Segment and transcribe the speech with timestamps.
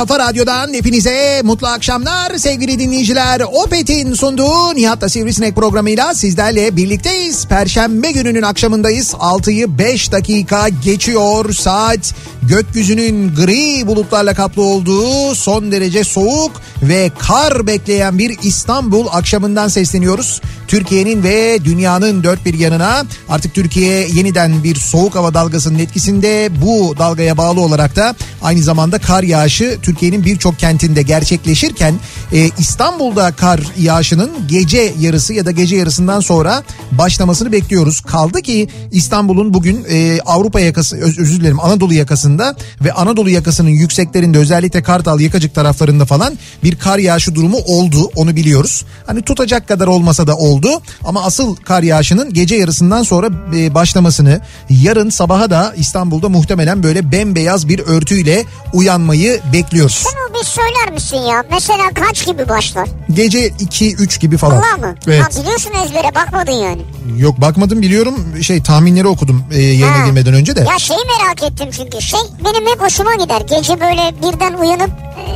[0.00, 3.40] kafa radyodan hepinize mutlu akşamlar sevgili dinleyiciler.
[3.52, 7.46] Opet'in sunduğu Nihat'la Sivrisinek programıyla sizlerle birlikteyiz.
[7.46, 9.12] Perşembe gününün akşamındayız.
[9.12, 12.14] 6'yı 5 dakika geçiyor saat.
[12.42, 20.40] Gökyüzünün gri bulutlarla kaplı olduğu son derece soğuk ve kar bekleyen bir İstanbul akşamından sesleniyoruz.
[20.70, 26.94] Türkiye'nin ve dünyanın dört bir yanına artık Türkiye yeniden bir soğuk hava dalgasının etkisinde bu
[26.98, 31.94] dalgaya bağlı olarak da aynı zamanda kar yağışı Türkiye'nin birçok kentinde gerçekleşirken
[32.32, 36.62] e, İstanbul'da kar yağışının gece yarısı ya da gece yarısından sonra
[36.92, 38.00] başlamasını bekliyoruz.
[38.00, 43.70] Kaldı ki İstanbul'un bugün e, Avrupa yakası öz- özür dilerim Anadolu yakasında ve Anadolu yakasının
[43.70, 48.84] yükseklerinde özellikle Kartal Yakacık taraflarında falan bir kar yağışı durumu oldu onu biliyoruz.
[49.06, 50.59] Hani tutacak kadar olmasa da oldu
[51.04, 53.26] ama asıl kar yağışının gece yarısından sonra
[53.56, 54.40] e, başlamasını
[54.70, 60.04] yarın sabaha da İstanbul'da muhtemelen böyle bembeyaz bir örtüyle uyanmayı bekliyoruz.
[60.06, 61.44] Bunu bir söyler misin ya?
[61.50, 62.88] Mesela kaç gibi başlar?
[63.14, 64.56] Gece 2-3 gibi falan.
[64.56, 64.94] Allah mı?
[65.06, 65.22] Evet.
[65.22, 66.82] Ha, biliyorsun ezbere bakmadın yani.
[67.16, 70.06] Yok bakmadım biliyorum şey tahminleri okudum e, yayına Ha.
[70.06, 70.60] girmeden önce de.
[70.60, 73.40] Ya şeyi merak ettim çünkü şey benim hep hoşuma gider.
[73.40, 74.90] Gece böyle birden uyanıp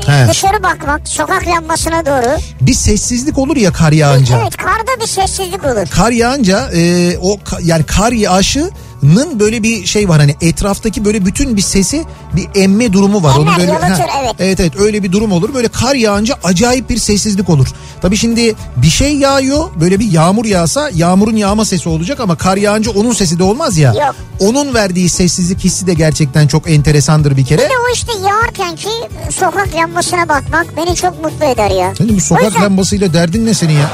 [0.07, 0.29] He.
[0.29, 2.39] dışarı bakmak sokak lambasına doğru.
[2.61, 4.39] Bir sessizlik olur ya kar yağınca.
[4.43, 5.87] Evet karda bir sessizlik olur.
[5.91, 8.13] Kar yağınca e, o yani kar
[9.05, 13.37] yağışının böyle bir şey var hani etraftaki böyle bütün bir sesi bir emme durumu var.
[13.41, 14.35] Emmer, böyle yalıtır, evet.
[14.39, 15.55] Evet evet öyle bir durum olur.
[15.55, 17.69] Böyle kar yağınca acayip bir sessizlik olur.
[18.03, 22.57] Tabii şimdi bir şey yağıyor böyle bir yağmur yağsa yağmurun yağma sesi olacak ama kar
[22.57, 23.93] yağınca onun sesi de olmaz ya.
[23.93, 24.15] Yok.
[24.41, 27.65] Onun verdiği sessizlik hissi de gerçekten çok enteresandır bir kere.
[27.65, 28.89] Bir de o işte yağarken ki
[29.31, 31.95] sokak lambasına bakmak beni çok mutlu eder ya.
[31.99, 33.91] Senin bu sokak yüzden lambasıyla derdin ne senin ya?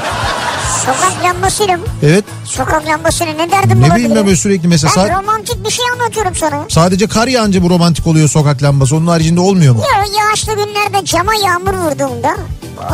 [0.85, 1.83] Sokak lambasıyla mı?
[2.03, 2.25] Evet.
[2.45, 3.95] Sokak lambasıyla ne derdim Ne olabilir?
[3.95, 6.61] bileyim ben böyle sürekli mesela Ben sa- romantik bir şey anlatıyorum sana.
[6.69, 8.95] sadece kar yağınca bu romantik oluyor sokak lambası.
[8.95, 9.81] Onun haricinde olmuyor mu?
[9.93, 12.35] Ya yağışlı günlerde cama yağmur vurduğunda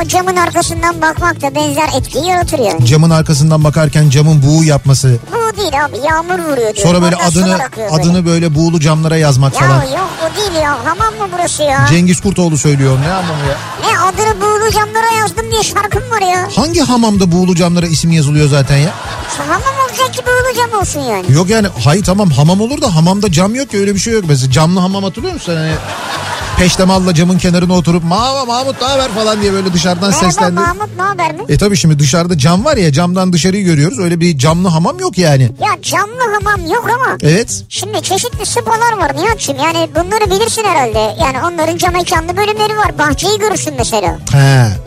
[0.01, 2.85] o camın arkasından bakmak da benzer etkiyi yaratır yani.
[2.85, 5.17] Camın arkasından bakarken camın buğu yapması.
[5.33, 6.87] Bu değil abi yağmur vuruyor diyor.
[6.87, 7.89] Sonra böyle Oradan adını böyle.
[7.89, 9.81] adını böyle buğulu camlara yazmak Ya falan.
[9.83, 11.85] yok o değil ya hamam mı burası ya?
[11.89, 13.57] Cengiz Kurtoğlu söylüyor ne anlamı ya?
[13.91, 14.36] Ne adını
[14.67, 16.49] buğulu camlara yazdım diye şarkım var ya.
[16.55, 18.93] Hangi hamamda buğulu camlara isim yazılıyor zaten ya?
[19.37, 21.31] Hamam olacak ki buğulu cam olsun yani.
[21.33, 24.23] Yok yani hayır tamam hamam olur da hamamda cam yok ki öyle bir şey yok.
[24.27, 25.55] Mesela camlı hamam hatırlıyor musun?
[25.55, 25.71] Hani
[26.57, 30.59] peştemalla camın kenarına oturup Mahmut Mahmut ne haber falan diye böyle dışarıdan Merhaba seslendi.
[30.59, 31.41] Mahmut ne haber mi?
[31.49, 33.99] E tabii şimdi dışarıda cam var ya camdan dışarıyı görüyoruz.
[33.99, 35.43] Öyle bir camlı hamam yok yani.
[35.43, 37.17] Ya camlı hamam yok ama.
[37.21, 37.63] Evet.
[37.69, 40.99] Şimdi çeşitli spalar var Nihat'cığım yani bunları bilirsin herhalde.
[40.99, 42.97] Yani onların cam mekanlı bölümleri var.
[42.97, 44.19] Bahçeyi görürsün mesela.
[44.31, 44.37] He.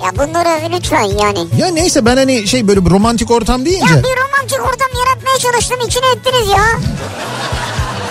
[0.04, 1.38] Ya bunları lütfen yani.
[1.58, 3.94] Ya neyse ben hani şey böyle bir romantik ortam deyince.
[3.94, 6.64] Ya bir romantik ortam yaratmaya çalıştım içine ettiniz ya.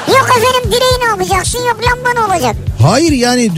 [0.09, 2.55] Yok efendim direği ne yapacaksın yok lamba ne olacak?
[2.81, 3.51] Hayır yani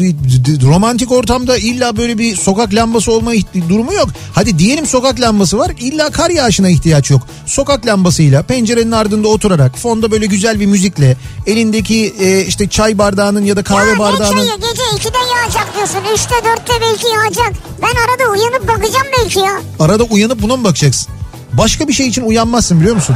[0.63, 3.31] romantik ortamda illa böyle bir sokak lambası olma
[3.69, 4.09] durumu yok.
[4.33, 7.21] Hadi diyelim sokak lambası var illa kar yağışına ihtiyaç yok.
[7.45, 11.17] Sokak lambasıyla pencerenin ardında oturarak fonda böyle güzel bir müzikle
[11.47, 14.37] elindeki e, işte çay bardağının ya da kahve ya bardağının...
[14.37, 17.53] çayı gece 2'de yağacak diyorsun 3'te 4'te belki yağacak.
[17.81, 19.61] Ben arada uyanıp bakacağım belki ya.
[19.79, 21.20] Arada uyanıp buna mı bakacaksın?
[21.53, 23.15] Başka bir şey için uyanmazsın biliyor musun?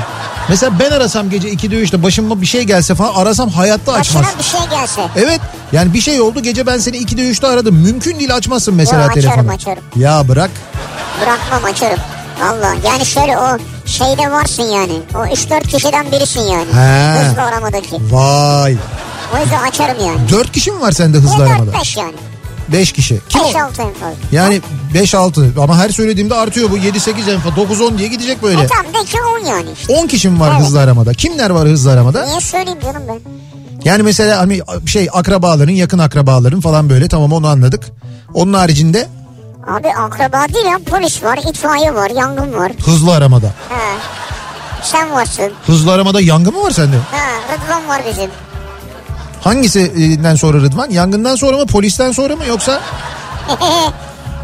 [0.50, 4.24] Mesela ben arasam gece 2'de 3'te başıma bir şey gelse falan arasam hayatta açmaz.
[4.24, 5.02] Başına bir şey gelse.
[5.16, 5.42] Evet
[5.72, 7.76] yani bir şey oldu gece ben seni 2'de 3'te aradım.
[7.76, 9.52] Mümkün değil açmazsın mesela Yo, açarım, telefonu.
[9.52, 9.84] açarım.
[9.96, 10.50] Ya bırak.
[11.22, 12.00] Bırakmam açarım.
[12.42, 14.94] Valla yani şöyle o şeyde varsın yani.
[15.16, 16.66] O 3-4 kişiden birisin yani.
[16.74, 17.20] He.
[17.20, 17.96] Hızlı aramadaki.
[18.12, 18.78] Vay.
[19.36, 20.30] O yüzden açarım yani.
[20.32, 21.72] 4 kişi mi var sende hızlı Ya aramada?
[21.72, 22.14] 4-5 yani.
[22.72, 23.20] 5 kişi.
[23.30, 23.44] Kim o?
[23.44, 24.16] 5-6 en fazla.
[24.32, 24.62] Yani
[24.94, 28.62] 5-6 ama her söylediğimde artıyor bu 7-8 en fazla 9-10 diye gidecek böyle.
[28.62, 29.94] E tamam de ki 10 yani işte.
[29.94, 30.62] 10 kişi mi var Evet.
[30.66, 31.14] hızlı aramada?
[31.14, 32.26] Kimler var hızlı aramada?
[32.26, 33.20] Niye söyleyeyim canım ben?
[33.86, 37.84] Yani mesela hani şey akrabaların yakın akrabaların falan böyle tamam onu anladık.
[38.34, 39.08] Onun haricinde
[39.68, 42.72] Abi akraba değil ya polis var, itfaiye var, yangın var.
[42.86, 43.48] hızlı aramada.
[43.48, 43.98] He.
[44.84, 45.52] Sen varsın.
[45.66, 46.96] Hızlı aramada yangın mı var sende?
[46.96, 48.30] Ha, Rıdvan var bizim.
[49.46, 50.90] Hangisinden sonra Rıdvan?
[50.90, 52.82] Yangından sonra mı polisten sonra mı yoksa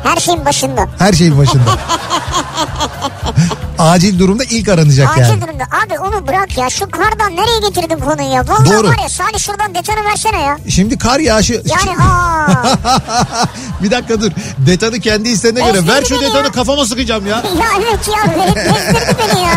[0.03, 0.87] Her şeyin başında.
[0.99, 1.61] her şeyin başında?
[3.79, 5.41] Acil durumda ilk aranacak Acil yani.
[5.41, 5.63] durumda.
[5.63, 6.69] Abi onu bırak ya.
[6.69, 8.47] Şu kardan nereye getirdin konuyu ya?
[8.47, 8.87] Vallahi Doğru.
[8.87, 10.57] var ya Salih şuradan detayını versene ya.
[10.69, 11.53] Şimdi kar yağışı...
[11.53, 12.47] Yani aa.
[13.83, 14.31] bir dakika dur.
[14.57, 15.87] Detanı kendi isteğine göre.
[15.87, 16.51] Ver şu detanı ya.
[16.51, 17.35] kafama sıkacağım ya.
[17.37, 18.43] ya evet ya.
[18.43, 19.55] Verip gezdirdi beni ya.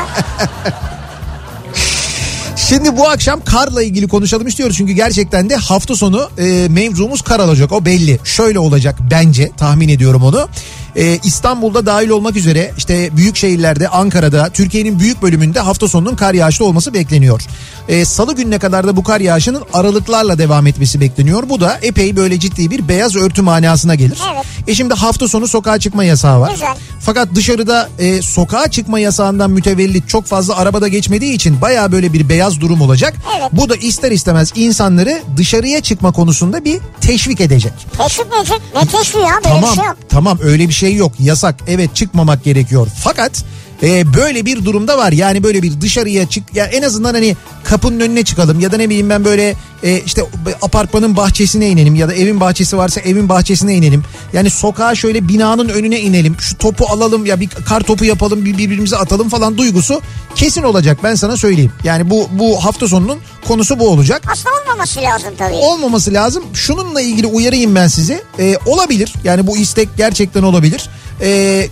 [2.68, 4.76] Şimdi bu akşam karla ilgili konuşalım istiyoruz.
[4.76, 7.72] Çünkü gerçekten de hafta sonu e, mevzumuz kar olacak.
[7.72, 8.18] O belli.
[8.24, 10.48] Şöyle olacak bence tahmin ediyorum onu.
[10.96, 16.34] E, İstanbul'da dahil olmak üzere işte büyük şehirlerde Ankara'da Türkiye'nin büyük bölümünde hafta sonunun kar
[16.34, 17.42] yağışlı olması bekleniyor.
[17.88, 21.48] E, Salı gününe kadar da bu kar yağışının aralıklarla devam etmesi bekleniyor.
[21.48, 24.18] Bu da epey böyle ciddi bir beyaz örtü manasına gelir.
[24.34, 24.44] Evet.
[24.66, 26.50] E şimdi hafta sonu sokağa çıkma yasağı var.
[26.50, 26.74] Güzel.
[27.00, 32.28] Fakat dışarıda e, sokağa çıkma yasağından mütevellit çok fazla arabada geçmediği için baya böyle bir
[32.28, 33.14] beyaz durum olacak.
[33.38, 33.48] Evet.
[33.52, 37.72] Bu da ister istemez insanları dışarıya çıkma konusunda bir teşvik edecek.
[37.98, 38.60] Teşvik edecek?
[38.74, 39.30] Ne teşviği ya?
[39.34, 39.96] Böyle tamam şey yok.
[40.08, 42.88] tamam öyle bir şey yok yasak evet çıkmamak gerekiyor.
[42.98, 43.44] Fakat
[43.82, 48.00] e, böyle bir durumda var yani böyle bir dışarıya çık ya en azından hani kapının
[48.00, 50.22] önüne çıkalım ya da ne bileyim ben böyle e, işte
[50.62, 54.02] apartmanın bahçesine inelim ya da evin bahçesi varsa evin bahçesine inelim.
[54.32, 58.58] Yani sokağa şöyle binanın önüne inelim şu topu alalım ya bir kar topu yapalım bir
[58.58, 60.00] birbirimize atalım falan duygusu
[60.34, 61.72] kesin olacak ben sana söyleyeyim.
[61.84, 63.18] Yani bu bu hafta sonunun
[63.48, 65.54] konusu bu olacak Aslında olmaması lazım tabii.
[65.54, 66.44] olmaması lazım.
[66.54, 68.22] Şununla ilgili uyarayım ben sizi.
[68.38, 69.14] Ee, olabilir.
[69.24, 70.88] Yani bu istek gerçekten olabilir.
[71.20, 71.68] Ee,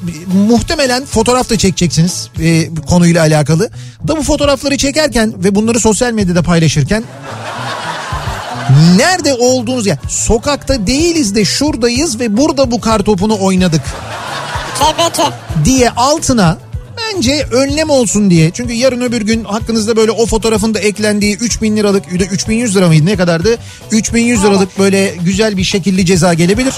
[0.49, 3.71] muhtemelen fotoğraf da çekeceksiniz e, konuyla alakalı.
[4.09, 7.05] Da bu fotoğrafları çekerken ve bunları sosyal medyada paylaşırken
[8.97, 13.83] nerede olduğunuz ya sokakta değiliz de şuradayız ve burada bu kar topunu oynadık
[14.79, 15.21] TBT.
[15.65, 16.59] diye altına
[16.99, 18.51] bence önlem olsun diye.
[18.51, 23.07] Çünkü yarın öbür gün hakkınızda böyle o fotoğrafın da eklendiği 3000 liralık 3100 lira mıydı
[23.07, 23.59] ne kadardı?
[23.91, 26.75] 3100 liralık böyle güzel bir şekilli ceza gelebilir.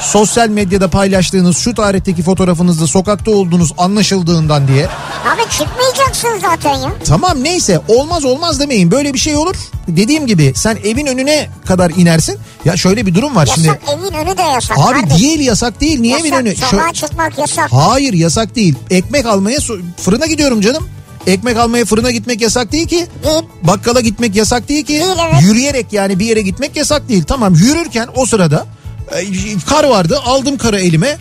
[0.00, 4.86] Sosyal medyada paylaştığınız şu tarihteki fotoğrafınızda sokakta olduğunuz anlaşıldığından diye.
[4.86, 6.92] Abi çıkmayacaksın zaten ya.
[7.04, 9.56] Tamam neyse olmaz olmaz demeyin böyle bir şey olur.
[9.88, 12.38] Dediğim gibi sen evin önüne kadar inersin.
[12.64, 13.66] Ya şöyle bir durum var şimdi.
[13.66, 14.78] Yasak evin önü de yasak.
[14.78, 15.22] Abi kardeş.
[15.22, 16.56] değil yasak değil niye evin Yasak, önü?
[16.56, 17.72] Sokağa Şö- çıkmak yasak.
[17.72, 18.74] Hayır yasak değil.
[18.90, 19.58] Ekmek almaya
[19.96, 20.88] fırına gidiyorum canım.
[21.26, 23.06] Ekmek almaya fırına gitmek yasak değil ki.
[23.24, 23.42] Değil.
[23.62, 24.92] Bakkala gitmek yasak değil ki.
[24.92, 25.42] Değil, evet.
[25.42, 27.24] Yürüyerek yani bir yere gitmek yasak değil.
[27.24, 28.66] Tamam yürürken o sırada
[29.68, 31.18] kar vardı aldım karı elime.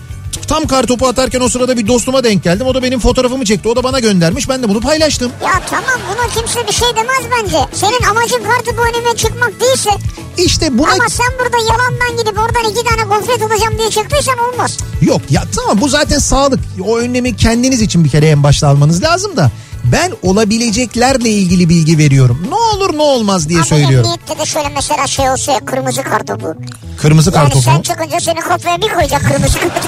[0.47, 2.67] Tam kar topu atarken o sırada bir dostuma denk geldim.
[2.67, 3.69] O da benim fotoğrafımı çekti.
[3.69, 4.49] O da bana göndermiş.
[4.49, 5.31] Ben de bunu paylaştım.
[5.43, 7.57] Ya tamam buna kimse bir şey demez bence.
[7.73, 9.89] Senin amacın kartı bu önüme çıkmak değilse.
[10.37, 14.77] İşte buna Ama sen burada yalandan gidip oradan iki tane gofret alacağım diye çıktıysan olmaz.
[15.01, 16.59] Yok ya tamam bu zaten sağlık.
[16.85, 19.51] O önlemi kendiniz için bir kere en başta almanız lazım da.
[19.91, 22.47] Ben olabileceklerle ilgili bilgi veriyorum.
[22.49, 23.97] Ne olur ne olmaz diye Abi söylüyorum.
[24.09, 26.55] emniyette de şöyle mesela şey olsa ya kırmızı kartopu.
[27.01, 27.61] Kırmızı Yani kartopu.
[27.63, 29.87] sen çıkınca seni kafaya bir koyacak kırmızı kartopu.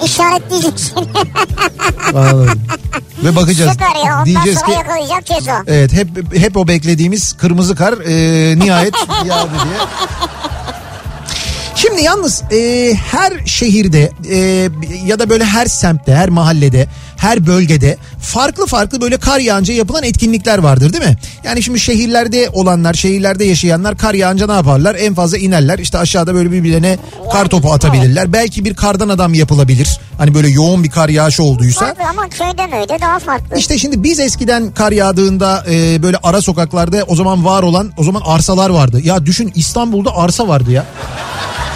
[0.04, 1.06] İşaretleyecek seni.
[2.18, 2.60] Anladım.
[3.24, 3.72] Ve bakacağız.
[3.72, 5.62] Süper ya ondan Diyeceğiz sonra ki yakalayacak ceza.
[5.66, 8.94] evet hep hep o beklediğimiz kırmızı kar e, nihayet
[9.26, 9.86] yağdı diye.
[11.82, 14.36] Şimdi yalnız e, her şehirde e,
[15.06, 20.02] ya da böyle her semtte, her mahallede, her bölgede farklı farklı böyle kar yağınca yapılan
[20.02, 21.16] etkinlikler vardır değil mi?
[21.44, 24.94] Yani şimdi şehirlerde olanlar, şehirlerde yaşayanlar kar yağınca ne yaparlar?
[24.94, 25.78] En fazla inerler.
[25.78, 26.98] İşte aşağıda böyle birbirlerine
[27.32, 28.32] kar topu atabilirler.
[28.32, 30.00] Belki bir kardan adam yapılabilir.
[30.18, 31.94] Hani böyle yoğun bir kar yağışı olduysa.
[31.94, 33.58] Tabii ama köyde möyde daha farklı.
[33.58, 38.04] İşte şimdi biz eskiden kar yağdığında e, böyle ara sokaklarda o zaman var olan o
[38.04, 39.00] zaman arsalar vardı.
[39.04, 40.86] Ya düşün İstanbul'da arsa vardı ya.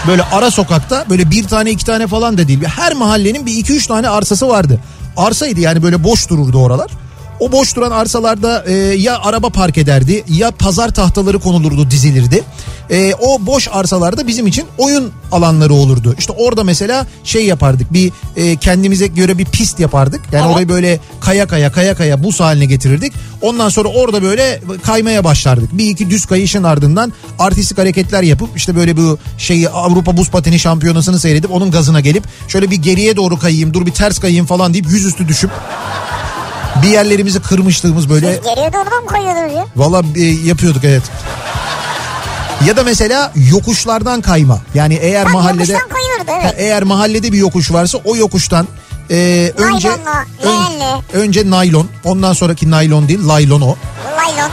[0.07, 2.65] Böyle ara sokakta böyle bir tane iki tane falan da değil.
[2.65, 4.81] Her mahallenin bir iki üç tane arsası vardı.
[5.17, 6.91] Arsaydı yani böyle boş dururdu oralar.
[7.41, 12.45] O boş duran arsalarda e, ya araba park ederdi ya pazar tahtaları konulurdu dizilirdi.
[12.91, 16.15] E, o boş arsalarda bizim için oyun alanları olurdu.
[16.19, 20.21] İşte orada mesela şey yapardık bir e, kendimize göre bir pist yapardık.
[20.33, 20.55] Yani Evet.
[20.55, 23.13] orayı böyle kaya kaya kaya kaya buz haline getirirdik.
[23.43, 25.79] Ondan sonra orada böyle kaymaya başlardık.
[25.79, 30.59] Bir iki düz kayışın ardından artistik hareketler yapıp işte böyle bu şeyi Avrupa Buz Pateni
[30.59, 34.75] Şampiyonası'nı seyredip onun gazına gelip şöyle bir geriye doğru kayayım dur bir ters kayayım falan
[34.75, 35.51] deyip yüzüstü düşüp
[36.83, 39.67] bir yerlerimizi kırmışlığımız böyle Siz geriye doğru mu koyuyordunuz ya?
[39.77, 41.03] valla e, yapıyorduk evet.
[42.67, 44.61] Ya da mesela yokuşlardan kayma.
[44.75, 46.55] Yani eğer Ben mahallede kayıyordu, evet.
[46.59, 48.69] Eğer mahallede bir yokuş varsa o yokuştan
[49.11, 50.25] e, önce Naylonla,
[51.13, 53.77] ön- önce naylon, ondan sonraki naylon değil, laylon o.
[54.17, 54.51] Laylon,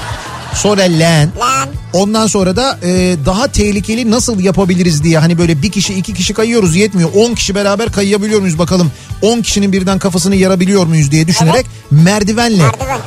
[0.55, 1.31] Sonra leğen.
[1.39, 1.69] lan.
[1.93, 6.33] Ondan sonra da e, daha tehlikeli nasıl yapabiliriz diye hani böyle bir kişi iki kişi
[6.33, 7.09] kayıyoruz yetmiyor.
[7.15, 8.91] 10 kişi beraber kayabiliyor muyuz bakalım.
[9.21, 12.99] 10 kişinin birden kafasını yarabiliyor muyuz diye düşünerek merdivenle Merdiven.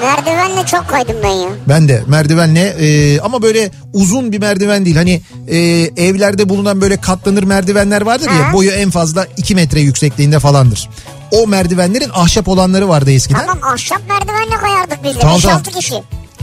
[0.00, 1.48] Merdivenle çok kaydım ben ya.
[1.68, 4.96] Ben de merdivenle e, ama böyle uzun bir merdiven değil.
[4.96, 5.56] Hani e,
[5.96, 8.52] evlerde bulunan böyle katlanır merdivenler vardır ya Ha.
[8.52, 10.88] boyu en fazla 2 metre yüksekliğinde falandır.
[11.30, 13.40] O merdivenlerin ahşap olanları vardı eskiden.
[13.46, 15.18] Tamam ahşap merdivenle kayardık biz de.
[15.20, 15.62] Tamam, 5-6 tamam.
[15.62, 15.94] kişi.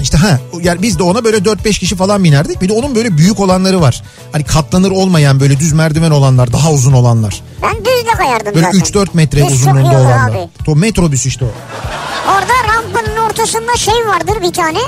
[0.01, 2.62] İşte ha yani biz de ona böyle 4-5 kişi falan binerdik.
[2.62, 4.03] Bir de onun böyle büyük olanları var.
[4.31, 7.41] Hani katlanır olmayan böyle düz merdiven olanlar daha uzun olanlar.
[7.62, 8.79] Ben düzle kayardım Böyle zaten.
[8.79, 10.29] 3-4 metre Düz uzunluğunda olanlar.
[10.29, 10.50] abi.
[10.67, 11.48] O metrobüs işte o.
[12.31, 12.53] Orada
[13.37, 14.79] ortasında şey vardır bir tane.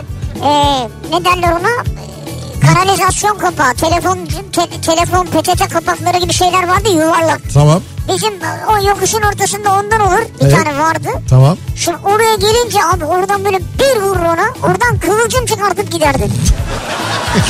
[0.43, 1.69] Ee, ne derler ona?
[1.69, 4.19] Ee, Kanalizasyon kapağı, telefon
[4.53, 7.41] te- telefon PTT kapakları gibi şeyler vardı yuvarlak.
[7.53, 8.33] Tamam Bizim
[8.67, 10.19] o yokuşun ortasında ondan olur.
[10.41, 10.55] Bir Evet.
[10.63, 11.07] tane vardı.
[11.29, 11.57] tamam.
[11.75, 14.47] Şimdi oraya gelince abi oradan böyle bir vurur ona.
[14.63, 16.31] Oradan kıvılcım çıkartıp giderdin.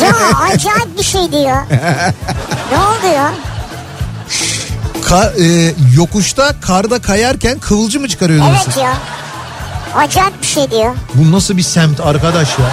[0.01, 0.15] ya
[0.53, 1.65] acayip bir şeydi ya.
[2.71, 3.31] ne oldu ya?
[5.05, 8.77] Ka- e, yokuşta karda kayarken kıvılcım mı çıkarıyordunuz Evet siz?
[8.83, 8.93] ya.
[9.95, 10.95] Acayip bir şeydi ya.
[11.13, 12.65] Bu nasıl bir semt arkadaş ya?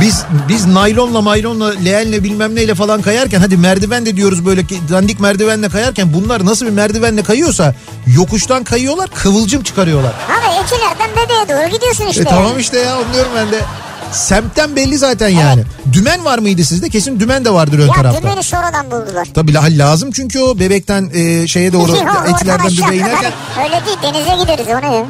[0.00, 4.80] Biz biz naylonla maylonla leğenle bilmem neyle falan kayarken hadi merdiven de diyoruz böyle ki
[4.90, 7.74] dandik merdivenle kayarken bunlar nasıl bir merdivenle kayıyorsa
[8.06, 10.12] yokuştan kayıyorlar kıvılcım çıkarıyorlar.
[10.12, 12.22] Abi etilerden bebeğe doğru gidiyorsun işte.
[12.22, 13.60] E tamam işte ya anlıyorum ben de.
[14.12, 15.62] Semtten belli zaten yani.
[15.92, 16.88] Dümen var mıydı sizde?
[16.90, 18.22] Kesin dümen de vardır ön Ya tarafta.
[18.22, 19.28] dümeni sonradan buldular.
[19.34, 21.92] Tabii la- lazım çünkü o bebekten e, şeye doğru
[22.34, 22.92] etilerden bebeğe kadar.
[22.92, 23.32] inerken
[23.64, 25.04] Öyle değil denize gideriz o ne ya?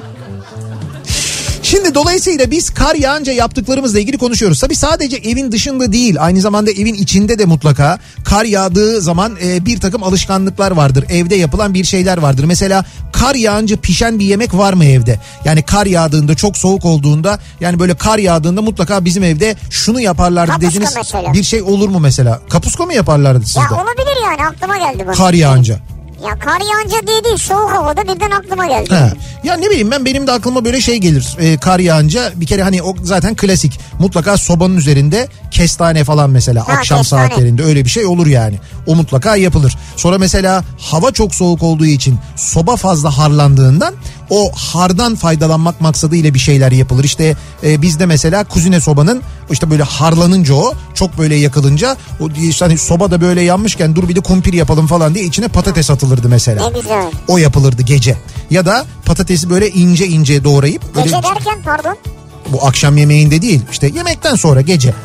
[1.75, 4.61] Şimdi dolayısıyla biz kar yağınca yaptıklarımızla ilgili konuşuyoruz.
[4.61, 9.67] Tabii sadece evin dışında değil aynı zamanda evin içinde de mutlaka kar yağdığı zaman e,
[9.67, 11.05] bir takım alışkanlıklar vardır.
[11.09, 12.45] Evde yapılan bir şeyler vardır.
[12.45, 15.21] Mesela kar yağınca pişen bir yemek var mı evde?
[15.45, 20.53] Yani kar yağdığında çok soğuk olduğunda yani böyle kar yağdığında mutlaka bizim evde şunu yaparlardı
[20.53, 21.33] Kapuska dediğiniz mesela.
[21.33, 22.41] bir şey olur mu mesela?
[22.49, 23.61] Kapuska mı yaparlardı sizde?
[23.61, 25.17] Ya olabilir yani aklıma geldi bak.
[25.17, 25.79] Kar yağınca.
[26.23, 28.95] Ya kar yağınca diye değil soğuk havada birden aklıma geldi.
[28.95, 29.13] Ha.
[29.45, 31.37] Ya ne bileyim ben benim de aklıma böyle şey gelir.
[31.39, 33.81] Ee, kar yağınca bir kere hani o zaten klasik.
[33.99, 37.29] Mutlaka sobanın üzerinde kestane falan mesela Ha, akşam kestane.
[37.29, 38.59] saatlerinde öyle bir şey olur yani.
[38.87, 39.77] O mutlaka yapılır.
[39.97, 43.95] Sonra mesela hava çok soğuk olduğu için soba fazla harlandığından
[44.31, 47.05] o hardan faydalanmak maksadıyla bir şeyler yapılır.
[47.05, 52.65] İşte e, bizde mesela kuzine sobanın işte böyle harlanınca o çok böyle yakılınca o işte
[52.65, 56.29] hani soba da böyle yanmışken dur bir de kumpir yapalım falan diye içine patates atılırdı
[56.29, 56.69] mesela.
[56.71, 57.05] Ne güzel.
[57.29, 58.17] O yapılırdı gece.
[58.51, 61.97] Ya da patatesi böyle ince ince doğrayıp böyle Gece derken pardon.
[62.49, 64.95] bu akşam yemeğinde değil işte yemekten sonra gece.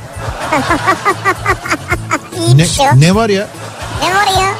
[2.55, 2.65] Ne,
[2.95, 3.47] ne var ya?
[4.03, 4.53] Ne var ya?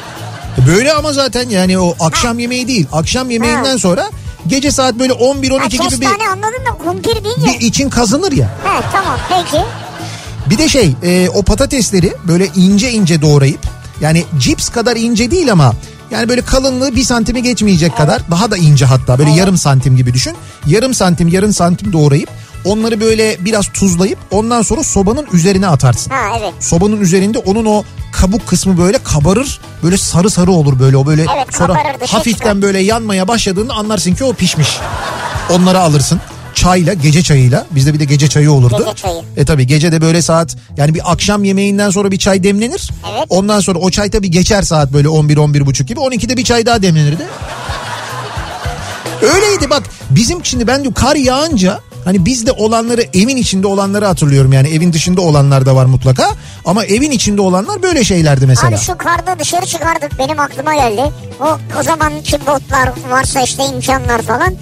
[0.66, 2.86] Böyle ama zaten yani o akşam yemeği değil.
[2.92, 4.10] Akşam yemeğinden sonra
[4.50, 7.60] gece saat böyle 11-12 Ha, gibi bir, kestane anladın da kumpir deyince.
[7.60, 8.48] bir için kazınır ya.
[8.64, 9.64] Ha tamam peki.
[10.50, 13.60] Bir de şey e, o patatesleri böyle ince ince doğrayıp
[14.00, 15.72] yani cips kadar ince değil ama
[16.10, 20.14] yani böyle kalınlığı bir santimi geçmeyecek kadar daha da ince hatta böyle yarım santim gibi
[20.14, 20.36] düşün.
[20.66, 22.28] Yarım santim yarım santim doğrayıp
[22.64, 26.10] onları böyle biraz tuzlayıp ondan sonra sobanın üzerine atarsın.
[26.10, 26.52] Ha evet.
[26.60, 29.60] Sobanın üzerinde onun o kabuk kısmı böyle kabarır.
[29.82, 32.62] Böyle sarı sarı olur böyle o böyle Evet, sonra kabarır, hafiften çıkar.
[32.62, 34.78] böyle yanmaya başladığında anlarsın ki o pişmiş.
[35.50, 36.20] Onları alırsın.
[36.54, 38.78] çayla gece çayıyla bizde bir de gece çayı olurdu.
[38.78, 39.22] Gece çayı.
[39.36, 42.90] E tabi gece de böyle saat yani bir akşam yemeğinden sonra bir çay demlenir.
[43.12, 43.24] Evet.
[43.28, 46.66] Ondan sonra o çay tabi geçer saat böyle 11 11 buçuk gibi 12'de bir çay
[46.66, 47.26] daha demlenirdi.
[49.22, 54.52] Öyleydi bak bizim şimdi ben diyor kar yağınca hani bizde olanları evin içinde olanları hatırlıyorum
[54.52, 56.28] yani evin dışında olanlar da var mutlaka
[56.64, 58.68] ama evin içinde olanlar böyle şeylerdi mesela.
[58.68, 61.02] Abi şu karda dışarı çıkardık benim aklıma geldi.
[61.40, 64.54] O, o zamanki botlar varsa işte imkanlar falan.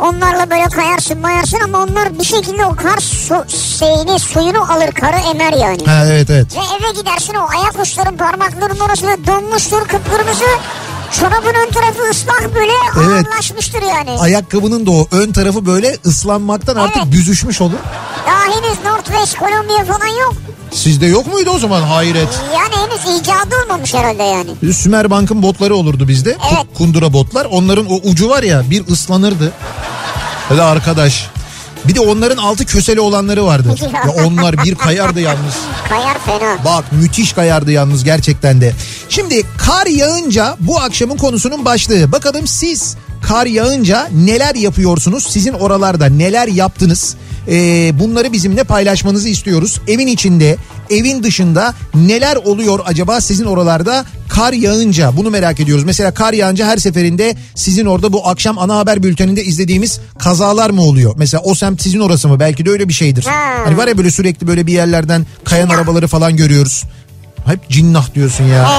[0.00, 3.44] Onlarla böyle kayarsın mayarsın ama onlar bir şekilde o kar su,
[3.78, 5.86] şeyini suyunu alır karı emer yani.
[5.86, 6.46] Ha evet evet.
[6.56, 10.44] Ve eve gidersin o ayak uçların parmakların orası donmuştur kıpkırmızı.
[11.12, 13.26] Çorabın ön tarafı ıslak böyle Evet.
[13.26, 14.10] ağırlaşmıştır yani.
[14.10, 17.12] Ayakkabının da o ön tarafı böyle ıslanmaktan artık Evet.
[17.12, 17.78] büzüşmüş olur.
[18.26, 20.34] Daha henüz Northwest Columbia falan yok.
[20.70, 22.28] Sizde yok muydu o zaman hayret?
[22.54, 24.74] Yani henüz icadı olmamış herhalde yani.
[24.74, 26.30] Sümer Bank'ın botları olurdu bizde.
[26.52, 26.66] Evet.
[26.78, 27.44] Kundura botlar.
[27.50, 29.52] Onların o ucu var ya bir ıslanırdı.
[30.48, 31.30] Hadi arkadaş.
[31.88, 33.74] Bir de onların altı köseli olanları vardı.
[33.92, 35.54] ya onlar bir kayardı yalnız.
[35.88, 36.64] Kayar fena.
[36.64, 38.72] Bak müthiş kayardı yalnız gerçekten de.
[39.08, 42.12] Şimdi kar yağınca bu akşamın konusunun başlığı.
[42.12, 45.24] Bakalım siz kar yağınca neler yapıyorsunuz?
[45.30, 47.16] Sizin oralarda neler yaptınız?
[47.48, 49.80] Ee, bunları bizimle paylaşmanızı istiyoruz.
[49.88, 50.56] Evin içinde,
[50.90, 55.16] evin dışında neler oluyor acaba sizin oralarda kar yağınca?
[55.16, 55.84] Bunu merak ediyoruz.
[55.84, 60.82] Mesela kar yağınca her seferinde sizin orada bu akşam ana haber bülteninde izlediğimiz kazalar mı
[60.82, 61.14] oluyor?
[61.16, 62.40] Mesela o semt sizin orası mı?
[62.40, 63.24] Belki de öyle bir şeydir.
[63.24, 63.54] Ha.
[63.64, 66.84] Hani var ya böyle sürekli böyle bir yerlerden kayan arabaları falan görüyoruz.
[67.46, 68.70] Hep cinnah diyorsun ya.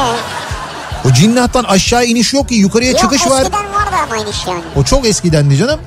[1.05, 3.41] O cinnahtan aşağı iniş yok ki yukarıya yok çıkış var.
[3.41, 4.61] eskiden vardı ama iniş yani.
[4.75, 5.79] O çok eskidendi canım.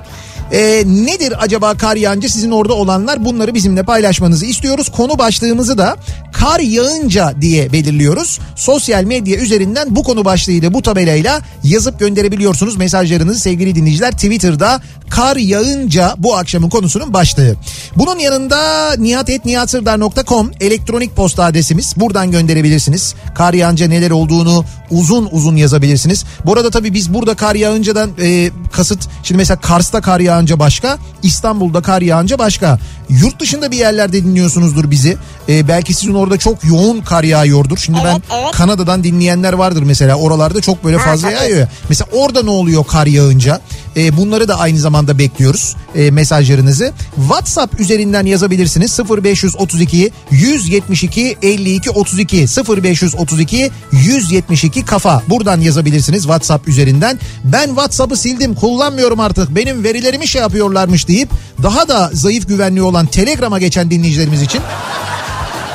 [0.52, 4.88] Ee, nedir acaba kar yağınca sizin orada olanlar bunları bizimle paylaşmanızı istiyoruz.
[4.88, 5.96] Konu başlığımızı da
[6.32, 8.38] kar yağınca diye belirliyoruz.
[8.56, 14.12] Sosyal medya üzerinden bu konu başlığıyla bu tabelayla yazıp gönderebiliyorsunuz mesajlarınızı sevgili dinleyiciler.
[14.12, 14.80] Twitter'da
[15.10, 17.54] kar yağınca bu akşamın konusunun başlığı.
[17.96, 21.94] Bunun yanında nihatetnihatsırdar.com elektronik posta adresimiz.
[21.96, 23.14] Buradan gönderebilirsiniz.
[23.34, 26.24] Kar yağınca neler olduğunu uzun uzun yazabilirsiniz.
[26.46, 30.98] Bu arada tabii biz burada kar yağıncadan e, kasıt şimdi mesela Kars'ta kar yağınca başka,
[31.22, 32.78] İstanbul'da kar yağınca başka.
[33.10, 35.16] Yurt dışında bir yerlerde dinliyorsunuzdur bizi.
[35.48, 37.78] E, belki sizin orada çok yoğun kar yağıyordur.
[37.78, 38.52] Şimdi Evet, ben evet.
[38.52, 40.16] Kanada'dan dinleyenler vardır mesela.
[40.16, 41.36] Oralarda çok böyle Ha, fazla tabii.
[41.38, 41.58] yağıyor.
[41.58, 41.68] ya.
[41.88, 43.60] Mesela orada ne oluyor kar yağınca?
[43.96, 46.92] E, bunları da aynı zamanda bekliyoruz e, mesajlarınızı.
[47.16, 48.98] WhatsApp üzerinden yazabilirsiniz.
[49.24, 52.36] 0532 172 52 32
[52.82, 55.22] 0532 172 kafa.
[55.28, 57.18] Buradan yazabilirsiniz WhatsApp üzerinden.
[57.44, 59.54] Ben WhatsApp'ı sildim kullanmıyorum artık.
[59.56, 61.28] Benim verilerimi şey yapıyorlarmış deyip
[61.62, 64.60] daha da zayıf güvenliği olan Telegram'a geçen dinleyicilerimiz için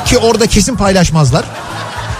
[0.05, 1.45] ki orada kesin paylaşmazlar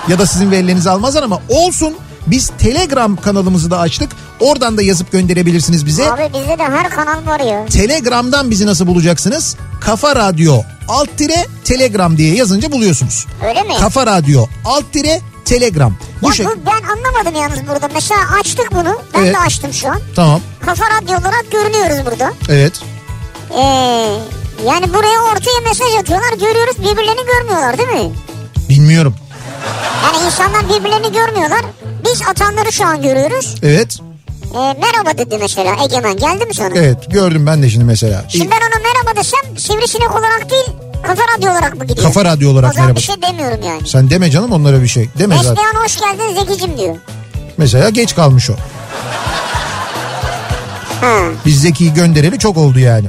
[0.07, 1.95] ya da sizin verilerinizi almazlar ama olsun
[2.27, 4.09] biz Telegram kanalımızı da açtık.
[4.39, 6.11] Oradan da yazıp gönderebilirsiniz bize.
[6.11, 7.65] Abi bizde de her kanal var ya.
[7.65, 9.55] Telegram'dan bizi nasıl bulacaksınız?
[9.81, 13.25] Kafa Radyo alt dire Telegram diye yazınca buluyorsunuz.
[13.47, 13.73] Öyle mi?
[13.79, 15.95] Kafa Radyo alt dire Telegram.
[16.21, 16.45] Bu Ya şey.
[16.45, 17.89] bu ben anlamadım yalnız burada.
[17.93, 18.97] Mesela açtık bunu.
[19.13, 19.33] Ben Evet.
[19.33, 19.99] de açtım şu an.
[20.15, 20.41] Tamam.
[20.65, 22.33] Kafa radyo olarak görünüyoruz burada.
[22.49, 22.73] Evet.
[23.57, 24.17] Ee,
[24.67, 26.33] yani buraya ortaya mesaj atıyorlar.
[26.33, 28.11] Görüyoruz birbirlerini görmüyorlar değil mi?
[28.69, 29.15] Bilmiyorum.
[30.03, 31.61] Yani insanlar birbirlerini görmüyorlar.
[32.05, 33.55] Biz atanları şu an görüyoruz.
[33.63, 33.97] Evet.
[34.55, 36.69] Ee, merhaba dedi mesela Egemen geldi mi sana?
[36.75, 38.25] Evet gördüm ben de şimdi mesela.
[38.29, 40.65] Şimdi ben ona merhaba desem sivrisinek olarak değil
[41.03, 42.07] kafa radyo olarak mı gidiyor?
[42.07, 42.99] Kafa radyo olarak O zaman merhaba.
[42.99, 43.87] bir şey demiyorum yani.
[43.87, 45.09] Sen deme canım onlara bir şey.
[45.19, 45.51] Deme zaten.
[45.51, 46.95] Neslihan hoş geldin Zekicim diyor.
[47.57, 48.53] Mesela geç kalmış o.
[51.01, 51.17] Ha.
[51.45, 53.07] Biz Zeki'yi göndereli çok oldu yani.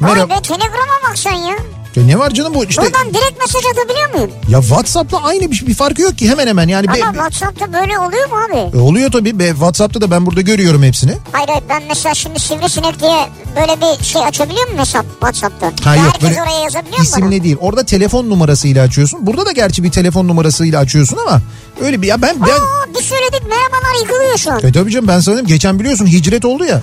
[0.00, 0.28] Merhaba.
[0.36, 1.56] be telegram'a bak sen ya.
[1.96, 4.30] Ya ne var canım bu işte Buradan direkt mesaj atabiliyor muyum?
[4.48, 7.98] ya WhatsApp'la aynı bir, bir farkı yok ki hemen hemen yani be- Ama WhatsApp'ta böyle
[7.98, 8.76] oluyor mu abi?
[8.76, 11.12] E, oluyor tabii be, WhatsApp'ta da ben burada görüyorum hepsini.
[11.32, 15.72] Hayır hayır ben mesela şimdi sivrisinek diye böyle bir şey açabiliyor muyum hesap WhatsApp'ta?
[15.84, 17.56] Ha Ya yok böyle oraya yazabiliyor isimle değil.
[17.60, 19.26] Orada telefon numarasıyla açıyorsun.
[19.26, 21.40] Burada da gerçi bir telefon numarasıyla açıyorsun ama
[21.80, 24.58] öyle bir ya ben ben Aa bir söyledik merhabalar yıkılıyor şu an.
[24.58, 26.82] E tabii canım ben dedim, geçen biliyorsun hicret oldu ya.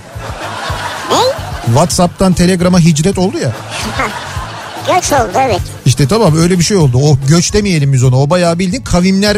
[1.10, 1.43] Ne?
[1.66, 3.52] WhatsApp'tan Telegram'a hicret oldu ya.
[4.94, 5.60] Göç oldu evet.
[5.86, 6.98] İşte tamam öyle bir şey oldu.
[7.02, 8.16] O göç demeyelim biz ona.
[8.20, 9.36] O bayağı bildiğin kavimler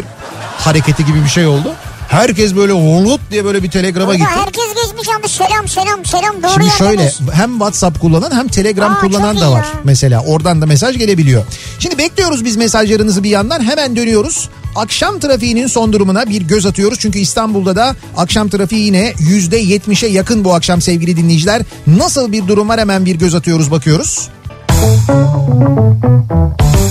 [0.57, 1.73] hareketi gibi bir şey oldu.
[2.09, 4.29] Herkes böyle olut diye böyle bir telegrama Burada gitti.
[4.35, 8.99] herkes geçmiş anda selam selam selam doğru Şimdi şöyle hem WhatsApp kullanan hem Telegram Aa,
[8.99, 9.67] kullanan da var ya.
[9.83, 10.23] mesela.
[10.23, 11.43] Oradan da mesaj gelebiliyor.
[11.79, 13.63] Şimdi bekliyoruz biz mesajlarınızı bir yandan.
[13.63, 14.49] Hemen dönüyoruz.
[14.77, 16.99] Akşam trafiğinin son durumuna bir göz atıyoruz.
[16.99, 21.61] Çünkü İstanbul'da da akşam trafiği yine %70'e yakın bu akşam sevgili dinleyiciler.
[21.87, 24.29] Nasıl bir durum var hemen bir göz atıyoruz bakıyoruz.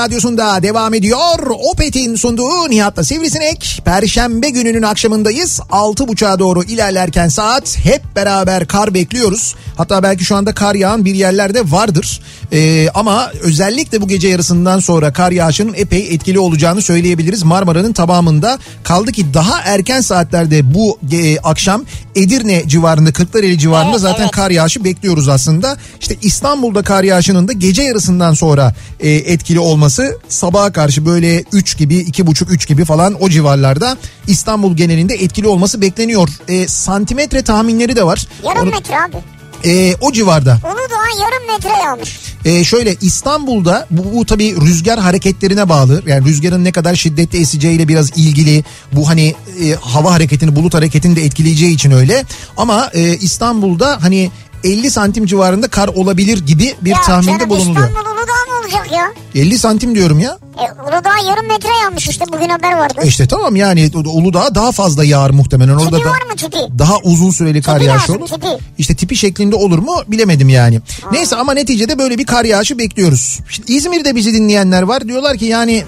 [0.02, 1.48] Radyosu'nda devam ediyor.
[1.72, 3.82] Opet'in sunduğu Nihat'la Sivrisinek.
[3.86, 5.60] Perşembe gününün akşamındayız.
[5.72, 9.56] 6.30'a doğru ilerlerken saat hep beraber kar bekliyoruz.
[9.78, 12.22] Hatta belki şu anda kar yağan bir yerlerde vardır.
[12.54, 17.44] Ee, ama özellikle bu gece yarısından sonra kar yağışının epey etkili olacağını söyleyebiliriz.
[17.44, 21.86] Marmara'nın tamamında kaldı ki daha erken saatlerde bu e, akşam
[22.16, 24.32] Edirne civarında Kırklareli civarında Evet, zaten evet.
[24.32, 25.78] kar yağışı bekliyoruz aslında.
[26.02, 29.91] İşte İstanbul'da kar yağışının da gece yarısından sonra e, etkili olması
[30.30, 36.30] sabaha karşı böyle 3 gibi 2,5-3 gibi falan o civarlarda İstanbul genelinde etkili olması bekleniyor.
[36.48, 38.28] E, santimetre tahminleri de var.
[38.44, 39.18] Yarım metre abi.
[39.66, 40.58] e, o civarda.
[40.66, 42.20] Uludağ yarım metre yağmış.
[42.46, 46.02] E, şöyle İstanbul'da bu, bu tabii rüzgar hareketlerine bağlı.
[46.08, 48.64] Yani rüzgarın ne kadar şiddetli eseceğiyle biraz ilgili.
[48.92, 52.24] Bu hani e, hava hareketini, bulut hareketini de etkileyeceği için öyle.
[52.58, 54.32] Ama e, İstanbul'da hani
[54.64, 57.88] 50 santim civarında kar olabilir gibi bir ya tahminde canım bulunuluyor.
[57.90, 59.12] İstanbul Uludağ olacak ya?
[59.36, 60.38] 50 santim diyorum ya.
[60.58, 62.94] E, Uludağ yarım metre yağmış işte bugün haber vardı.
[63.04, 65.74] E işte tamam yani Uludağ daha fazla yağar muhtemelen.
[65.76, 66.58] Orada tipi da var mı tipi?
[66.80, 68.28] daha uzun süreli kar Tipi yağışı lazım, olur.
[68.30, 68.48] tipi.
[68.78, 70.82] İşte tipi şeklinde olur mu bilemedim yani.
[71.12, 73.40] Neyse ama neticede böyle bir kar yağışı bekliyoruz.
[73.50, 75.08] Şimdi İzmir'de bizi dinleyenler var.
[75.08, 75.84] Diyorlar ki yani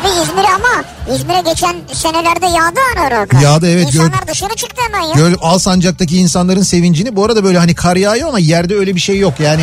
[0.00, 0.84] Abi İzmir'e ama
[1.14, 3.42] İzmir'e geçen senelerde yağdı ara ara.
[3.42, 5.14] Yağdı, evet, İnsanlar gör- dışarı çıktı hemen ya.
[5.14, 9.18] Göl Alsancak'taki insanların sevincini bu arada böyle hani kar yağıyor ama yerde öyle bir şey
[9.18, 9.34] yok.
[9.40, 9.62] Yani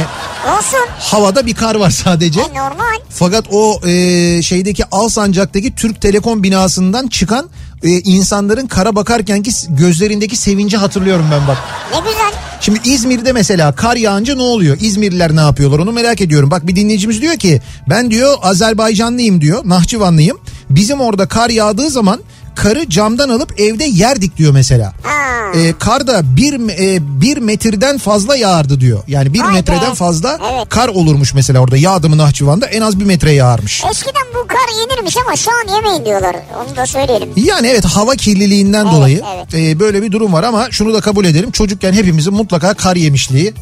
[0.58, 0.80] Olsun.
[1.00, 2.25] havada bir kar var sadece.
[2.26, 3.00] E, normal.
[3.10, 7.50] Fakat o e, şeydeki Alsancak'taki Türk Telekom binasından çıkan
[7.84, 11.58] e, insanların kara bakarken ki gözlerindeki sevinci hatırlıyorum ben bak.
[11.94, 12.32] Ne güzel.
[12.62, 14.78] Şimdi İzmir'de mesela kar yağınca ne oluyor?
[14.82, 16.52] İzmirliler ne yapıyorlar onu merak ediyorum.
[16.52, 20.38] Bak bir dinleyicimiz diyor ki ben diyor Azerbaycanlıyım diyor Nahçıvanlıyım.
[20.70, 22.20] Bizim orada kar yağdığı zaman
[22.56, 24.94] karı camdan alıp evde yerdik diyor mesela.
[25.04, 25.25] Ha.
[25.56, 29.04] Ee, kar da bir, e, bir metreden fazla yağardı diyor.
[29.08, 29.54] Yani bir Vay be.
[29.54, 30.70] metreden fazla Evet.
[30.70, 33.84] kar olurmuş mesela orada yağdı mı Nahçıvan'da en az bir metre yağarmış.
[33.92, 36.36] Eskiden bu kar yenirmiş ama şu an yemeyin diyorlar.
[36.68, 37.30] Onu da söyleyelim.
[37.36, 39.54] Yani evet hava kirliliğinden Evet, dolayı evet.
[39.76, 41.52] e, böyle bir durum var ama şunu da kabul edelim.
[41.52, 43.54] Çocukken hepimizin mutlaka kar yemişliği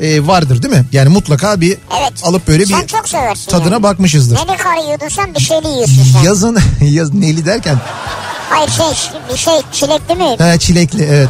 [0.00, 0.84] e, vardır değil mi?
[0.92, 2.12] Yani mutlaka bir Evet.
[2.22, 3.82] alıp böyle Sen bir tadına yani.
[3.82, 4.36] bakmışızdır.
[4.36, 6.22] Neli kar yiyordun sen bir şeyli yiyorsun sen.
[6.22, 7.76] Yazın yaz neli derken
[8.50, 8.86] Hayır şey
[9.32, 10.36] bir şey çilekli mi?
[10.38, 11.28] he, çilekli evet.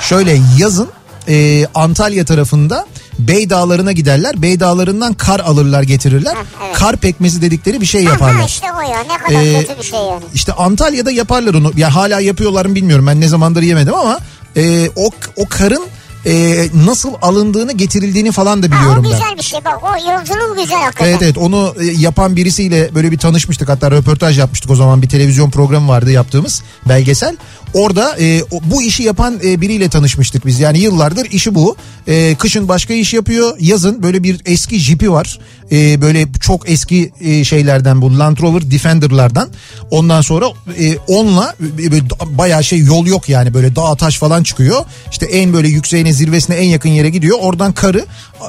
[0.00, 0.88] Şöyle yazın
[1.28, 2.86] e, Antalya tarafında
[3.18, 4.42] Bey Dağları'na giderler.
[4.42, 6.34] Bey Dağları'ndan kar alırlar getirirler.
[6.34, 6.76] Heh, evet.
[6.76, 8.46] Kar pekmezi dedikleri bir şey yaparlar.
[8.48, 10.24] işte o ya ne kadar Ee, kötü bir şey yani.
[10.34, 11.72] İşte Antalya'da yaparlar onu.
[11.76, 13.06] Ya hala yapıyorlar mı bilmiyorum.
[13.06, 14.18] Ben ne zamandır yemedim ama
[14.56, 15.86] e, o o karın
[16.26, 19.10] e, nasıl alındığını getirildiğini falan da Ha, o biliyorum ben.
[19.10, 21.10] güzel bir şey bak o yolculuğu güzel hakikaten.
[21.10, 25.08] Evet evet onu e, yapan birisiyle böyle bir tanışmıştık hatta röportaj yapmıştık o zaman bir
[25.08, 27.36] televizyon programı vardı yaptığımız belgesel.
[27.76, 31.76] Orada e, bu işi yapan e, biriyle tanışmıştık biz yani yıllardır işi bu.
[32.06, 35.38] E, kışın başka iş yapıyor yazın böyle bir eski jipi var
[35.72, 39.48] E, böyle çok eski e, şeylerden bu Land Rover Defender'lardan
[39.90, 40.46] ondan sonra
[40.78, 44.84] e, onunla e, bayağı şey yol yok yani böyle dağ taş falan çıkıyor.
[45.10, 48.04] İşte en böyle yükseğine zirvesine en yakın yere gidiyor oradan karı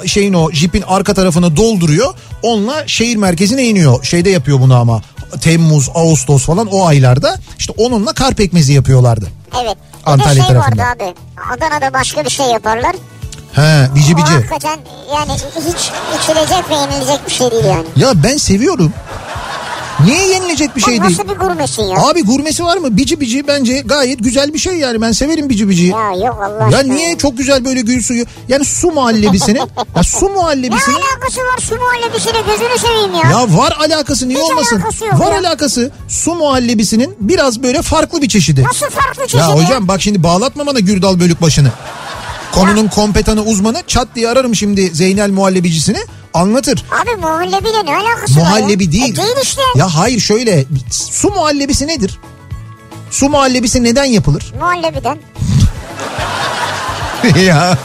[0.06, 2.14] şeyin o jipin arka tarafını dolduruyor.
[2.42, 4.04] Onunla şehir merkezine iniyor.
[4.04, 5.02] Şeyde yapıyor bunu ama
[5.42, 7.36] Temmuz, Ağustos falan o aylarda.
[7.60, 9.28] işte onunla kar pekmezi yapıyorlardı.
[9.64, 9.78] Evet.
[10.08, 10.84] Bir Antalya şey tarafında.
[10.84, 11.14] vardı abi.
[11.58, 12.96] Adana'da başka bir şey yaparlar.
[13.54, 14.32] He, bici O bici.
[14.34, 14.80] hakikaten
[15.16, 17.86] yani hiç içilecek ve yenilecek bir şey değil yani.
[17.96, 18.94] Ya ben seviyorum.
[20.06, 21.18] Niye yenilecek bir şey değil?
[21.18, 21.98] nasıl bir gurmesin ya?
[22.08, 22.98] Abi gurmesi var mı?
[22.98, 25.02] Bici bici bence gayet güzel bir şey yani.
[25.02, 25.86] Ben severim bici bici.
[25.88, 26.94] Ya yok Allah Ya aşkına.
[26.94, 28.26] niye çok güzel böyle gül suyu?
[28.50, 29.58] Yani su muhallebisini.
[29.96, 30.96] ya su Ne muhallebisini.
[30.96, 33.32] alakası var su muhallebisiyle gözünü seveyim ya.
[33.32, 34.76] Ya var alakası niye Hiç olmasın?
[34.76, 35.40] alakası yok Var ya.
[35.40, 35.92] alakası.
[36.08, 38.64] Su muhallebisinin biraz böyle farklı bir çeşidi.
[38.64, 39.38] Nasıl farklı çeşidi?
[39.38, 41.72] Ya hocam bak şimdi bağlatma bana Gürdal bölük başını.
[42.52, 45.98] Konunun kompetanı uzmanı çat diye ararım şimdi Zeynel muhallebicisini
[46.38, 46.86] anlatır.
[47.04, 48.92] Abi muhallebiyle ne alakası var Muhallebi ya?
[48.92, 49.14] değil.
[49.14, 49.62] E, değil işte.
[49.76, 52.20] Ya hayır şöyle su muhallebisi nedir?
[53.12, 54.54] Su muhallebisi neden yapılır?
[54.60, 55.18] Muhallebiden.
[57.46, 57.78] ya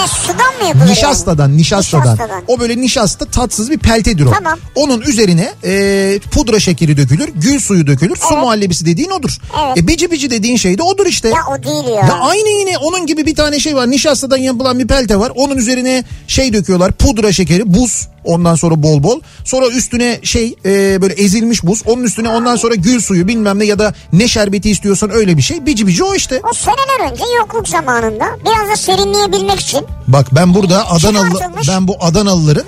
[0.00, 2.42] Ne sudan mı yapılır nişastadan, nişastadan Nişastadan.
[2.48, 4.30] O böyle nişasta tatsız bir peltedir o.
[4.30, 4.58] Tamam.
[4.74, 8.16] Onun üzerine e, pudra şekeri dökülür, gül suyu dökülür.
[8.16, 8.42] Su Evet.
[8.42, 9.38] muhallebisi dediğin odur.
[9.66, 9.78] Evet.
[9.78, 11.28] E bici bici dediğin şey de odur işte.
[11.28, 12.00] Ya o değil ya.
[12.06, 13.90] Ya aynı yine onun gibi bir tane şey var.
[13.90, 15.32] Nişastadan yapılan bir pelte var.
[15.34, 16.92] Onun üzerine şey döküyorlar.
[16.92, 18.08] Pudra şekeri, buz.
[18.26, 19.20] Ondan sonra bol bol.
[19.44, 21.82] Sonra üstüne şey e, böyle ezilmiş buz.
[21.86, 25.42] Onun üstüne ondan sonra gül suyu bilmem ne ya da ne şerbeti istiyorsan öyle bir
[25.42, 25.66] şey.
[25.66, 26.40] Bici bici o işte.
[26.50, 31.96] O seneler önce yokluk zamanında biraz da serinleyebilmek için Bak ben burada Adanalı ben bu
[32.00, 32.64] Adanalıların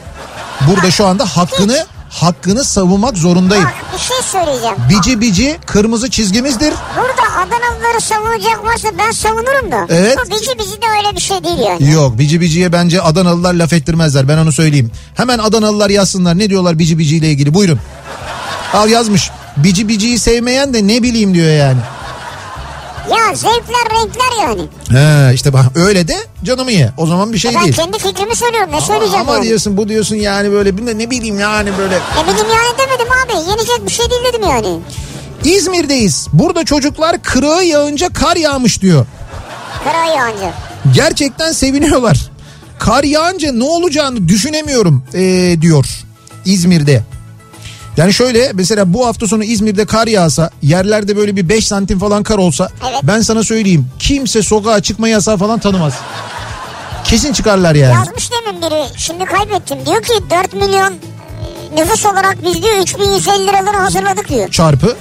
[0.68, 1.86] burada şu anda hakkını
[2.22, 3.64] hakkını savunmak zorundayım.
[3.64, 4.76] Bak bir şey söyleyeceğim.
[4.90, 6.74] Bici bici kırmızı çizgimizdir.
[6.96, 9.86] Burada Adanalıları savunacak varsa ben savunurum da.
[9.88, 10.16] Evet.
[10.26, 11.90] Bu bici bici de öyle bir şey değil yani.
[11.90, 14.90] Yok bici biciye bence Adanalılar laf ettirmezler ben onu söyleyeyim.
[15.14, 17.80] Hemen Adanalılar yazsınlar ne diyorlar bici biciyle ilgili buyurun.
[18.74, 19.30] Al yazmış.
[19.56, 21.78] Bici biciyi sevmeyen de ne bileyim diyor yani.
[23.10, 24.62] Ya zevkler renkler yani.
[24.90, 26.92] He işte bak öyle de canımı ye.
[26.96, 27.74] O zaman bir şey ben değil.
[27.74, 28.70] kendi fikrimi söylüyorum.
[28.72, 29.44] Ne söyleyeceğim Ama yani?
[29.44, 31.94] diyorsun bu diyorsun yani böyle ne bileyim yani böyle.
[31.94, 33.50] Ne bileyim yani demedim abi.
[33.50, 34.78] Yenecek bir şey değil dedim yani.
[35.44, 36.28] İzmir'deyiz.
[36.32, 39.06] Burada çocuklar kırığı yağınca kar yağmış diyor.
[39.84, 40.52] Kara yağınca.
[40.94, 42.30] Gerçekten seviniyorlar.
[42.78, 45.86] Kar yağınca ne olacağını düşünemiyorum ee, diyor
[46.44, 47.02] İzmir'de.
[47.98, 52.22] Yani şöyle mesela bu hafta sonu İzmir'de kar yağsa yerlerde böyle bir 5 santim falan
[52.22, 53.00] kar olsa Evet.
[53.02, 55.94] ben sana söyleyeyim kimse sokağa çıkma yasağı falan tanımaz.
[57.04, 57.94] Kesin çıkarlar yani.
[57.94, 58.98] Yazmış demin biri.
[58.98, 59.78] Şimdi kaybettim.
[59.86, 64.48] Diyor ki 4 milyon e, nüfus olarak biz diyor 3150 liraları hazırladık diyor.
[64.50, 64.96] çarpı.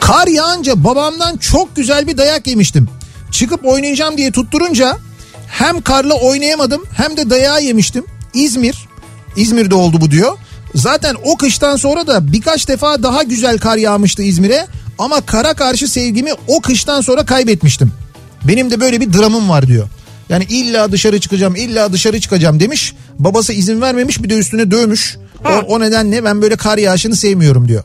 [0.00, 2.88] Kar yağınca babamdan çok güzel bir dayak yemiştim.
[3.30, 4.96] Çıkıp oynayacağım diye tutturunca
[5.46, 8.06] hem karla oynayamadım hem de dayağı yemiştim.
[8.34, 8.88] İzmir,
[9.36, 10.38] İzmir'de oldu bu diyor.
[10.74, 14.66] Zaten o kıştan sonra da birkaç defa daha güzel kar yağmıştı İzmir'e.
[14.98, 17.92] Ama kara karşı sevgimi o kıştan sonra kaybetmiştim.
[18.44, 19.88] Benim de böyle bir dramım var diyor.
[20.28, 22.94] Yani illa dışarı çıkacağım, illa dışarı çıkacağım demiş.
[23.18, 25.16] Babası izin vermemiş bir de üstüne dövmüş.
[25.44, 27.84] O, o nedenle ben böyle kar yağışını sevmiyorum diyor.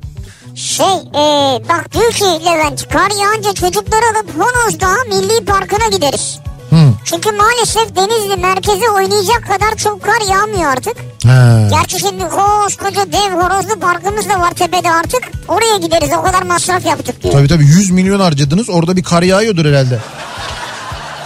[0.56, 1.24] Şey e,
[1.70, 6.40] bak diyor ki Levent kar yağınca çocukları alıp Honos Dağı Milli Parkı'na gideriz.
[6.70, 6.94] Hı.
[7.06, 10.98] Çünkü maalesef Denizli merkeze oynayacak kadar çok kar yağmıyor artık.
[11.26, 11.68] Ha.
[11.70, 15.22] Gerçi şimdi koskoca dev horozlu parkımız da var tepede artık.
[15.48, 17.34] Oraya gideriz o kadar masraf yaptık diyor.
[17.34, 20.00] Tabii tabii 100 milyon harcadınız orada bir kar yağıyordur herhalde.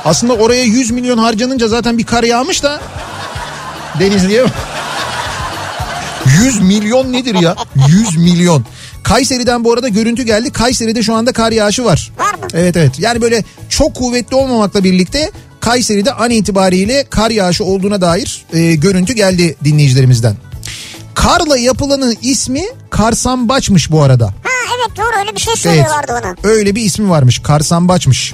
[0.06, 2.82] Aslında oraya 100 milyon harcanınca zaten bir kar yağmış da
[4.00, 4.46] Denizli'ye
[6.26, 7.56] 100 milyon nedir ya?
[7.88, 8.66] 100 milyon.
[9.12, 10.52] Kayseri'den bu arada görüntü geldi.
[10.52, 12.12] Kayseri'de şu anda kar yağışı var.
[12.20, 12.48] Var mı?
[12.54, 13.00] Evet evet.
[13.00, 19.14] Yani böyle çok kuvvetli olmamakla birlikte Kayseri'de an itibariyle kar yağışı olduğuna dair e, görüntü
[19.14, 20.36] geldi dinleyicilerimizden.
[21.14, 24.26] Karla yapılanın ismi Karsambaçmış bu arada.
[24.26, 26.52] Ha evet doğru öyle bir şey söylüyorlardı ona.
[26.52, 27.40] Öyle bir ismi varmış.
[27.40, 28.34] Karsambaçmış.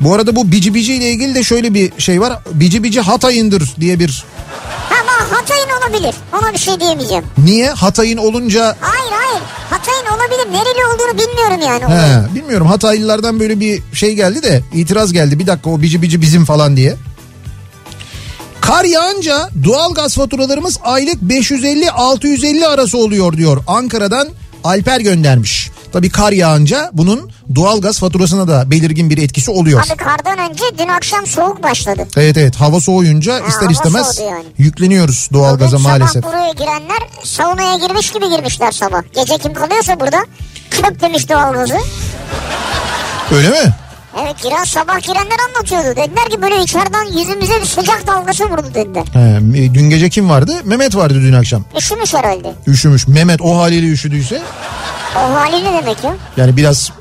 [0.00, 2.38] Bu arada bu bici bici ile ilgili de şöyle bir şey var.
[2.52, 4.24] Bici bici Hatay'ındır diye bir.
[4.90, 6.14] Ama Hatay'ın olabilir.
[6.32, 7.24] Ona bir şey diyemeyeceğim.
[7.38, 7.70] Niye?
[7.70, 9.42] Hatay'ın olunca Hayır hayır.
[9.70, 10.52] Hatay'ın olabilir.
[10.52, 11.94] Nereli olduğunu bilmiyorum yani.
[11.94, 15.38] He, bilmiyorum Hataylılardan böyle bir şey geldi de itiraz geldi.
[15.38, 16.96] Bir dakika o bici bici bizim falan diye.
[18.60, 23.62] Kar yağınca doğalgaz faturalarımız aylık 550-650 arası oluyor diyor.
[23.66, 24.28] Ankara'dan
[24.64, 25.70] Alper göndermiş.
[25.96, 29.80] Tabii kar yağınca bunun doğalgaz faturasına da belirgin bir etkisi oluyor.
[29.80, 32.06] Abi kardan önce dün akşam soğuk başladı.
[32.16, 34.44] Evet evet hava soğuyunca ister hava istemez yani.
[34.58, 36.22] yükleniyoruz doğalgaza Bugün maalesef.
[36.24, 39.02] Sabah buraya girenler saunaya girmiş gibi girmişler sabah.
[39.14, 40.18] Gece kim kalıyorsa burada
[40.70, 41.78] köp demiş doğalgazı.
[43.30, 43.74] Öyle mi?
[44.22, 45.96] Evet giren sabah girenler anlatıyordu.
[45.96, 49.04] Dediler ki böyle içeriden yüzümüze bir sıcak dalgası vurdu dediler.
[49.12, 50.52] He, dün gece kim vardı?
[50.64, 51.64] Mehmet vardı dün akşam.
[51.78, 52.54] Üşümüş herhalde.
[52.66, 53.08] Üşümüş.
[53.08, 54.42] Mehmet o haliyle üşüdüyse
[55.16, 56.14] O hali ne demek ya?
[56.36, 56.92] yani biraz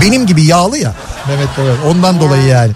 [0.00, 0.94] benim gibi yağlı ya.
[1.28, 1.72] Mehmet öyle.
[1.86, 2.72] Ondan dolayı yani.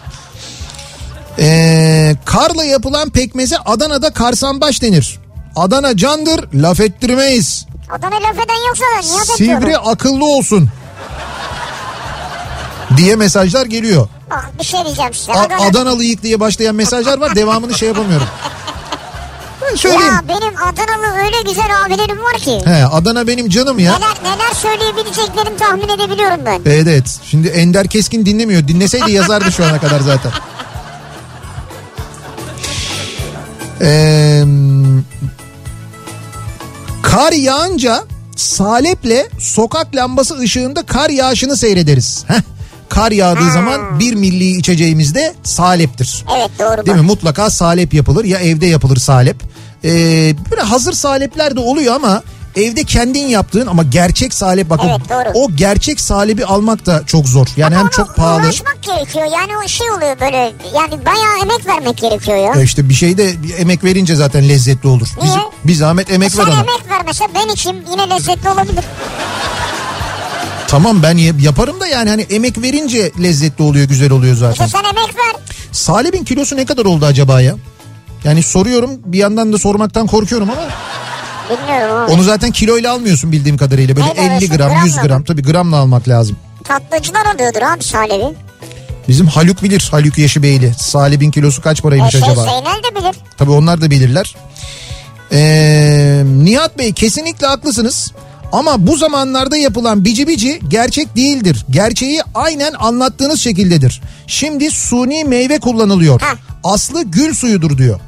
[1.38, 5.18] Ee, karla yapılan pekmeze Adana'da karsambaş denir.
[5.56, 7.66] Adana candır laf ettirmeyiz.
[7.90, 10.68] Adana laf eden yoksa da niye Sivri akıllı olsun.
[12.96, 14.08] Diye mesajlar geliyor.
[14.30, 15.32] Bak bir şey diyeceğim size.
[15.32, 15.66] Adana...
[15.66, 17.36] Adanalıyık diye başlayan mesajlar var.
[17.36, 18.26] Devamını şey yapamıyorum.
[19.76, 20.06] Söyleyeyim.
[20.06, 22.60] Ya benim Adanalı öyle güzel abilerim var ki.
[22.64, 23.94] He, Adana benim canım ya.
[23.96, 26.60] Neler neler söyleyebileceklerini tahmin edebiliyorum ben.
[26.66, 27.18] Evet evet.
[27.30, 28.68] Şimdi Ender Keskin dinlemiyor.
[28.68, 30.32] Dinleseydi yazardı şu ana kadar zaten.
[33.80, 34.44] Ee,
[37.02, 38.04] kar yağınca
[38.36, 42.24] saleple sokak lambası ışığında kar yağışını seyrederiz.
[42.28, 42.55] Heh.
[42.88, 46.24] Kar yağdığı zaman bir milli içeceğimiz de saleptir.
[46.36, 47.02] Evet doğru Değil mi?
[47.02, 49.36] Mutlaka salep yapılır ya evde yapılır salep.
[49.84, 49.88] Ee,
[50.50, 52.22] böyle hazır salepler de oluyor ama
[52.56, 54.88] evde kendin yaptığın ama gerçek salep bakın.
[54.88, 55.30] Evet, doğru.
[55.34, 57.46] O gerçek salebi almak da çok zor.
[57.56, 58.40] Yani hem Ona çok pahalı.
[58.42, 60.36] Uğraşmak gerekiyor yani o şey oluyor böyle
[60.74, 62.60] yani bayağı emek vermek gerekiyor ya.
[62.60, 65.08] E işte bir şeyde bir emek verince zaten lezzetli olur.
[65.22, 65.42] Biz, Niye?
[65.64, 66.60] bir zahmet emek Sen ver ona.
[66.60, 68.84] emek vermese ben içim yine lezzetli olabilir.
[70.68, 74.66] Tamam ben yaparım da yani hani emek verince lezzetli oluyor güzel oluyor İşte zaten.
[74.66, 75.36] sen emek ver.
[75.72, 77.54] Salebin kilosu ne kadar oldu acaba ya?
[78.24, 80.62] Yani soruyorum bir yandan da sormaktan korkuyorum ama
[81.50, 83.96] Bilmiyorum onu zaten kiloyla almıyorsun bildiğim kadarıyla.
[83.96, 84.56] Böyle Neyle 50 alıyorsun?
[84.56, 85.24] gram 100 Gramla gram mı?
[85.24, 86.36] tabii gramla almak lazım.
[86.64, 88.34] Tatlıcılar alıyordur abi salebi.
[89.08, 89.88] Bizim Haluk bilir.
[89.90, 90.74] Haluk Yeşibeyli.
[90.78, 92.42] Salibin kilosu kaç E paraymış şey acaba?
[92.44, 93.16] Zeynel de bilir.
[93.36, 94.34] Tabii onlar da bilirler.
[95.32, 98.12] Ee, Nihat Bey kesinlikle haklısınız.
[98.56, 101.64] Ama bu zamanlarda yapılan bici bici gerçek değildir.
[101.70, 104.02] Gerçeği aynen anlattığınız şekildedir.
[104.26, 106.20] Şimdi suni meyve kullanılıyor.
[106.20, 106.32] Ha.
[106.64, 108.00] Aslı gül suyudur diyor.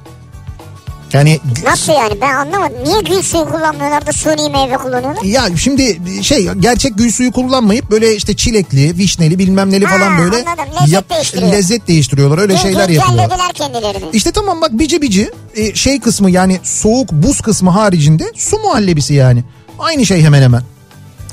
[1.12, 2.76] Yani Nasıl yani ben anlamadım.
[2.84, 5.22] Niye gül suyu kullanmıyorlar da suni meyve kullanıyorlar?
[5.22, 10.18] ya şimdi şey gerçek gül suyu kullanmayıp böyle işte çilekli, vişneli bilmem neli Ha, falan
[10.18, 10.64] böyle anladım.
[10.82, 11.52] Lezzet değiştiriyor.
[11.52, 12.38] lezzet değiştiriyorlar.
[12.38, 13.18] Öyle Gül şeyler gül yapıyor.
[13.18, 14.10] Güncellediler kendilerini.
[14.12, 19.14] İşte tamam bak bici bici e, şey kısmı yani soğuk buz kısmı haricinde su muhallebisi
[19.14, 19.44] yani.
[19.78, 20.62] Aynı şey hemen hemen.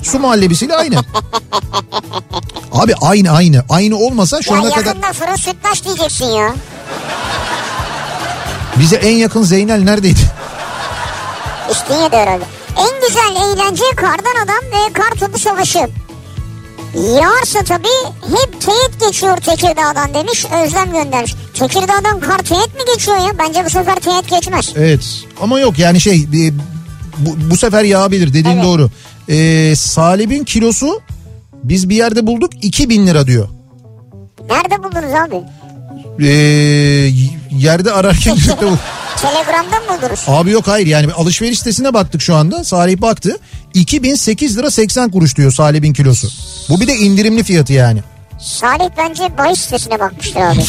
[0.04, 0.96] Su muhallebisiyle aynı.
[2.72, 3.64] Abi aynı aynı.
[3.70, 6.54] Aynı olmasa şu Ya ana kadar yakında fırın sütlaç diyeceksin ya.
[8.80, 10.20] bize en yakın Zeynel neredeydi?
[11.72, 12.44] İstinye'de herhalde.
[12.78, 15.88] En güzel eğlence kardan adam ve kar topu savaşı.
[16.96, 17.88] Yağarsa tabii
[18.22, 21.36] hep teyit geçiyor Tekirdağ'dan demiş Özlem göndermiş.
[21.54, 23.38] Tekirdağ'dan kar teyit mi geçiyor ya?
[23.40, 24.74] Bence bu sefer teyit geçmez.
[24.76, 26.32] Evet ama yok yani şey
[27.18, 28.64] bu, bu sefer yağabilir dediğin Evet.
[28.64, 28.90] doğru.
[29.30, 31.02] E, salibin kilosu
[31.64, 33.48] biz bir yerde bulduk 2000 lira diyor.
[34.50, 35.44] Nerede buldunuz abi?
[36.26, 36.30] E,
[37.52, 38.78] yerde ararken birlikte bu.
[39.22, 40.24] Telegram'dan mı buluruz?
[40.28, 42.64] Abi yok hayır yani alışveriş sitesine baktık şu anda.
[42.64, 43.38] Salih baktı.
[43.74, 46.28] 2008 lira 80 kuruş diyor Salih'in kilosu.
[46.70, 48.00] Bu bir de indirimli fiyatı yani.
[48.40, 50.60] Salih bence bahis sitesine bakmıştır abi.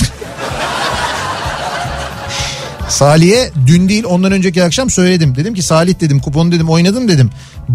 [2.88, 5.36] Salih'e dün değil ondan önceki akşam söyledim.
[5.36, 7.30] Dedim ki Salih dedim kuponu dedim oynadım dedim.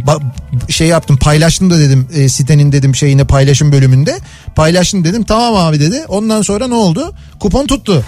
[0.06, 0.22] Ba-
[0.72, 4.20] şey yaptım paylaştım da dedim e, sitenin dedim şeyine paylaşım bölümünde.
[4.56, 6.06] Paylaştım dedim tamam abi dedi.
[6.08, 7.14] Ondan sonra ne oldu?
[7.40, 8.04] Kupon tuttu.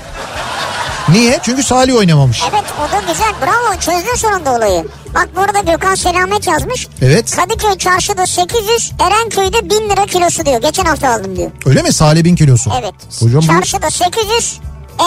[1.10, 1.40] Niye?
[1.44, 2.42] Çünkü Salih oynamamış.
[2.52, 4.86] evet o da güzel bravo çözdün sonunda olayı.
[5.16, 6.88] Bak burada Gökhan Selamet yazmış.
[7.02, 7.36] Evet.
[7.36, 10.62] Kadıköy çarşıda 800 Erenköy'de 1000 lira kilosu diyor.
[10.62, 11.52] Geçen hafta aldım diyor.
[11.66, 12.72] Öyle mi Salih'in kilosu?
[12.82, 12.94] Evet.
[13.20, 14.60] Hocam bu Çarşıda 800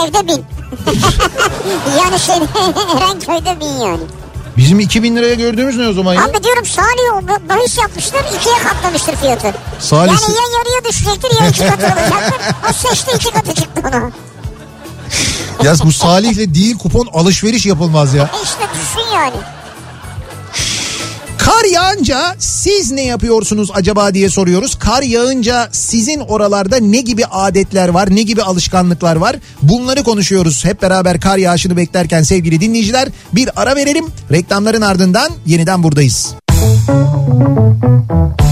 [0.04, 0.34] evde 1000.
[1.98, 2.34] yani şey
[2.96, 4.00] Erenköy'de 1000 yani.
[4.56, 6.24] bizim 2000 liraya gördüğümüz ne o zaman ya?
[6.24, 9.54] Abi diyorum Salih bahis yapmıştır ikiye katlamıştır fiyatı.
[9.80, 12.54] Salih- Yani ya yarıya düşecektir ya iki katı olacaktır.
[12.70, 14.10] O seçti iki katı çıktı ona.
[15.64, 18.22] Ya bu Salih'le değil kupon alışveriş yapılmaz ya.
[18.22, 19.36] E işte düşün yani.
[21.56, 24.78] Kar yağınca siz ne yapıyorsunuz acaba diye soruyoruz.
[24.78, 29.36] Kar yağınca sizin oralarda ne gibi adetler var, ne gibi alışkanlıklar var?
[29.62, 30.64] Bunları konuşuyoruz.
[30.64, 34.06] Hep beraber kar yağışını beklerken sevgili dinleyiciler bir ara verelim.
[34.32, 36.34] Reklamların ardından yeniden buradayız.
[36.46, 38.45] Kafa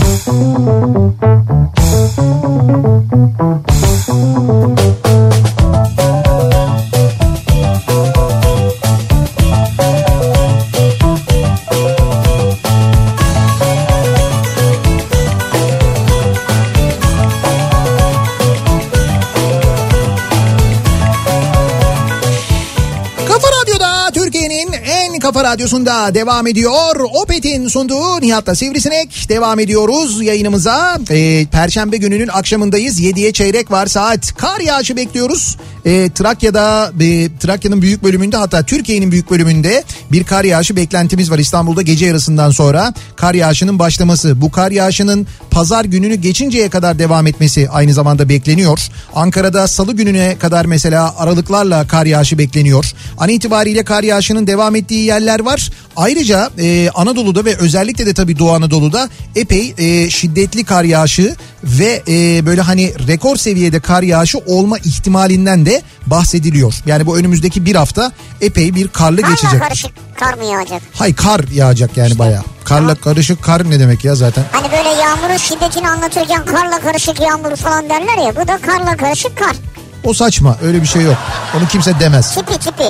[25.54, 26.96] radyosunda devam ediyor.
[27.22, 30.98] Opet'in sunduğu Nihat'la Sivrisinek devam ediyoruz yayınımıza.
[31.10, 33.00] Ee, Perşembe gününün akşamındayız.
[33.00, 34.36] 7'ye çeyrek var saat.
[34.36, 35.56] Kar yağışı bekliyoruz.
[35.86, 41.38] Ee, Trakya'da, e, Trakya'nın büyük bölümünde hatta Türkiye'nin büyük bölümünde bir kar yağışı beklentimiz var.
[41.38, 44.40] İstanbul'da gece yarısından sonra kar yağışının başlaması.
[44.40, 48.88] Bu kar yağışının pazar gününü geçinceye kadar devam etmesi aynı zamanda bekleniyor.
[49.14, 52.92] Ankara'da salı gününe kadar mesela aralıklarla kar yağışı bekleniyor.
[53.18, 55.70] An itibariyle kar yağışının devam ettiği yerler var.
[55.96, 62.02] Ayrıca e, Anadolu'da ve özellikle de tabii Doğu Anadolu'da epey e, şiddetli kar yağışı ve
[62.08, 66.74] e, böyle hani rekor seviyede kar yağışı olma ihtimalinden de bahsediliyor.
[66.86, 69.60] Yani bu önümüzdeki bir hafta epey bir karlı Karla geçecek.
[69.60, 70.82] karışık kar mı yağacak?
[70.94, 72.42] Hay kar yağacak yani bayağı.
[72.64, 74.44] Karla karışık kar ne demek ya zaten?
[74.52, 78.36] Hani böyle yağmurun şiddetini anlatırken karla karışık yağmur falan derler ya.
[78.36, 79.56] Bu da karla karışık kar.
[80.04, 81.16] O saçma öyle bir şey yok.
[81.58, 82.34] Onu kimse demez.
[82.34, 82.84] Tipi tipi.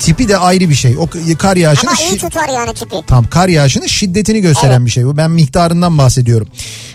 [0.00, 0.96] Tipi de ayrı bir şey.
[0.98, 2.96] O kar yağışını Ama iyi tutar yani tipi.
[3.06, 4.86] Tam kar yağışının şiddetini gösteren Evet.
[4.86, 5.16] bir şey bu.
[5.16, 6.48] Ben miktarından bahsediyorum.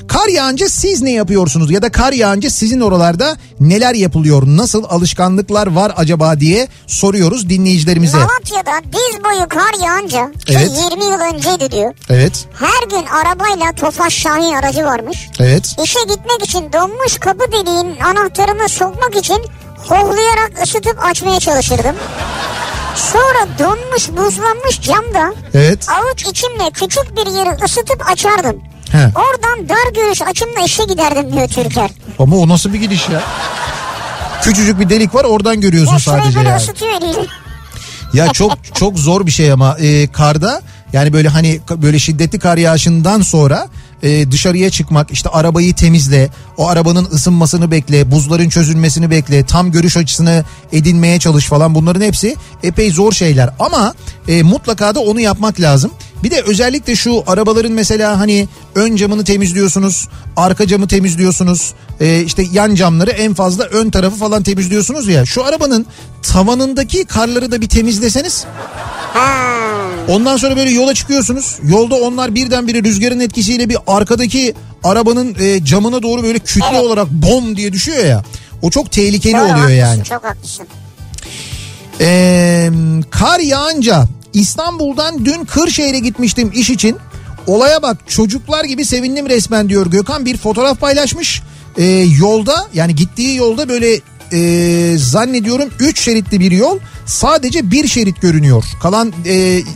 [0.08, 4.44] Kar yağınca siz ne yapıyorsunuz ya da kar yağınca sizin oralarda neler yapılıyor?
[4.46, 8.18] Nasıl alışkanlıklar var acaba diye soruyoruz dinleyicilerimize.
[8.18, 10.72] Malatya'da diz boyu kar yağınca Evet.
[10.92, 11.94] 20 yıl önceydi diyor.
[12.10, 15.28] Evet, Her gün arabayla Tofaş Şahin aracı varmış.
[15.40, 15.76] evet.
[15.84, 19.38] İşe gitmek için donmuş kapı deliğinin anahtarını sokmak için
[19.78, 21.96] hohlayarak ısıtıp açmaya çalışırdım.
[22.98, 25.88] Sonra donmuş buzlanmış camda Evet.
[25.90, 28.56] avuç içimle küçük bir yeri ısıtıp açardım.
[28.92, 28.98] He.
[29.16, 31.90] Oradan dar görüş açımla işe giderdim diyor Türker.
[32.20, 33.22] Ama o nasıl bir gidiş ya?
[34.42, 36.56] Küçücük bir delik var oradan görüyorsun Ya sadece yani.
[36.56, 37.02] ısıtıyor.
[38.14, 40.62] Ya çok çok zor bir şey ama e, karda
[40.94, 43.68] yani böyle hani böyle şiddetli kar yağışından sonra
[44.04, 49.98] e, dışarıya çıkmak işte arabayı temizle o arabanın ısınmasını bekle buzların çözülmesini bekle tam görüş
[49.98, 53.94] açısını edinmeye çalış falan bunların hepsi epey zor şeyler ama
[54.28, 55.92] e, mutlaka da onu yapmak lazım.
[56.24, 62.46] Bir de özellikle şu arabaların mesela hani ön camını temizliyorsunuz, arka camı temizliyorsunuz, e, işte
[62.52, 65.26] yan camları en fazla ön tarafı falan temizliyorsunuz ya.
[65.26, 65.86] Şu arabanın
[66.22, 68.46] tavanındaki karları da bir temizleseniz.
[70.08, 71.58] Ondan sonra böyle yola çıkıyorsunuz.
[71.64, 74.54] Yolda onlar birdenbire rüzgarın etkisiyle bir arkadaki
[74.84, 76.82] arabanın e, camına doğru böyle kütle Evet.
[76.84, 78.24] olarak bom diye düşüyor ya.
[78.62, 80.04] O çok tehlikeli Doğru, oluyor haklısın, yani.
[80.04, 80.68] Çok haklısın.
[82.02, 82.70] Ee,
[83.10, 86.98] kar yağınca İstanbul'dan dün Kırşehir'e gitmiştim iş için.
[87.48, 91.42] Olaya bak çocuklar gibi sevindim resmen diyor Gökhan bir fotoğraf paylaşmış.
[91.78, 91.86] Ee,
[92.20, 94.00] yolda yani gittiği yolda böyle
[94.34, 98.64] e, zannediyorum 3 şeritli bir yol sadece bir şerit görünüyor.
[98.82, 99.34] Kalan e,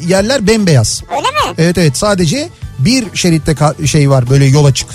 [0.08, 1.04] yerler bembeyaz.
[1.12, 1.56] Öyle mi?
[1.58, 2.50] Evet evet sadece
[2.80, 3.56] bir şeritte
[3.88, 4.88] şey var böyle yol açık.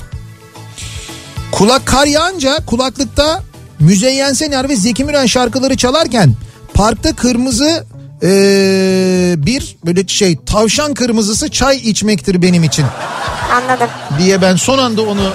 [1.53, 3.43] Kulak kar yağınca kulaklıkta
[3.81, 6.35] Müzeyyen Senar ve Zeki Müren şarkıları çalarken
[6.75, 7.87] parkta kırmızı
[8.23, 8.29] eee,
[9.47, 12.85] bir böyle şey tavşan kırmızısı çay içmektir benim için
[13.53, 13.89] Anladım.
[14.19, 15.33] diye ben son anda onu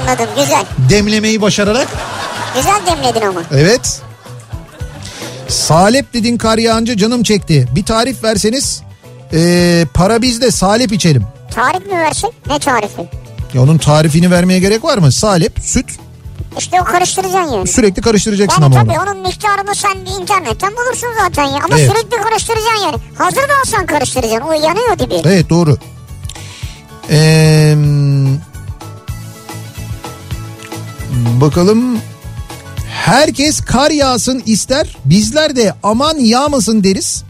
[0.00, 0.26] Anladım.
[0.36, 0.64] Güzel.
[0.90, 1.88] demlemeyi başararak
[2.54, 3.42] Güzel demledin ama.
[3.52, 4.00] evet
[5.48, 8.82] salep dedin kar yağınca canım çekti bir tarif verseniz
[9.32, 11.24] eee, para bizde salep içelim.
[11.54, 12.30] Tarif mi versek?
[12.46, 13.08] Ne tarifi?
[13.54, 15.12] Ya onun tarifini vermeye gerek var mı?
[15.12, 15.86] Salep, süt
[16.58, 17.66] İşte o karıştıracaksın yani.
[17.68, 19.10] sürekli karıştıracaksın Yani ama tabii onu.
[19.10, 21.58] onun miktarını sen internetten bulursun zaten ya.
[21.64, 21.90] Ama Evet.
[21.92, 22.96] sürekli karıştıracaksın yani.
[23.18, 24.48] Hazır da alsan karıştıracaksın.
[24.48, 25.14] O yanıyor dibi.
[25.24, 25.76] Evet doğru.
[27.10, 27.74] Ee,
[31.40, 31.98] bakalım.
[33.04, 34.96] Herkes kar yağsın ister.
[35.04, 37.24] Bizler de aman yağmasın deriz.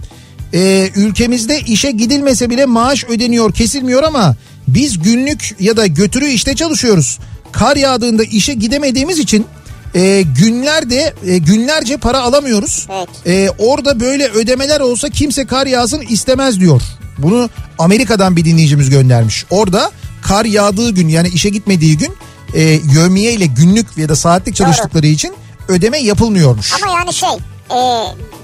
[0.55, 4.37] Ee, ülkemizde işe gidilmese bile maaş ödeniyor kesilmiyor ama
[4.69, 7.19] biz günlük ya da götürü işte çalışıyoruz.
[7.53, 9.47] Kar yağdığında işe gidemediğimiz için
[9.95, 12.89] e, günlerde e, günlerce para alamıyoruz.
[12.93, 13.09] Evet.
[13.27, 16.83] Ee, orada böyle ödemeler olsa kimse kar yağsın istemez diyor.
[17.19, 19.45] Bunu Amerika'dan bir dinleyicimiz göndermiş.
[19.51, 19.91] Orada
[20.23, 22.15] kar yağdığı gün yani işe gitmediği gün
[22.55, 22.63] e,
[22.95, 25.35] yövmiye ile günlük ya da saatlik çalıştıkları için
[25.69, 26.73] ödeme yapılmıyormuş.
[26.83, 27.29] Ama yani şey
[27.71, 27.79] e,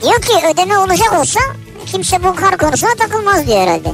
[0.03, 1.41] diyor ki ödeme olacak olsa
[1.87, 3.93] kimse bu kar konusuna takılmaz diyor herhalde.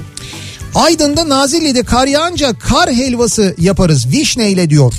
[0.74, 4.94] Aydın'da Nazilli'de kar yağınca kar helvası yaparız vişne ile diyor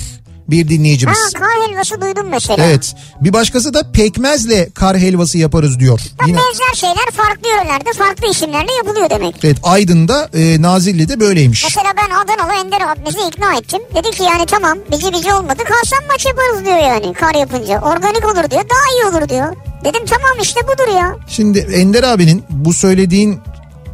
[0.48, 1.32] bir Ha dinleyicimiz.
[1.32, 2.64] kar helvası duydum mesela.
[2.64, 6.00] Evet bir başkası da pekmezle kar helvası yaparız diyor.
[6.20, 9.34] Ya Yine benzer şeyler farklı yörelerde farklı isimlerle yapılıyor demek.
[9.44, 11.64] evet Aydın'da e, Nazilli'de böyleymiş.
[11.64, 13.80] Mesela ben Adanalı Ender abimizi ikna ettim.
[13.94, 17.80] Dedi ki yani tamam bici bici olmadı kalsam maç yaparız diyor yani kar yapınca.
[17.80, 19.56] Organik olur diyor daha iyi olur diyor.
[19.84, 21.16] Dedim tamam işte budur ya.
[21.28, 23.40] Şimdi Ender abinin bu söylediğin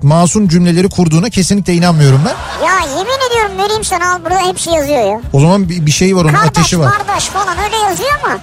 [0.03, 2.67] masum cümleleri kurduğuna kesinlikle inanmıyorum ben.
[2.67, 5.21] Ya yemin ediyorum vereyim sana al burada hepsi yazıyor ya.
[5.33, 6.93] O zaman bir, bir şey var onun Kardeş ateşi var.
[6.93, 8.39] kardeş falan öyle yazıyor ama.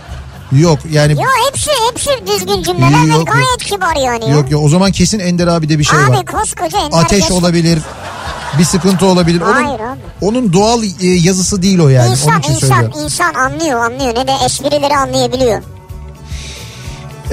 [0.52, 3.28] Yok yani Ya hepsi hepsi düzgün cümleler Yok, ve yok.
[3.28, 4.36] gayet kibar yani ya.
[4.36, 6.26] yok yok o zaman kesin Ender abide bir şey abi var.
[6.26, 7.80] koskoca Ender Ateş Geç- olabilir.
[8.60, 9.42] Bir sıkıntı olabilir.
[9.42, 10.00] Onun, Hayır abi.
[10.22, 12.06] onun doğal e, yazısı değil o yani.
[12.08, 13.00] Onun İnsan için insan söylüyorum.
[13.04, 15.62] insan anlıyor anlıyor ne de esprileri anlayabiliyor.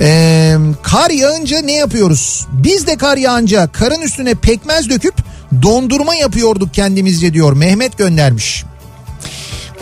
[0.00, 2.46] Ee, kar yağınca ne yapıyoruz?
[2.52, 5.14] Biz de kar yağınca karın üstüne pekmez döküp
[5.62, 7.52] dondurma yapıyorduk kendimizce diyor.
[7.52, 8.64] Mehmet göndermiş.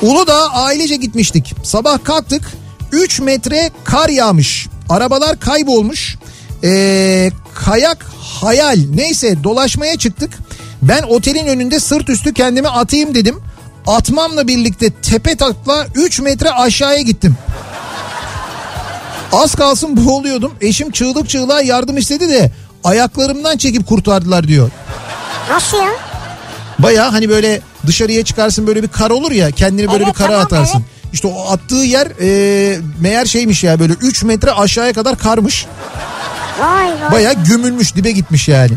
[0.03, 1.55] Uludağ ailece gitmiştik.
[1.63, 2.53] Sabah kalktık
[2.93, 4.69] 3 metre kar yağmış.
[4.89, 6.17] Arabalar kaybolmuş.
[6.65, 10.31] Ee, kayak hayal neyse dolaşmaya çıktık.
[10.83, 13.37] Ben otelin önünde sırt üstü kendimi atayım dedim.
[13.87, 17.37] Atmamla birlikte tepe takla 3 metre aşağıya gittim.
[19.33, 20.53] Az kalsın boğuluyordum.
[20.61, 22.51] Eşim çığlık çığlığa yardım istedi de
[22.85, 24.71] ayaklarımdan çekip kurtardılar diyor.
[25.51, 25.91] Nasıl ya?
[26.79, 30.29] Baya hani böyle dışarıya çıkarsın böyle bir kar olur ya kendini böyle Evet, bir kara
[30.29, 30.79] tamam, atarsın.
[30.79, 31.13] evet.
[31.13, 35.67] İşte o attığı yer e, meğer şeymiş ya böyle 3 metre aşağıya kadar karmış.
[36.61, 37.13] Vay vay.
[37.13, 38.73] Baya gömülmüş dibe gitmiş yani.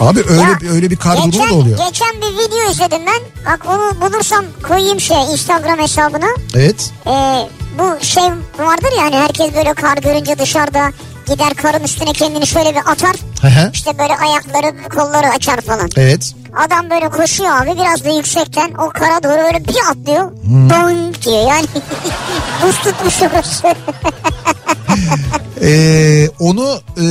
[0.00, 1.78] Abi öyle Ya, öyle bir kar durumu geçen, da oluyor.
[1.86, 3.52] Geçen bir video izledim ben.
[3.52, 6.26] Bak onu bulursam koyayım şey Instagram hesabına.
[6.54, 6.92] Evet.
[7.06, 7.48] Ee,
[7.78, 8.24] bu şey
[8.58, 10.90] vardır ya hani herkes böyle kar görünce dışarıda
[11.26, 13.16] gider karın üstüne kendini şöyle bir atar.
[13.42, 13.70] Hı.
[13.72, 15.90] İşte böyle ayakları kolları açar falan.
[15.96, 16.32] Evet.
[16.66, 20.30] Adam böyle koşuyor abi biraz da yüksekten o kara doğru öyle bir atlıyor.
[20.30, 20.70] Hmm.
[20.70, 21.66] Boing diyor yani.
[22.62, 23.66] Buz tutmuş orası.
[25.64, 27.04] Ee, onu e,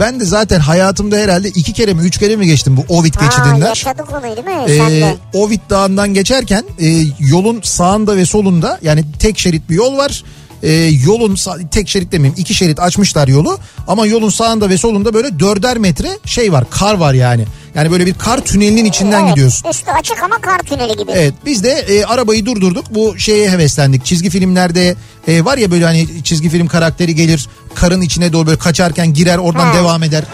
[0.00, 3.24] ben de zaten hayatımda herhalde iki kere mi üç kere mi geçtim bu Ovid Aa,
[3.24, 3.66] geçidinden.
[3.68, 5.16] yaşadık onu değil mi sen Ee, de?
[5.34, 6.86] Ovid Dağı'ndan geçerken e,
[7.18, 10.24] yolun sağında ve solunda yani tek şerit bir yol var.
[10.62, 10.72] E,
[11.06, 11.36] yolun
[11.70, 13.58] tek şerit demeyeyim iki şerit açmışlar yolu
[13.88, 17.44] ama yolun sağında ve solunda böyle dörder metre şey var kar var yani.
[17.74, 19.68] Yani böyle bir kar tünelinin içinden Evet, gidiyorsun.
[19.70, 21.12] Üstü açık ama kar tüneli gibi.
[21.14, 24.94] Evet biz de e, arabayı durdurduk bu şeye heveslendik çizgi filmlerde
[25.28, 29.38] e, var ya böyle hani çizgi film karakteri gelir karın içine doğru böyle kaçarken girer
[29.38, 29.74] oradan Ha.
[29.74, 30.24] devam eder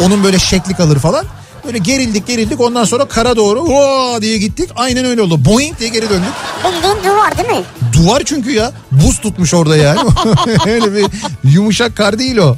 [0.00, 1.24] onun böyle şekli kalır falan
[1.66, 5.90] böyle gerildik gerildik ondan sonra kara doğru "Vaa!" diye gittik aynen öyle oldu boing diye
[5.90, 6.32] geri döndük
[6.64, 7.64] Bildiğin duvar değil mi?
[8.02, 10.00] Duvar çünkü ya buz tutmuş orada yani
[10.66, 11.06] öyle bir
[11.44, 12.56] yumuşak kar değil o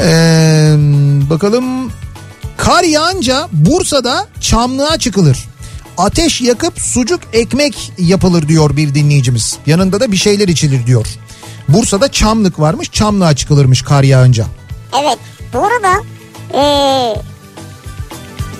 [0.00, 0.74] Ee,
[1.30, 1.92] bakalım
[2.56, 5.38] kar yağınca Bursa'da çamlığa çıkılır.
[5.98, 9.56] Ateş yakıp sucuk ekmek yapılır diyor bir dinleyicimiz.
[9.66, 11.06] Yanında da bir şeyler içilir diyor.
[11.68, 14.46] Bursa'da çamlık varmış çamlığa çıkılırmış kar yağınca.
[15.02, 15.18] Evet.
[15.54, 16.02] Bu arada
[16.54, 17.22] eee,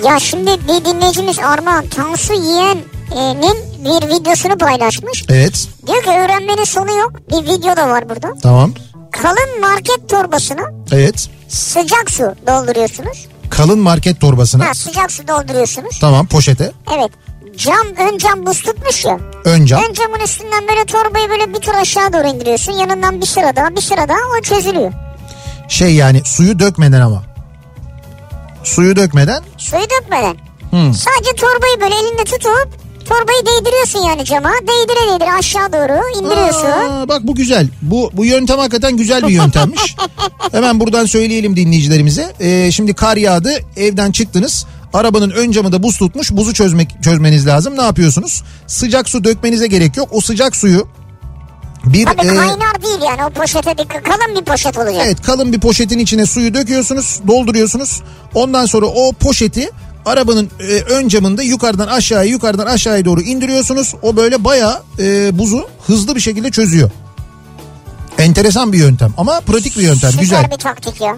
[0.05, 5.25] ya şimdi bir dinleyicimiz Armağan Tansu Yiyen'in bir videosunu paylaşmış.
[5.29, 7.13] Evet Diyor ki öğrenmenin sonu yok.
[7.31, 8.29] Bir video da var burada.
[8.43, 8.73] tamam
[9.13, 10.63] Kalın market torbasına
[10.93, 13.27] evet sıcak su dolduruyorsunuz.
[13.51, 15.99] kalın market torbasına Ha, sıcak su dolduruyorsunuz.
[16.01, 17.11] tamam poşete Evet.
[17.57, 19.19] Cam ön cam buz tutmuş ya.
[19.45, 22.73] ön cam Ön camın üstünden böyle torbayı böyle bir tur aşağı doğru indiriyorsun.
[22.73, 24.93] Yanından bir sıra daha bir sıra daha o çözülüyor.
[25.69, 27.23] şey yani suyu dökmeden ama
[28.65, 30.37] suyu dökmeden Suyu dökmeden.
[30.71, 30.95] Hmm.
[30.95, 32.69] Sadece torbayı böyle elinde tutup
[33.09, 34.51] torbayı değdiriyorsun yani cama.
[34.63, 36.67] Değdire değdire aşağı doğru indiriyorsun.
[36.67, 37.69] Aa, bak bu güzel.
[37.83, 39.97] Bu bu yöntem hakikaten güzel bir yöntemmiş.
[40.53, 42.33] Hemen buradan söyleyelim dinleyicilerimize.
[42.41, 44.67] Ee, şimdi kar yağdı, evden çıktınız.
[44.95, 46.33] Arabanın ön camı da buz tutmuş.
[46.33, 47.77] Buzu çözmek çözmeniz lazım.
[47.79, 48.43] Ne yapıyorsunuz?
[48.67, 50.09] Sıcak su dökmenize gerek yok.
[50.13, 50.89] O sıcak suyu
[51.85, 54.03] bir Tabii e, kaynar değil yani o poşete dikkat.
[54.03, 55.03] Kalın bir poşet olacak.
[55.07, 58.03] evet kalın bir poşetin içine suyu döküyorsunuz, dolduruyorsunuz.
[58.35, 59.71] Ondan sonra o poşeti
[60.09, 63.95] arabanın e, ön camında yukarıdan aşağıya yukarıdan aşağıya doğru indiriyorsunuz.
[64.03, 66.91] O böyle bayağı e, buzu hızlı bir şekilde çözüyor.
[68.19, 70.11] Enteresan bir yöntem ama pratik bir yöntem.
[70.11, 70.51] Süper Güzel.
[70.51, 71.17] bir taktik ya.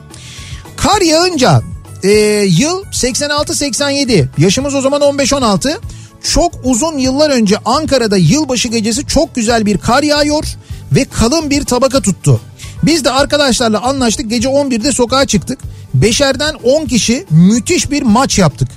[0.76, 1.62] Kar yağınca
[2.02, 2.10] e,
[2.48, 5.76] yıl 86-87 yaşımız o zaman 15-16
[6.22, 10.44] çok uzun yıllar önce Ankara'da yılbaşı gecesi çok güzel bir kar yağıyor
[10.92, 12.40] ve kalın bir tabaka tuttu.
[12.82, 15.58] Biz de arkadaşlarla anlaştık gece 11'de sokağa çıktık.
[15.94, 18.68] Beşerden 10 kişi müthiş bir maç yaptık.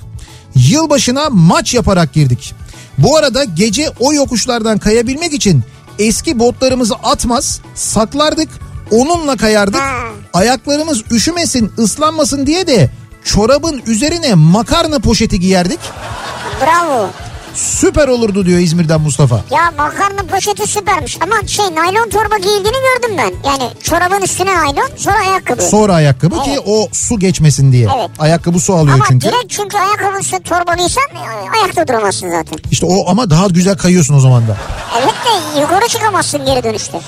[0.54, 2.54] Yılbaşına maç yaparak girdik.
[2.98, 5.62] Bu arada gece o yokuşlardan kayabilmek için
[5.98, 8.48] eski botlarımızı atmaz saklardık
[8.90, 9.80] onunla kayardık.
[10.32, 12.90] Ayaklarımız üşümesin ıslanmasın diye de
[13.24, 15.80] çorabın üzerine makarna poşeti giyerdik.
[16.60, 17.10] Bravo.
[17.54, 19.40] Süper olurdu diyor İzmir'den Mustafa.
[19.50, 21.18] Ya makarna poşeti süpermiş.
[21.22, 23.50] Ama şey naylon torba giyildiğini gördüm ben.
[23.50, 25.62] Yani çorabın üstüne naylon sonra ayakkabı.
[25.62, 26.62] Sonra ayakkabı ki Evet.
[26.66, 27.88] o su geçmesin diye.
[27.96, 28.10] Evet.
[28.18, 29.26] Ayakkabı su alıyor Ama çünkü.
[29.28, 32.58] direkt çünkü ayakkabısı torbalıysan e, ayakta duramazsın zaten.
[32.70, 34.56] İşte o ama daha güzel kayıyorsun o zaman da.
[35.02, 35.14] Evet
[35.54, 37.00] de yukarı çıkamazsın geri dönüşte.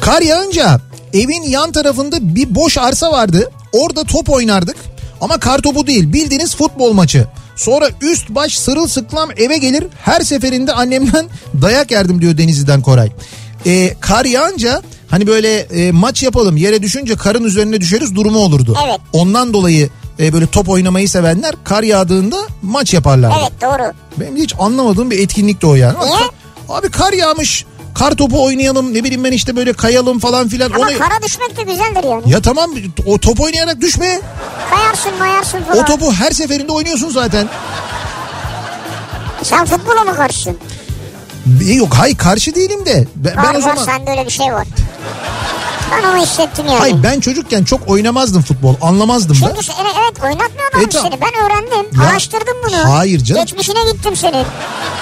[0.00, 0.80] Kar yağınca
[1.14, 3.50] evin yan tarafında bir boş arsa vardı.
[3.72, 4.76] Orada top oynardık.
[5.20, 7.26] Ama kar topu değil bildiğiniz futbol maçı.
[7.56, 9.84] Sonra üst baş sırılsıklam eve gelir.
[10.04, 11.26] Her seferinde annemden
[11.62, 13.10] dayak yerdim diyor Denizli'den Koray.
[13.66, 18.76] Ee, kar yağınca hani böyle e, maç yapalım yere düşünce karın üzerine düşeriz durumu olurdu.
[18.86, 19.00] Evet.
[19.12, 19.90] Ondan dolayı
[20.20, 23.32] e, böyle top oynamayı sevenler kar yağdığında maç yaparlar.
[23.40, 23.92] Evet doğru.
[24.20, 25.98] Benim hiç anlamadığım bir etkinlik de o yani.
[26.04, 26.16] Niye?
[26.68, 27.64] Abi kar yağmış.
[27.98, 30.70] Kar topu oynayalım ne bileyim ben işte böyle kayalım falan filan.
[30.70, 30.98] Ama Onu...
[30.98, 32.30] kara düşmek de güzeldir yani.
[32.30, 32.70] Ya tamam
[33.06, 34.20] o top oynayarak düşme.
[34.70, 35.78] Kayarsın mayarsın falan.
[35.78, 37.48] O topu her seferinde oynuyorsun zaten.
[39.42, 40.58] Sen futbola mı karşısın?
[41.68, 43.06] E, Yok hayır karşı değilim de.
[43.16, 44.66] Ben, Var ben o var zaman sende öyle bir şey var.
[45.92, 46.78] Ben onu hissettim yani.
[46.78, 48.74] hayır ben çocukken çok oynamazdım futbol.
[48.82, 49.54] Anlamazdım da.
[49.54, 51.10] Çünkü evet oynatmıyorlar E, tamam.
[51.10, 51.20] seni.
[51.20, 52.00] Ben öğrendim.
[52.02, 52.94] Ya, Araştırdım bunu.
[52.94, 53.42] hayır canım.
[53.44, 54.44] Geçmişine gittim senin.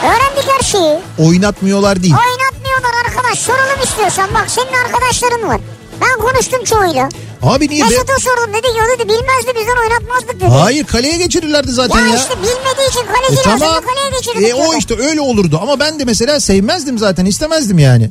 [0.03, 0.99] Öğrendik her şeyi.
[1.18, 2.14] Oynatmıyorlar değil.
[2.14, 3.39] Oynatmıyorlar arkadaş.
[3.39, 4.35] Soralım istiyorsan.
[4.35, 5.61] Bak senin arkadaşların var.
[6.01, 7.09] Ben konuştum çoğuyla.
[7.43, 7.89] Abi niye be?
[7.89, 10.45] Mesut'a sordum dedi o dedi bilmezdi bizden oynatmazdık dedi.
[10.51, 12.16] Hayır kaleye geçirirlerdi zaten ya, ya.
[12.16, 13.61] işte bilmediği için E, kaleci tamam.
[13.61, 14.49] lazım kaleye geçirdik.
[14.51, 18.11] E, o işte öyle olurdu ama ben de mesela sevmezdim zaten istemezdim yani.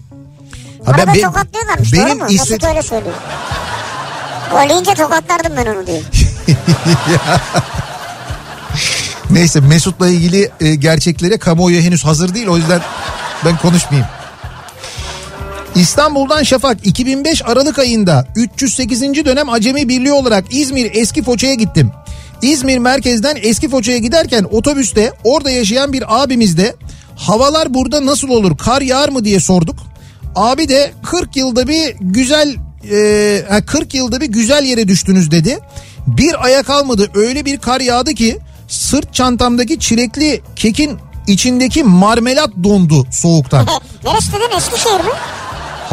[0.86, 2.26] Ha, Arada be- tokatlıyorlarmış benim doğru mu?
[2.30, 3.16] iste- Mesut öyle söylüyor.
[4.52, 6.02] Gol yiyince tokatlardım ben onu diyor.
[9.30, 12.82] Neyse Mesut'la ilgili e, gerçeklere kamuoyu henüz hazır değil o yüzden
[13.46, 14.10] ben konuşmayayım.
[15.76, 19.02] İstanbul'dan Şafak 2005 Aralık ayında 308.
[19.02, 21.92] dönem Acemi Birliği olarak İzmir Eski Foça'ya gittim.
[22.42, 26.76] İzmir merkezden Eski Foça'ya giderken otobüste orada yaşayan bir abimiz de
[27.16, 29.76] havalar burada nasıl olur kar yağar mı diye sorduk.
[30.36, 32.56] Abi de 40 yılda bir güzel
[32.92, 35.60] e, ha, 40 yılda bir güzel yere düştünüz dedi.
[36.08, 40.98] Bir aya kalmadı öyle bir kar yağdı ki sırt çantamdaki çilekli kekin
[41.28, 43.68] içindeki marmelat dondu soğuktan.
[44.04, 45.12] Neresi dedin Eskişehir mi?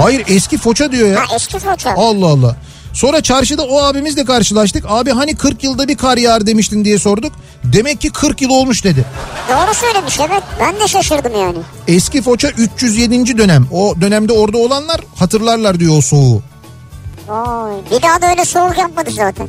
[0.03, 1.21] Hayır eski Foça diyor ya.
[1.21, 1.95] Ha eski Foça.
[1.97, 2.57] Allah Allah.
[2.93, 4.85] Sonra çarşıda o abimizle karşılaştık.
[4.89, 7.33] Abi hani 40 yılda bir kar yağar demiştin diye sorduk.
[7.65, 9.05] Demek ki 40 yıl olmuş dedi.
[9.49, 10.43] Doğru söylemiş evet.
[10.61, 11.59] Ben de şaşırdım yani.
[11.89, 13.39] Eski Foça 307.
[13.39, 13.67] dönem.
[13.73, 16.43] O dönemde orada olanlar hatırlarlar diyor o soğuğu.
[17.29, 17.73] Vay.
[17.91, 19.49] Bir daha da öyle soğuk yapmadı zaten.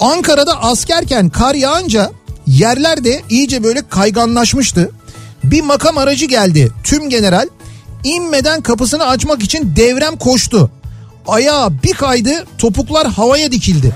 [0.00, 2.10] Ankara'da askerken kar yağınca
[2.46, 4.90] yerler de iyice böyle kayganlaşmıştı.
[5.44, 6.72] Bir makam aracı geldi.
[6.84, 7.48] Tüm general
[8.04, 10.70] inmeden kapısını açmak için devrem koştu.
[11.28, 13.92] Ayağı bir kaydı topuklar havaya dikildi.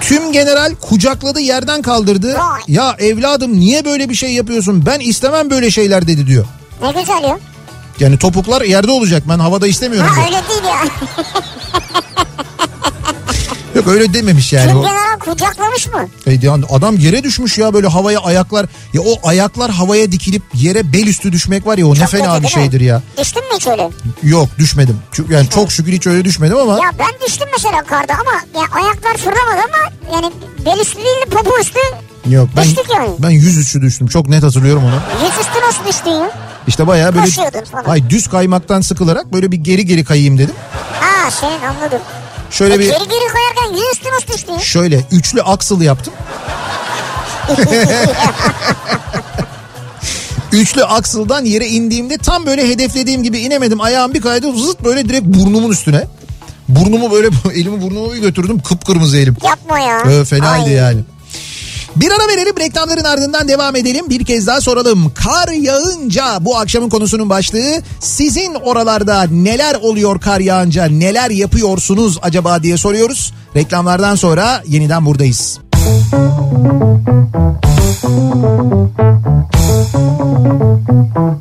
[0.00, 2.34] Tüm general kucakladı yerden kaldırdı.
[2.34, 2.60] Vay.
[2.68, 6.44] Ya evladım niye böyle bir şey yapıyorsun ben istemem böyle şeyler dedi diyor.
[6.82, 7.38] Ne güzel ya.
[8.00, 10.08] Yani topuklar yerde olacak ben havada istemiyorum.
[10.10, 10.26] Ha diyor.
[10.26, 10.84] öyle değil ya.
[13.84, 14.70] Yok öyle dememiş yani.
[14.72, 16.08] Kim general kucaklamış mı?
[16.26, 18.66] E, yani adam yere düşmüş ya böyle havaya ayaklar.
[18.92, 22.22] Ya o ayaklar havaya dikilip yere bel üstü düşmek var ya o ne Çok fena
[22.22, 22.62] kötü bir değil mi?
[22.62, 23.02] şeydir ya.
[23.18, 23.90] Düştün mü hiç öyle?
[24.22, 24.98] Yok düşmedim.
[25.12, 28.66] Çünkü yani çok şükür hiç öyle düşmedim ama Ya ben düştüm mesela karda ama ya
[28.72, 30.32] ayaklar fırlamadı ama yani
[30.66, 31.78] bel üstü değil de popo üstü
[32.26, 33.10] yok ben düştük yani.
[33.18, 34.06] ben yüz üstü düştüm.
[34.06, 35.24] Çok net hatırlıyorum onu.
[35.24, 36.30] yüzüstü nasıl düştün ya?
[36.66, 37.26] İşte bayağı böyle.
[37.86, 40.54] Hayır, düz kaymaktan sıkılarak böyle bir geri geri kayayım dedim.
[41.00, 42.00] Ha senin anladım.
[42.50, 44.58] Şöyle E, bir Geri geri koyarken yüzüstü nasıl düştün ya?
[44.60, 46.14] şöyle üçlü aksıl yaptım.
[50.52, 53.80] Üçlü aksıldan yere indiğimde tam böyle hedeflediğim gibi inemedim.
[53.80, 56.04] Ayağım bir kaydı zıt böyle direkt burnumun üstüne.
[56.68, 59.36] Burnumu böyle elimi burnumu bir götürdüm kıpkırmızı elim.
[59.44, 60.00] Yapma ya.
[60.00, 60.72] Ee, fenaydı Ay.
[60.72, 61.00] yani.
[61.96, 64.10] Bir ara verelim reklamların ardından devam edelim.
[64.10, 65.12] Bir kez daha soralım.
[65.14, 72.62] Kar yağınca bu akşamın konusunun başlığı sizin oralarda neler oluyor kar yağınca neler yapıyorsunuz acaba
[72.62, 73.32] diye soruyoruz.
[73.56, 75.58] Reklamlardan sonra yeniden buradayız.
[81.14, 81.33] Kafa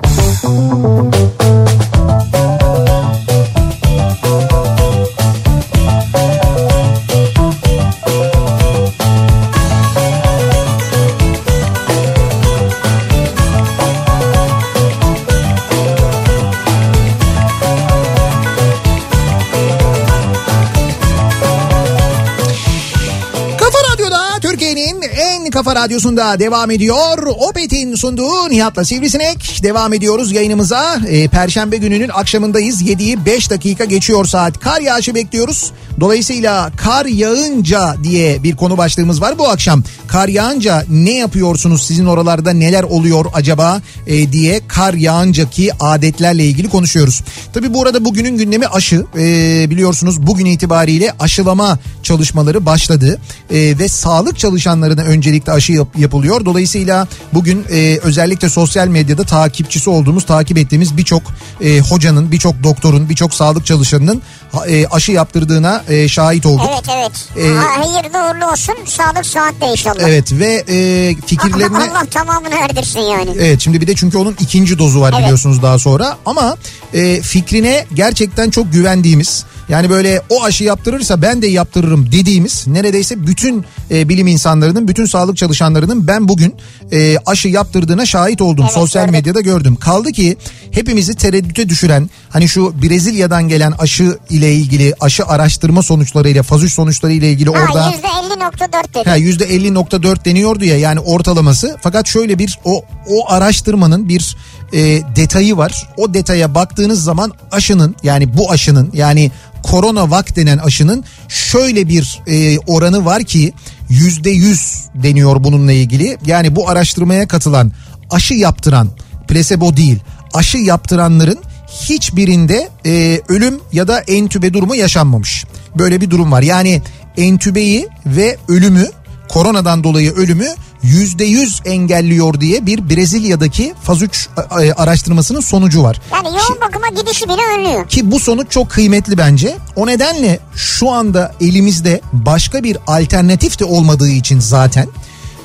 [25.84, 27.18] radyosunda devam ediyor.
[27.28, 29.60] Opet'in sunduğu Nihat'la Sivrisinek.
[29.64, 31.00] Devam ediyoruz yayınımıza.
[31.08, 32.82] Ee, Perşembe gününün akşamındayız.
[32.82, 34.60] 7'yi 5 dakika geçiyor saat.
[34.60, 35.72] Kar yağışı bekliyoruz.
[36.00, 39.84] Dolayısıyla kar yağınca diye bir konu başlığımız var bu akşam.
[40.08, 46.70] Kar yağınca ne yapıyorsunuz sizin oralarda neler oluyor acaba e, diye kar yağıncaki adetlerle ilgili
[46.70, 47.24] konuşuyoruz.
[47.54, 49.06] Tabi bu arada bugünün gündemi aşı.
[49.18, 53.22] Ee, biliyorsunuz bugün itibariyle aşılama çalışmaları başladı.
[53.50, 56.46] Ee, ve sağlık çalışanlarına öncelikle aşı yap- yapılıyor.
[56.46, 61.22] Dolayısıyla bugün e, özellikle sosyal medyada takipçisi olduğumuz, takip ettiğimiz birçok
[61.62, 64.22] e, hocanın, birçok doktorun, birçok sağlık çalışanının
[64.68, 66.70] e, aşı yaptırdığına e, şahit olduk.
[66.74, 67.12] Evet evet.
[67.38, 68.76] Ee, Ha, hayırlı uğurlu olsun.
[68.86, 70.00] Sağlık saatte inşallah.
[70.00, 71.78] Evet ve e, fikirlerini...
[71.78, 73.30] Allah, Allah tamamını erdirsin yani.
[73.40, 75.24] Evet şimdi bir de çünkü onun ikinci dozu var Evet.
[75.24, 76.58] biliyorsunuz daha sonra ama
[76.94, 83.28] e, fikrine gerçekten çok güvendiğimiz yani böyle o aşı yaptırırsa ben de yaptırırım dediğimiz neredeyse
[83.28, 86.56] bütün e, bilim insanlarının bütün sağlık çalışanlarının ben bugün
[86.92, 89.12] e, aşı yaptırdığına şahit oldum Evet, sosyal gördüm.
[89.20, 89.76] medyada gördüm.
[89.76, 90.38] Kaldı ki
[90.72, 96.74] hepimizi tereddüte düşüren hani şu Brezilya'dan gelen aşı ile ilgili aşı araştırma sonuçlarıyla faz 3
[96.74, 99.10] sonuçları ile ilgili orada Ha %50.4 dedi.
[99.10, 101.78] Ha %50.4 deniyordu ya yani ortalaması.
[101.82, 104.38] Fakat şöyle bir o o araştırmanın bir
[104.74, 104.80] e,
[105.16, 105.90] detayı var.
[105.98, 109.32] O detaya baktığınız zaman aşının yani bu aşının yani
[109.64, 113.54] Coronavac denen aşının şöyle bir e, oranı var ki
[113.90, 116.18] %100 deniyor bununla ilgili.
[116.26, 117.72] Yani bu araştırmaya katılan
[118.10, 118.90] aşı yaptıran
[119.28, 120.00] plasebo değil
[120.34, 121.40] aşı yaptıranların
[121.82, 125.46] hiçbirinde e, ölüm ya da entübe durumu yaşanmamış.
[125.78, 126.42] Böyle bir durum var.
[126.42, 126.82] Yani
[127.18, 128.88] entübeyi ve ölümü
[129.30, 130.48] koronadan dolayı ölümü
[130.84, 134.30] yüzde yüz engelliyor diye bir Brezilya'daki faz 3
[134.62, 136.02] e, araştırmasının sonucu var.
[136.14, 137.88] Yani yoğun bakıma gidişi bile önlüyor.
[137.88, 139.58] Ki bu sonuç çok kıymetli bence.
[139.76, 144.88] O nedenle şu anda elimizde başka bir alternatif de olmadığı için zaten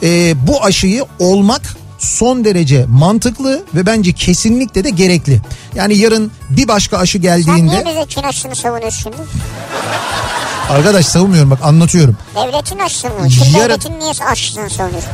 [0.03, 5.41] e, bu aşıyı olmak son derece mantıklı ve bence kesinlikle de gerekli.
[5.75, 9.17] Yani yarın bir başka aşı Sen geldiğinde niye bize Çin aşısını savunuyorsun şimdi?
[10.71, 12.17] arkadaş savunmuyorum bak anlatıyorum.
[12.37, 13.13] Devletin aşısı mı?
[13.59, 15.11] Yarın- devletin niye aşısını savunuyorsun?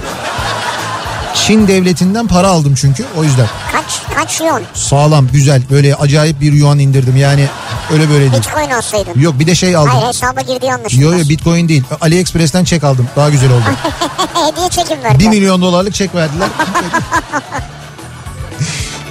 [1.35, 3.47] Çin devletinden para aldım çünkü o yüzden.
[3.73, 4.63] Kaç, kaç yon?
[4.75, 7.47] Sağlam güzel böyle acayip bir yuan indirdim yani
[7.93, 8.43] Öyle böyle değil.
[8.43, 9.21] Bitcoin alsaydın.
[9.21, 9.93] Yok bir de şey aldım.
[9.95, 10.95] Hayır hesaba girdi yanlış.
[10.99, 11.85] Yo yo bitcoin değil.
[12.01, 13.09] AliExpress'ten çek aldım.
[13.17, 13.65] Daha güzel oldu.
[14.35, 15.29] Hediye çekim 1 verdi.
[15.29, 16.49] milyon dolarlık çek verdiler.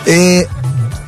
[0.07, 0.45] Ee,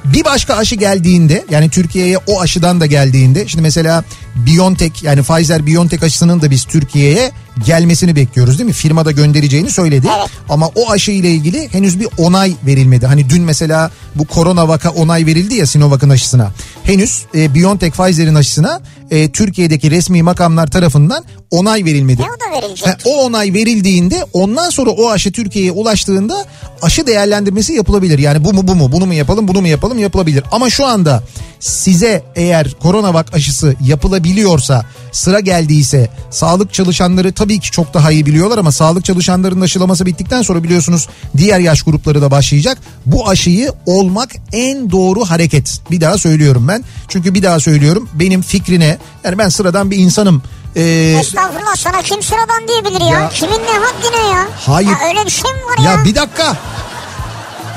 [0.06, 4.04] bir başka aşı geldiğinde yani Türkiye'ye o aşıdan da geldiğinde şimdi mesela
[4.36, 7.32] BioNTech yani Pfizer BioNTech aşısının da biz Türkiye'ye
[7.66, 8.74] gelmesini bekliyoruz değil mi?
[8.74, 10.08] Firmada göndereceğini söyledi.
[10.20, 10.30] Evet.
[10.50, 13.06] Ama o aşı ile ilgili henüz bir onay verilmedi.
[13.06, 16.52] Hani dün mesela bu korona vaka onay verildi ya Sinovac'ın aşısına.
[16.84, 18.82] Henüz e, BioNTech Pfizer'in aşısına
[19.12, 22.22] e, Türkiye'deki resmi makamlar tarafından onay verilmedi.
[22.22, 22.88] Ne o da verilecek?
[22.88, 26.46] Ha, o onay verildiğinde ondan sonra o aşı Türkiye'ye ulaştığında
[26.82, 28.20] aşı değerlendirmesi yapılabilir.
[28.20, 30.44] Yani bu mu bu mu bunu mu yapalım bunu mu yapalım yapılabilir.
[30.52, 31.24] Ama şu anda
[31.60, 38.58] size eğer koronavak aşısı yapılabiliyorsa sıra geldiyse sağlık çalışanları tabii ki çok daha iyi biliyorlar
[38.58, 42.78] ama sağlık çalışanlarının aşılaması bittikten sonra biliyorsunuz diğer yaş grupları da başlayacak.
[43.06, 45.80] Bu aşıyı olmak en doğru hareket.
[45.92, 46.84] Bir daha söylüyorum ben.
[47.08, 50.44] Çünkü bir daha söylüyorum benim fikrine yani ben sıradan bir insanım.
[50.76, 53.20] Ee, Estağfurullah sana kim sıradan diyebilir ya?
[53.20, 54.48] Ya- Kimin ne haddine ya?
[54.66, 54.90] Hayır.
[54.90, 55.92] Ya öyle bir şey mi var ya?
[55.92, 56.58] Ya bir dakika.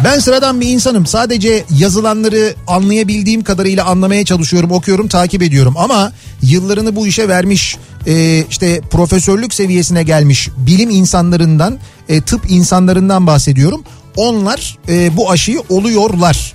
[0.05, 1.07] Ben sıradan bir insanım.
[1.07, 5.75] Sadece yazılanları anlayabildiğim kadarıyla anlamaya çalışıyorum, okuyorum, takip ediyorum.
[5.79, 7.77] Ama yıllarını bu işe vermiş,
[8.07, 11.79] e, işte profesörlük seviyesine gelmiş bilim insanlarından,
[12.09, 13.83] e, tıp insanlarından bahsediyorum.
[14.17, 16.53] Onlar e, bu aşıyı oluyorlar.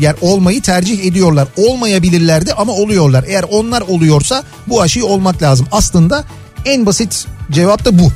[0.00, 1.48] Yani olmayı tercih ediyorlar.
[1.56, 3.24] Olmayabilirlerdi ama oluyorlar.
[3.28, 5.66] Eğer onlar oluyorsa bu aşıyı olmak lazım.
[5.72, 6.24] Aslında
[6.64, 8.12] en basit cevap da bu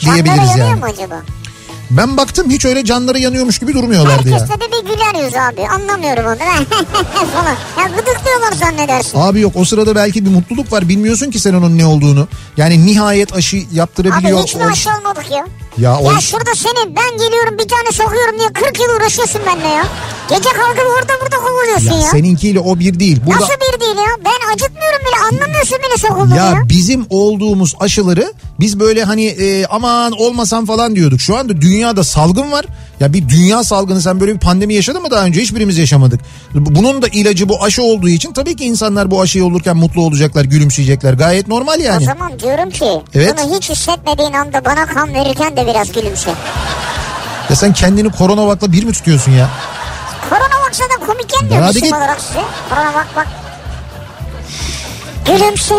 [0.00, 0.80] diyebiliriz yanıyor yani.
[0.80, 1.22] mu acaba?
[1.90, 4.34] Ben baktım hiç öyle canları yanıyormuş gibi durmuyorlardı ya.
[4.40, 5.68] Herkeste de bir güler yüz abi.
[5.68, 6.36] Anlamıyorum onu.
[7.34, 7.56] falan.
[7.78, 9.18] Ya gıdıklıyorlar zannedersin.
[9.20, 12.28] Abi yok o sırada belki bir mutluluk var bilmiyorsun ki sen onun ne olduğunu.
[12.56, 14.42] Yani nihayet aşı Abi yaptırabiliyor.
[14.42, 15.46] hiç mi aşı olmadık ya?
[15.78, 19.68] Ya, ol- Ya şurada seni ben geliyorum bir tane sokuyorum diye 40 yıl uğraşıyorsun benimle
[19.68, 19.84] ya.
[20.28, 22.10] Gece kalkıp orada burada kovuluyorsun ya ya.
[22.10, 23.20] seninkiyle o bir değil.
[23.26, 24.24] Burada Nasıl bir değil ya?
[24.24, 26.44] Ben acıtmıyorum bile anlamıyorsun beni sokulduğunu ya.
[26.46, 31.20] ya bizim olduğumuz aşıları biz böyle hani e, aman olmasam falan diyorduk.
[31.20, 32.64] Şu anda dünyada salgın var.
[33.00, 35.40] Ya bir dünya salgını sen böyle bir pandemi yaşadın mı daha önce?
[35.40, 36.20] Hiçbirimiz yaşamadık.
[36.54, 40.44] Bunun da ilacı bu aşı olduğu için tabii ki insanlar bu aşıyı olurken mutlu olacaklar,
[40.44, 41.12] gülümseyecekler.
[41.14, 42.04] Gayet normal O yani.
[42.04, 43.34] zaman diyorum ki Evet.
[43.44, 46.34] bunu hiç hissetmediğin anda bana kan verirken de biraz gülümse.
[47.50, 49.48] Ya sen kendini koronavakla bir mi tutuyorsun ya?
[50.30, 51.92] Korona baksa da komik gelmiyor hadi git.
[51.92, 52.40] olarak size?
[52.70, 53.26] Korona bak bak.
[55.26, 55.74] Gülümse.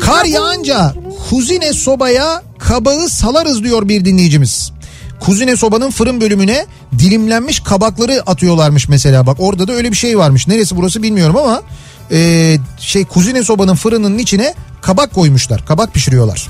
[0.00, 0.94] Kar yağınca
[1.30, 4.72] kuzine sobaya kabağı salarız diyor bir dinleyicimiz.
[5.20, 6.66] Kuzine sobanın fırın bölümüne
[6.98, 9.26] dilimlenmiş kabakları atıyorlarmış mesela.
[9.26, 10.48] Bak orada da öyle bir şey varmış.
[10.48, 11.62] Neresi burası bilmiyorum ama
[12.10, 15.66] e, şey kuzine sobanın fırının içine kabak koymuşlar.
[15.66, 16.48] Kabak pişiriyorlar.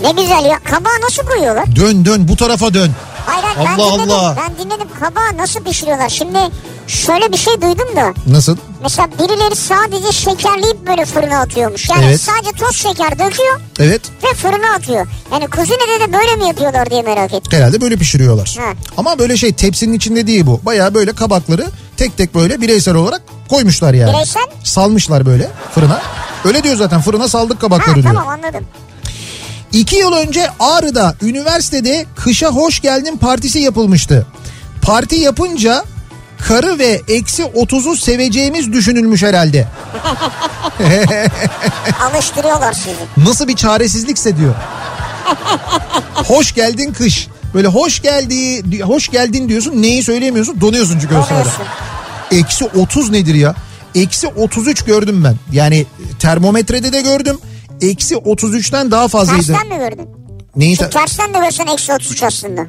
[0.00, 0.58] Ne güzel ya.
[0.64, 1.76] Kabağı nasıl koyuyorlar?
[1.76, 2.90] Dön dön bu tarafa dön.
[3.26, 4.12] Hayır hayır, ben Allah dinledim.
[4.14, 4.36] Allah.
[4.36, 6.08] Ben dinledim kabağı nasıl pişiriyorlar.
[6.08, 6.38] Şimdi
[6.86, 8.14] şöyle bir şey duydum da.
[8.26, 8.56] Nasıl?
[8.82, 11.90] Mesela birileri sadece şekerleyip böyle fırına atıyormuş.
[11.90, 12.20] Yani Evet.
[12.20, 15.06] sadece toz şeker döküyor Evet ve fırına atıyor.
[15.32, 17.58] Yani kuzinede de böyle mi yapıyorlar diye merak ettim.
[17.58, 18.56] herhalde böyle pişiriyorlar.
[18.60, 18.72] Ha.
[18.96, 20.60] Ama böyle şey tepsinin içinde değil bu.
[20.62, 24.12] Baya böyle kabakları tek tek böyle bireysel olarak koymuşlar yani.
[24.12, 24.42] Bireysel?
[24.64, 26.02] Salmışlar böyle fırına.
[26.44, 28.06] Öyle diyor zaten fırına saldık Ha kabakları diyor.
[28.14, 28.64] tamam anladım.
[29.72, 34.26] İki yıl önce Ağrı'da üniversitede kışa hoş geldin partisi yapılmıştı.
[34.82, 35.84] Parti yapınca
[36.48, 39.68] karı ve eksi 30'u seveceğimiz düşünülmüş herhalde.
[42.12, 43.28] Alıştırıyorlar sizi.
[43.28, 44.54] Nasıl bir çaresizlikse diyor.
[46.14, 47.28] hoş geldin kış.
[47.54, 51.50] Böyle hoş geldi, hoş geldin diyorsun neyi söyleyemiyorsun donuyorsun çünkü o sırada.
[52.30, 53.54] Eksi 30 nedir ya?
[53.94, 55.36] Eksi 33 gördüm ben.
[55.52, 55.86] Yani
[56.18, 57.38] termometrede de gördüm.
[57.80, 59.46] Eksi 33'ten daha fazlaydı.
[59.46, 60.08] Tersten mi gördün?
[60.56, 62.66] Neyi Şimdi ter- tersten de görsen eksi 33 aslında.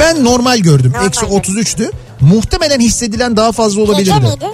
[0.00, 0.90] Ben normal gördüm.
[0.92, 1.34] Normal Eksi gördün.
[1.38, 1.92] 33'tü.
[2.20, 4.04] Muhtemelen hissedilen daha fazla olabilirdi.
[4.14, 4.46] Gece miydi?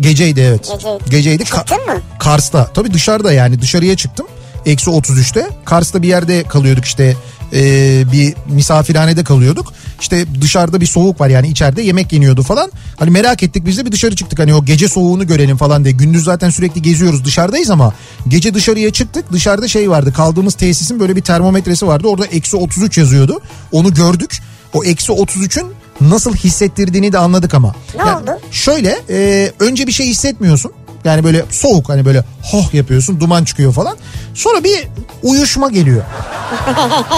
[0.00, 0.68] Geceydi evet.
[0.72, 1.04] Geceydi.
[1.10, 1.42] Geceydi.
[1.42, 2.00] Ka- Çıktın mı?
[2.18, 2.64] Kars'ta.
[2.74, 4.26] Tabii dışarıda yani dışarıya çıktım.
[4.66, 5.48] Eksi 33'te.
[5.64, 7.16] Kars'ta bir yerde kalıyorduk işte.
[7.52, 9.72] Ee, bir misafirhanede kalıyorduk.
[10.00, 12.72] İşte dışarıda bir soğuk var yani içeride yemek yeniyordu falan.
[12.96, 14.38] Hani merak ettik biz de bir dışarı çıktık.
[14.38, 15.94] Hani o gece soğuğunu görelim falan diye.
[15.94, 17.92] Gündüz zaten sürekli geziyoruz dışarıdayız ama
[18.28, 19.32] gece dışarıya çıktık.
[19.32, 22.08] Dışarıda şey vardı kaldığımız tesisin böyle bir termometresi vardı.
[22.08, 23.40] Orada eksi 33 yazıyordu.
[23.72, 24.40] Onu gördük.
[24.74, 25.66] O eksi 33'ün
[26.00, 27.74] nasıl hissettirdiğini de anladık ama.
[27.96, 28.40] Ne oldu?
[28.50, 30.72] Şöyle e, önce bir şey hissetmiyorsun.
[31.06, 33.96] Yani böyle soğuk hani böyle hoh yapıyorsun duman çıkıyor falan.
[34.34, 34.88] Sonra bir
[35.22, 36.02] uyuşma geliyor.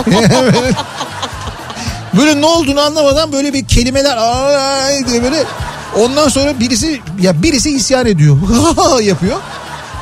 [2.19, 5.45] böyle ne olduğunu anlamadan böyle bir kelimeler ay diye böyle
[5.99, 8.37] ondan sonra birisi ya birisi isyan ediyor
[9.03, 9.37] yapıyor.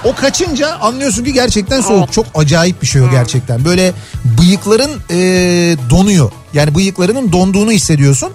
[0.04, 2.04] O kaçınca anlıyorsun ki gerçekten soğuk.
[2.04, 2.12] Evet.
[2.12, 3.64] Çok acayip bir şey o gerçekten.
[3.64, 3.92] Böyle
[4.24, 5.16] bıyıkların e,
[5.90, 6.30] donuyor.
[6.54, 8.30] Yani bıyıklarının donduğunu hissediyorsun.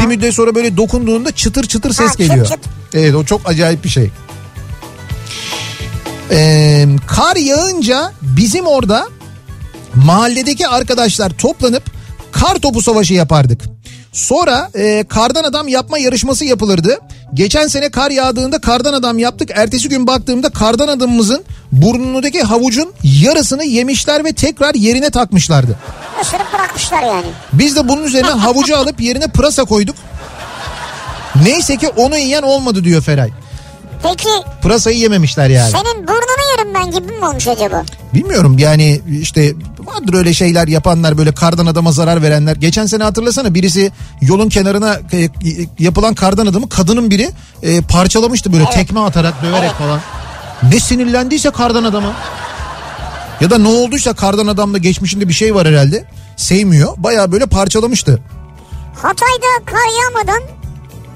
[0.00, 2.46] Bir müddet sonra böyle dokunduğunda çıtır çıtır ses Ha, çıt geliyor.
[2.46, 2.58] çıt.
[2.94, 4.10] Evet o çok acayip bir şey.
[6.32, 9.06] Ee, kar yağınca bizim orada
[9.94, 11.82] mahalledeki arkadaşlar toplanıp
[12.32, 13.60] kar topu savaşı yapardık.
[14.12, 16.98] Sonra e, kardan adam yapma yarışması yapılırdı.
[17.34, 19.50] Geçen sene kar yağdığında kardan adam yaptık.
[19.54, 25.78] Ertesi gün baktığımda kardan adamımızın burnundaki havucun yarısını yemişler ve tekrar yerine takmışlardı.
[26.22, 27.26] Isırıp bırakmışlar yani.
[27.52, 29.96] Biz de bunun üzerine havucu alıp yerine pırasa koyduk.
[31.44, 33.30] Neyse ki onu yiyen olmadı diyor Feray.
[34.02, 34.28] Peki
[34.62, 35.70] Pırasayı yememişler yani.
[35.70, 37.84] senin burnunu yerim ben gibi mi olmuş acaba?
[38.14, 42.56] Bilmiyorum yani işte vardır öyle şeyler yapanlar böyle kardan adama zarar verenler.
[42.56, 45.28] Geçen sene hatırlasana birisi yolun kenarına e,
[45.78, 47.30] yapılan kardan adamı kadının biri
[47.62, 50.00] e, parçalamıştı böyle tekme atarak döverek falan.
[50.72, 52.12] Ne sinirlendiyse kardan adama.
[53.40, 56.04] Ya da ne olduysa kardan adamda geçmişinde bir şey var herhalde.
[56.36, 56.94] Sevmiyor.
[56.96, 58.20] Baya böyle parçalamıştı.
[59.02, 60.42] Hatay'da kar yağmadan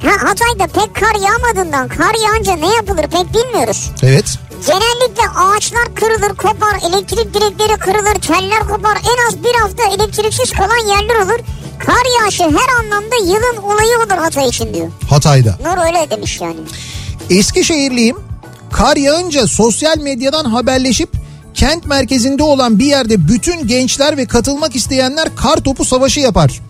[0.03, 3.91] Ha Hatay'da pek kar yağmadığından kar yağınca ne yapılır pek bilmiyoruz.
[4.03, 4.39] Evet.
[4.67, 8.97] Genellikle ağaçlar kırılır kopar, elektrik direkleri kırılır, teller kopar.
[8.97, 11.39] En az bir hafta elektriksiz kalan yerler olur.
[11.79, 14.89] Kar yağışı her anlamda yılın olayı olur Hatay için diyor.
[15.11, 15.59] Hatay'da.
[15.65, 16.57] Nur öyle demiş yani.
[17.31, 18.17] Eskişehirliyim.
[18.73, 21.09] Kar yağınca sosyal medyadan haberleşip
[21.55, 26.61] kent merkezinde olan bir yerde bütün gençler ve katılmak isteyenler kar topu savaşı yapar.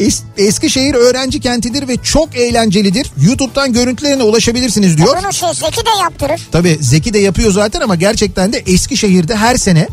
[0.00, 3.10] Es- Eskişehir öğrenci kentidir ve çok eğlencelidir.
[3.22, 5.16] YouTube'dan görüntülerine ulaşabilirsiniz diyor.
[5.22, 6.40] Bunu şey Zeki de yaptırır.
[6.52, 9.88] Tabii Zeki de yapıyor zaten ama gerçekten de Eskişehir'de her sene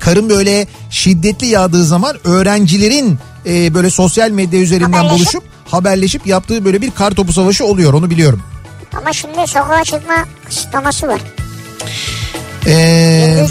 [0.00, 6.64] karın böyle şiddetli yağdığı zaman öğrencilerin e, böyle sosyal medya üzerinden Haberleşip- buluşup haberleşip yaptığı
[6.64, 8.42] böyle bir kar topu savaşı oluyor onu biliyorum.
[9.00, 10.14] Ama şimdi sokağa çıkma
[10.48, 11.20] kısıtlaması var.
[12.66, 13.46] Ee.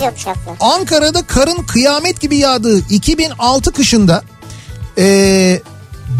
[0.59, 4.23] Ankara'da karın kıyamet gibi yağdığı 2006 kışında
[4.97, 5.61] ee,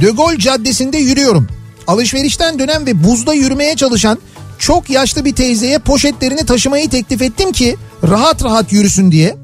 [0.02, 1.48] De Gaulle Caddesi'nde yürüyorum.
[1.88, 4.20] Alışverişten dönen ve buzda yürümeye çalışan
[4.60, 7.78] çok yaşlı bir teyzeye poşetlerini taşımayı teklif ettim ki
[8.10, 9.38] rahat rahat yürüsün diye.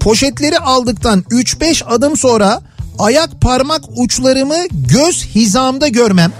[0.00, 2.62] Poşetleri aldıktan 3-5 adım sonra
[2.98, 6.32] ayak parmak uçlarımı göz hizamda görmem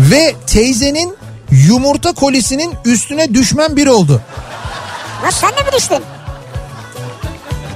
[0.00, 1.16] ve teyzenin
[1.50, 4.22] yumurta kolisinin üstüne düşmem bir oldu.
[5.22, 6.00] Ha sen de mi düştün?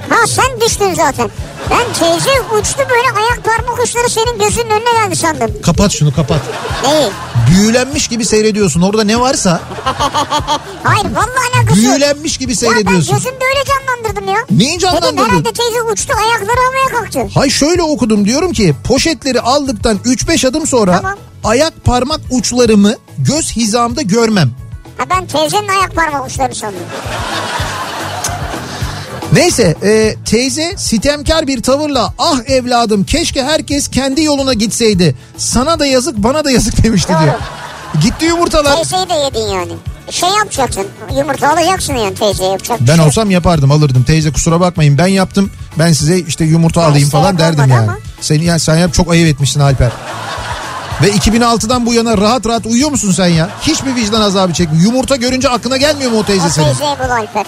[0.09, 1.29] Ha sen düştün zaten.
[1.69, 5.51] Ben teyze uçtu böyle ayak parmak uçları senin gözünün önüne geldi sandım.
[5.65, 6.41] Kapat şunu kapat.
[6.83, 7.09] Neyi?
[7.49, 8.81] Büyülenmiş gibi seyrediyorsun.
[8.81, 9.59] Orada ne varsa
[10.83, 11.91] Hayır vallahi alakası yok.
[11.91, 13.15] büyülenmiş gibi Ya ben seyrediyorsun.
[13.15, 14.39] gözümde öyle canlandırdım ya.
[14.51, 15.17] Neyi Dedim canlandırdın?
[15.25, 17.33] herhalde teyze uçtu ayakları havaya kalktı.
[17.39, 21.17] Hay şöyle okudum diyorum ki poşetleri aldıktan 3-5 adım sonra Tamam.
[21.43, 24.51] ayak parmak uçlarımı göz hizamda görmem.
[24.97, 26.79] Ha ben teyzenin ayak parmak uçlarını sandım.
[29.33, 35.15] Neyse e, teyze sitemkar bir tavırla ah evladım keşke herkes kendi yoluna gitseydi.
[35.37, 37.21] Sana da yazık bana da yazık demişti Doğru.
[37.23, 37.33] diyor.
[38.01, 38.75] Gitti yumurtalar.
[38.75, 39.71] Teyzeyi de yedin yani.
[40.11, 44.03] Şey yapacaksın yumurta alacaksın yani teyzeye yapacak Ben şey olsam yapardım alırdım.
[44.03, 45.51] Teyze kusura bakmayın ben yaptım.
[45.79, 47.73] Ben size işte yumurta Ya alayım işte falan derdim yani.
[47.79, 47.97] ama.
[48.21, 49.91] Sen, yani sen yap çok ayıp etmişsin Alper.
[51.01, 53.49] Ve 2006'dan bu yana rahat rahat uyuyor musun sen ya?
[53.61, 54.83] Hiçbir vicdan azabı çekmiyor.
[54.83, 56.65] Yumurta görünce aklına gelmiyor mu o teyze O senin?
[56.65, 57.45] teyzeyi bul Alper.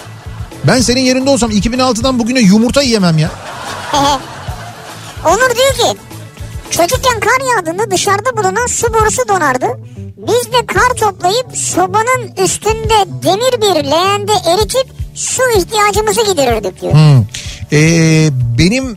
[0.66, 3.30] Ben senin yerinde olsam 2006'dan bugüne yumurta yiyemem ya.
[5.26, 5.98] Onur diyor ki
[6.70, 9.66] çocukken kar yağdığında dışarıda bulunan su borusu donardı.
[10.16, 16.92] Biz de kar toplayıp sobanın üstünde demir bir leğende eritip su ihtiyacımızı giderirdik diyor.
[16.92, 17.24] Hmm.
[17.72, 18.96] Ee, benim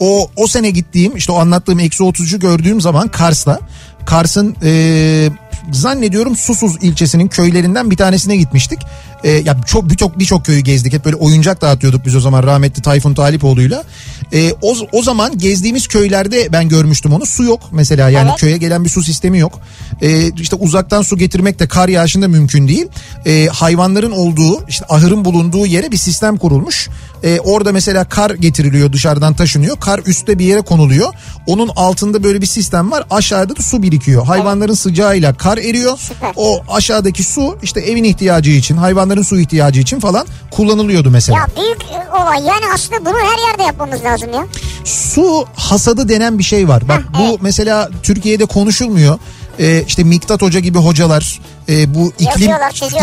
[0.00, 3.60] o o sene gittiğim işte o anlattığım eksi 30'u gördüğüm zaman Kars'ta
[4.06, 5.28] Kars'ın ee,
[5.72, 8.78] zannediyorum Susuz ilçesinin köylerinden bir tanesine gitmiştik.
[9.24, 10.92] Ee, ya çok birçok birçok köyü gezdik.
[10.92, 13.84] Hep böyle oyuncak dağıtıyorduk biz o zaman rahmetli Tayfun Talipoğlu'yla.
[14.32, 17.26] Ee, o, o zaman gezdiğimiz köylerde ben görmüştüm onu.
[17.26, 18.40] Su yok mesela yani Evet.
[18.40, 19.60] köye gelen bir su sistemi yok.
[20.02, 22.86] Ee, işte uzaktan su getirmek de kar yağışında mümkün değil.
[23.26, 26.88] Ee, hayvanların olduğu işte ahırın bulunduğu yere bir sistem kurulmuş.
[27.24, 29.80] Ee, orada mesela kar getiriliyor dışarıdan taşınıyor.
[29.80, 31.12] Kar üstte bir yere konuluyor.
[31.46, 33.04] Onun altında böyle bir sistem var.
[33.10, 34.26] Aşağıda da su birikiyor.
[34.26, 35.98] Hayvanların sıcağıyla kar eriyor.
[35.98, 36.32] Süper.
[36.36, 41.38] O aşağıdaki su işte evin ihtiyacı için, hayvanların su ihtiyacı için falan kullanılıyordu mesela.
[41.38, 44.46] Ya büyük e, olay yani aslında bunu her yerde yapmamız lazım ya.
[44.84, 46.88] Su hasadı denen bir şey var.
[46.88, 47.38] Bak Heh, bu evet.
[47.42, 49.18] mesela Türkiye'de konuşulmuyor.
[49.58, 52.50] Ee, işte Miktat Hoca gibi hocalar e, bu iklim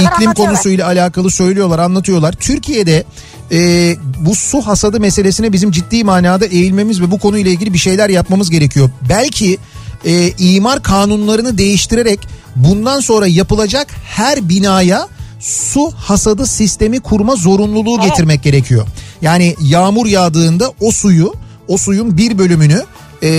[0.01, 2.33] iklim konusuyla alakalı söylüyorlar, anlatıyorlar.
[2.33, 3.03] Türkiye'de
[3.51, 8.09] e, bu su hasadı meselesine bizim ciddi manada eğilmemiz ve bu konuyla ilgili bir şeyler
[8.09, 8.89] yapmamız gerekiyor.
[9.09, 9.57] Belki
[10.05, 12.19] e, imar kanunlarını değiştirerek
[12.55, 15.07] bundan sonra yapılacak her binaya
[15.39, 18.09] su hasadı sistemi kurma zorunluluğu Evet.
[18.09, 18.87] getirmek gerekiyor.
[19.21, 21.33] Yani yağmur yağdığında o suyu
[21.67, 22.83] o suyun bir bölümünü
[23.23, 23.29] e,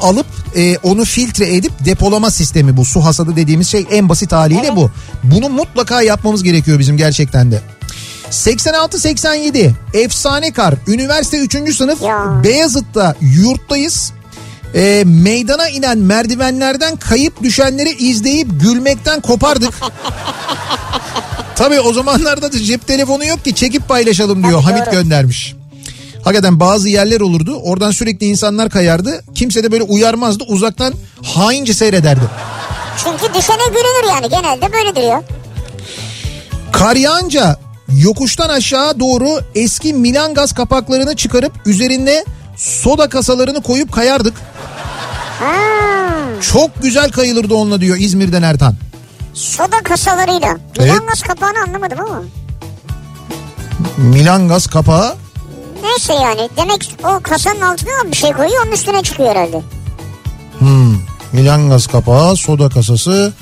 [0.00, 0.26] alıp
[0.56, 2.84] e, onu filtre edip depolama sistemi bu.
[2.84, 4.76] Su hasadı dediğimiz şey en basit haliyle Evet.
[4.76, 4.90] bu.
[5.24, 7.62] Bunu mutlaka yapmamız gerekiyor bizim gerçekten de.
[8.30, 11.76] 86-87 efsane kar üniversite 3.
[11.76, 12.40] sınıf Ya.
[12.44, 14.12] Beyazıt'ta yurttayız.
[14.74, 19.74] E, meydana inen merdivenlerden kayıp düşenleri izleyip gülmekten kopardık.
[21.56, 24.94] Tabii o zamanlarda da cep telefonu yok ki çekip paylaşalım diyor Tabii, Hamit doğru.
[24.94, 25.54] göndermiş.
[26.24, 27.60] Hakikaten bazı yerler olurdu.
[27.62, 29.24] Oradan sürekli insanlar kayardı.
[29.34, 30.44] Kimse de böyle uyarmazdı.
[30.48, 32.24] Uzaktan haince seyrederdi.
[33.04, 35.22] Çünkü düşene gülünür yani genelde böyle duruyor.
[36.72, 37.56] Kar yağınca
[37.88, 42.24] yokuştan aşağı doğru eski Milan gaz kapaklarını çıkarıp üzerine
[42.64, 44.34] soda kasalarını koyup kayardık.
[45.40, 45.54] Ha,
[46.52, 48.74] Çok güzel kayılırdı onunla diyor İzmir'den Ertan.
[49.34, 50.56] soda kasalarıyla.
[50.78, 50.92] Evet.
[50.92, 52.22] Milan kapağını anlamadım ama.
[53.96, 55.14] Milan gaz kapağı
[55.82, 59.62] Neyse yani demek o kasanın altına bir şey koyuyor onun üstüne çıkıyor herhalde.
[60.58, 60.94] Hmm,
[61.32, 63.32] Milan gaz kapağı, soda kasası.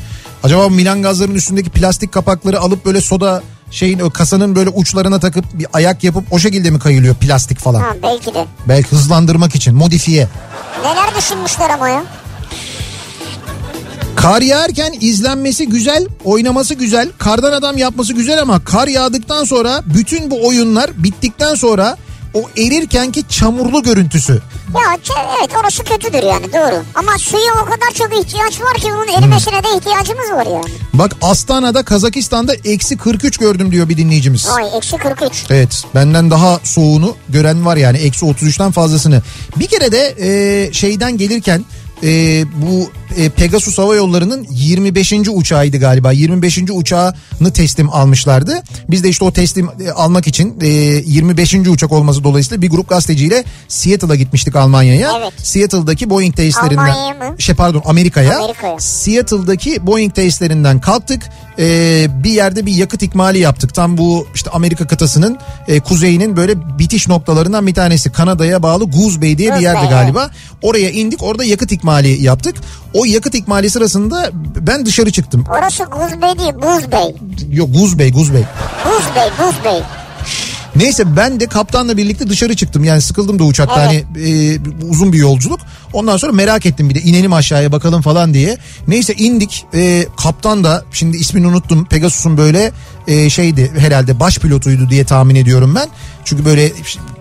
[0.42, 3.42] Acaba Milan gazların üstündeki plastik kapakları alıp böyle soda
[3.72, 7.80] şeyin o kasanın böyle uçlarına takıp bir ayak yapıp o şekilde mi kayılıyor plastik falan?
[7.80, 8.46] Ha belki de.
[8.68, 10.28] Belki hızlandırmak için modifiye.
[10.84, 12.04] Neler düşünmüşler ama ya.
[14.16, 20.30] Kar yağarken izlenmesi güzel, oynaması güzel, kardan adam yapması güzel ama kar yağdıktan sonra bütün
[20.30, 21.96] bu oyunlar bittikten sonra
[22.34, 24.32] o erirkenki çamurlu görüntüsü.
[24.74, 24.96] Ya
[25.40, 26.82] evet orası kötüdür yani doğru.
[26.94, 30.74] Ama suya o kadar çok ihtiyaç var ki bunun erimesine de ihtiyacımız var yani.
[30.94, 34.48] Bak Astana'da Kazakistan'da eksi 43 gördüm diyor bir dinleyicimiz.
[34.48, 35.44] Vay eksi 43.
[35.50, 39.22] Evet benden daha soğuğunu gören var yani eksi 33'ten fazlasını.
[39.56, 41.64] Bir kere de e, şeyden gelirken
[42.02, 45.12] e, bu e, Pegasus Hava Yolları'nın 25.
[45.12, 46.12] uçağıydı galiba.
[46.12, 46.58] 25.
[46.70, 48.62] uçağını teslim almışlardı.
[48.88, 51.54] Biz de işte o teslim e, almak için e, 25.
[51.54, 55.12] uçak olması dolayısıyla bir grup gazeteciyle Seattle'a gitmiştik Almanya'ya.
[55.18, 55.32] Evet.
[55.36, 57.36] Seattle'daki Boeing tesislerinden.
[57.38, 58.38] Şey pardon Amerika'ya.
[58.38, 58.80] Amerika'ya.
[58.80, 61.22] Seattle'daki Boeing tesislerinden kalktık.
[61.58, 63.74] Ee, bir yerde bir yakıt ikmali yaptık.
[63.74, 65.38] Tam bu işte Amerika kıtasının
[65.68, 68.12] e, kuzeyinin böyle bitiş noktalarından bir tanesi.
[68.12, 70.30] Kanada'ya bağlı Goose Bay diye bir Goose yerde Bay, galiba.
[70.62, 72.56] Oraya indik orada yakıt ikmali yaptık.
[72.94, 75.44] O yakıt ikmali sırasında ben dışarı çıktım.
[75.58, 77.14] Orası Guz Bey değil Buz Bey.
[77.50, 77.68] Yok.
[77.68, 78.44] Buz Bey Buz Bey.
[80.76, 82.84] Neyse ben de kaptanla birlikte dışarı çıktım.
[82.84, 84.04] Yani sıkıldım da uçakta Evet.
[84.14, 84.58] hani e,
[84.90, 85.60] uzun bir yolculuk.
[85.92, 88.58] Ondan sonra merak ettim bir de inelim aşağıya bakalım falan diye.
[88.88, 89.64] Neyse indik.
[89.74, 91.84] E, kaptan da şimdi ismini unuttum.
[91.84, 92.72] Pegasus'un böyle
[93.08, 95.88] e, şeydi herhalde baş pilotuydu diye tahmin ediyorum ben.
[96.24, 96.72] Çünkü böyle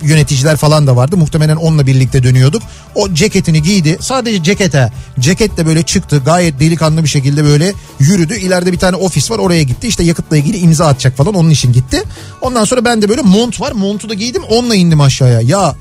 [0.01, 1.17] yöneticiler falan da vardı.
[1.17, 2.61] Muhtemelen onunla birlikte dönüyorduk.
[2.95, 3.97] O ceketini giydi.
[3.99, 4.91] Sadece cekete.
[5.19, 6.21] Ceket de böyle çıktı.
[6.25, 8.35] Gayet delikanlı bir şekilde böyle yürüdü.
[8.35, 9.87] İleride bir tane ofis var oraya gitti.
[9.87, 12.03] İşte yakıtla ilgili imza atacak falan onun için gitti.
[12.41, 13.71] Ondan sonra ben de böyle mont var.
[13.71, 14.43] Montu da giydim.
[14.49, 15.41] Onunla indim aşağıya.
[15.41, 15.75] Ya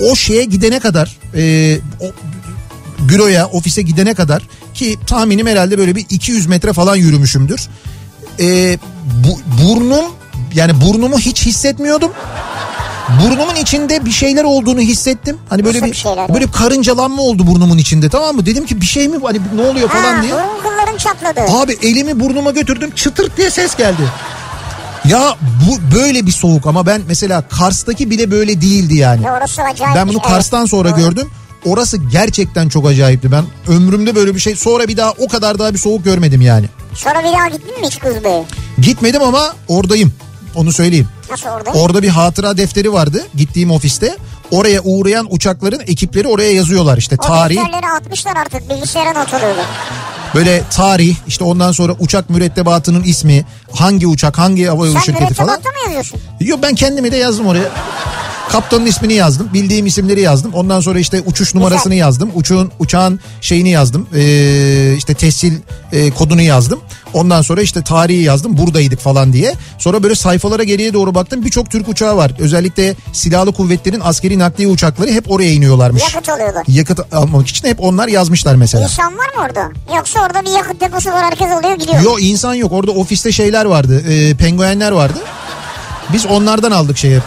[0.00, 2.06] o şeye gidene kadar e, o
[3.08, 4.42] büroya ofise gidene kadar
[4.74, 7.68] ki tahminim herhalde böyle bir 200 metre falan yürümüşümdür.
[8.40, 8.78] E,
[9.24, 10.04] bu, burnum
[10.54, 12.12] yani burnumu hiç hissetmiyordum.
[13.22, 15.36] Burnumun içinde bir şeyler olduğunu hissettim.
[15.48, 18.46] Hani böyle Nasıl bir, bir böyle bir karıncalanma oldu burnumun içinde tamam mı?
[18.46, 20.32] Dedim ki bir şey mi hani ne oluyor falan Ha diye.
[20.32, 21.40] burun kılların çatladı.
[21.40, 24.02] Abi elimi burnuma götürdüm çıtırt diye ses geldi.
[25.08, 25.36] Ya
[25.68, 29.24] bu böyle bir soğuk ama ben mesela Kars'taki bile böyle değildi yani.
[29.24, 29.96] Ya orası acayip.
[29.96, 30.96] Ben bunu Evet, Kars'tan sonra doğru.
[31.00, 31.30] gördüm.
[31.64, 33.32] Orası gerçekten çok acayipti.
[33.32, 36.66] Ben ömrümde böyle bir şey sonra bir daha o kadar daha bir soğuk görmedim yani.
[36.94, 38.44] Sonra bir daha gittin mi hiç Guz Bey'e?
[38.78, 40.12] Gitmedim ama oradayım.
[40.54, 41.08] Onu söyleyeyim.
[41.30, 41.70] Nasıl orada?
[41.70, 44.16] Orada bir hatıra defteri vardı gittiğim ofiste.
[44.50, 47.56] Oraya uğrayan uçakların ekipleri oraya yazıyorlar işte o tarih.
[47.56, 49.28] defterleri atmışlar artık bilgisayara not.
[50.34, 55.34] Böyle tarih işte ondan sonra uçak mürettebatının ismi, hangi uçak, hangi hava yolu Sen şirketi
[55.34, 55.50] falan.
[55.50, 56.20] mürettebatta mı yazıyorsun?
[56.40, 57.70] Yok ben kendimi de yazdım oraya.
[58.52, 59.50] Kaptanın ismini yazdım.
[59.54, 60.54] Bildiğim isimleri yazdım.
[60.54, 62.30] Ondan sonra işte uçuş numarasını yazdım.
[62.34, 64.06] Uçağın uçağın şeyini yazdım.
[64.14, 65.52] Ee, işte tescil
[65.92, 66.80] e, kodunu yazdım.
[67.14, 68.58] Ondan sonra işte tarihi yazdım.
[68.58, 69.54] Buradaydık falan diye.
[69.78, 71.44] Sonra böyle sayfalara geriye doğru baktım.
[71.44, 72.32] Birçok Türk uçağı var.
[72.38, 76.02] Özellikle silahlı kuvvetlerin askeri nakliye uçakları hep oraya iniyorlarmış.
[76.02, 76.64] Yakıt alıyorlar.
[76.68, 78.84] Yakıt almak için hep onlar yazmışlar mesela.
[78.84, 79.70] İnsan var mı orada?
[79.96, 82.02] Yoksa orada bir yakıt deposu var herkes alıyor gidiyor.
[82.02, 82.72] Yok insan yok.
[82.72, 84.02] Orada ofiste şeyler vardı.
[84.10, 85.18] E, penguenler vardı.
[86.12, 87.12] Biz onlardan aldık şeyi.
[87.14, 87.20] Ya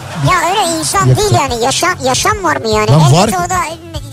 [0.50, 1.18] öyle insan Yakıt.
[1.22, 2.90] değil yani yaşam, yaşam var mı yani?
[2.90, 3.28] Elbette var.
[3.42, 3.58] orada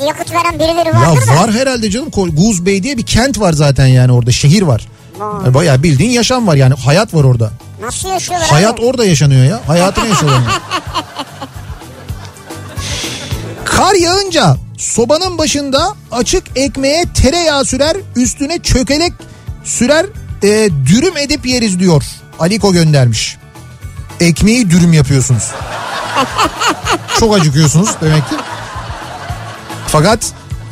[0.07, 1.35] yakıt veren birileri Ya vardır da.
[1.41, 2.09] var herhalde canım.
[2.11, 4.31] Goose Bay diye bir kent var zaten yani orada.
[4.31, 4.87] Şehir var.
[5.19, 6.73] Yani Bayağı bildiğin yaşam var yani.
[6.73, 7.51] Hayat var orada.
[7.81, 8.81] Nasıl yaşıyorlar Hayat abi?
[8.85, 9.59] orada yaşanıyor ya.
[9.67, 10.41] Hayatını yaşıyorlar.
[13.65, 19.13] Kar yağınca sobanın başında açık ekmeğe tereyağı sürer, üstüne çökelek
[19.63, 20.05] sürer,
[20.43, 22.03] e, dürüm edip yeriz diyor.
[22.39, 23.37] Aliko göndermiş.
[24.19, 25.51] Ekmeği dürüm yapıyorsunuz.
[27.19, 28.35] Çok acıkıyorsunuz demek ki.
[29.87, 30.19] Fakat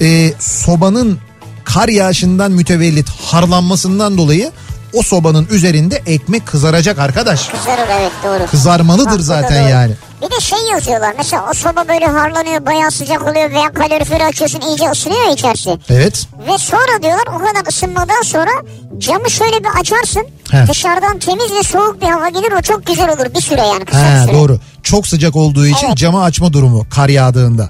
[0.01, 1.19] e, sobanın
[1.63, 4.51] kar yağışından mütevellit harlanmasından dolayı
[4.93, 7.49] o sobanın üzerinde ekmek kızaracak arkadaş.
[7.49, 8.47] Kızarır evet doğru.
[8.51, 9.71] Kızarmalıdır Bak, zaten doğru.
[9.71, 9.93] yani.
[10.21, 14.61] Bir de şey yazıyorlar mesela o soba böyle harlanıyor bayağı sıcak oluyor veya kaloriferi açıyorsun
[14.61, 15.77] iyice ısınıyor içerisi.
[15.89, 16.27] Evet.
[16.47, 18.51] Ve sonra diyorlar o kadar ısınmadan sonra
[18.97, 20.27] camı şöyle bir açarsın.
[20.51, 20.67] He.
[20.67, 24.19] Dışarıdan temiz ve soğuk bir hava gelir o çok güzel olur bir süre yani kısa
[24.19, 24.33] Ha, süre.
[24.35, 24.59] doğru.
[24.83, 25.97] Çok sıcak olduğu için Evet.
[25.97, 27.69] camı açma durumu kar yağdığında.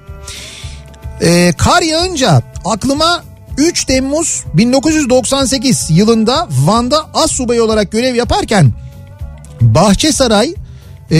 [1.21, 3.23] Ee, kar yağınca aklıma
[3.57, 8.73] 3 Temmuz 1998 yılında Van'da as subayı olarak görev yaparken
[9.61, 10.53] Bahçesaray
[11.11, 11.17] e,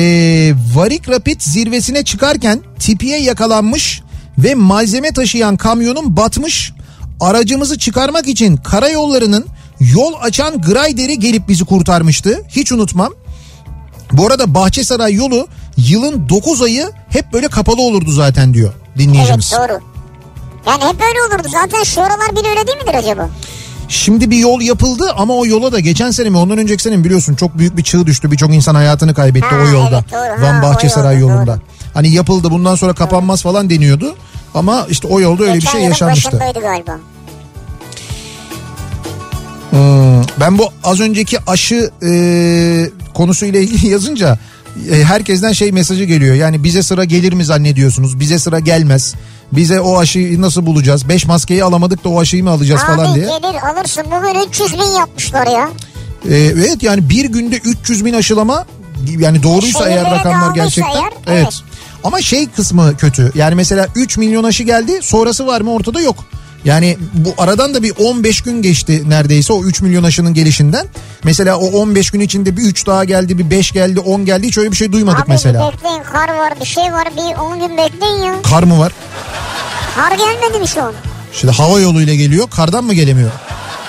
[0.76, 4.02] Varik Rapid zirvesine çıkarken tipiye yakalanmış
[4.38, 6.74] ve malzeme taşıyan kamyonun batmış.
[7.20, 9.46] Aracımızı çıkarmak için karayollarının
[9.80, 12.42] yol açan grayderi gelip bizi kurtarmıştı.
[12.50, 13.14] Hiç unutmam.
[14.12, 15.48] Bu arada Bahçesaray yolu
[15.78, 19.54] yılın 9 ayı hep böyle kapalı olurdu zaten diyor dinleyicimiz.
[19.60, 19.80] Evet doğru.
[20.68, 23.30] Yani hep öyle olurdu zaten şu aralar bile öyle değil midir acaba?
[23.90, 27.04] Şimdi bir yol yapıldı ama o yola da geçen sene mi ondan önceki sene mi
[27.04, 28.32] biliyorsun çok büyük bir çığ düştü.
[28.32, 30.04] Birçok insan hayatını kaybetti Ha, o yolda.
[30.12, 30.46] evet, doğru.
[30.48, 31.52] Van Bahçesaray yolda, yolunda.
[31.54, 31.62] doğru.
[31.94, 34.16] Hani yapıldı bundan sonra kapanmaz falan deniyordu.
[34.54, 36.38] Ama işte o yolda öyle bir Geçen şey yılın yaşanmıştı.
[36.62, 36.98] galiba.
[39.70, 42.12] Hmm, ben bu az önceki aşı e,
[43.14, 44.38] konusuyla ilgili yazınca
[44.92, 46.36] e, herkesten şey mesajı geliyor.
[46.36, 48.20] Yani bize sıra gelir mi zannediyorsunuz?
[48.20, 49.16] Bize sıra gelmez.
[49.52, 51.10] Bize o aşıyı nasıl bulacağız?
[51.10, 53.26] Beş maskeyi alamadık da o aşıyı mı alacağız Abi falan diye.
[53.26, 55.70] gelir alırsın bugün 300 bin yapmışlar ya.
[56.30, 58.66] Ee, evet yani bir günde 300 bin aşılama
[59.18, 60.92] yani doğruysa Şehirlere eğer rakamlar gerçekten.
[60.92, 61.44] eğer, evet.
[61.44, 61.62] evet.
[62.04, 63.32] Ama şey kısmı kötü.
[63.36, 66.26] Yani mesela 3 milyon aşı geldi sonrası var mı ortada yok.
[66.68, 70.88] Yani bu aradan da bir 15 gün geçti neredeyse o 3 milyon aşının gelişinden.
[71.24, 74.48] Mesela o 15 gün içinde bir 3 daha geldi, bir 5 geldi, 10 geldi.
[74.48, 75.68] Hiç öyle bir şey duymadık Abi mesela.
[75.68, 78.34] bir bekleyin kar var bir şey var bir 10 gün bekleyin ya.
[78.44, 78.92] Kar mı var?
[79.96, 80.94] Kar gelmedi mi şu an?
[81.34, 82.50] İşte hava yoluyla geliyor.
[82.50, 83.32] Kardan mı gelemiyor?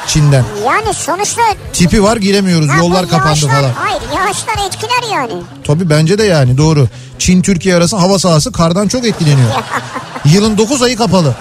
[0.06, 0.44] Çin'den.
[0.66, 1.42] Yani sonuçta...
[1.72, 2.68] Tipi var giremiyoruz.
[2.68, 3.70] Ha, Yollar kapandı yağışlar- falan.
[3.74, 5.42] Hayır yağışlar etkiler yani.
[5.64, 6.88] Tabii bence de yani doğru.
[7.18, 9.50] Çin Türkiye arası hava sahası kardan çok etkileniyor.
[10.24, 11.34] Yılın 9 ayı kapalı.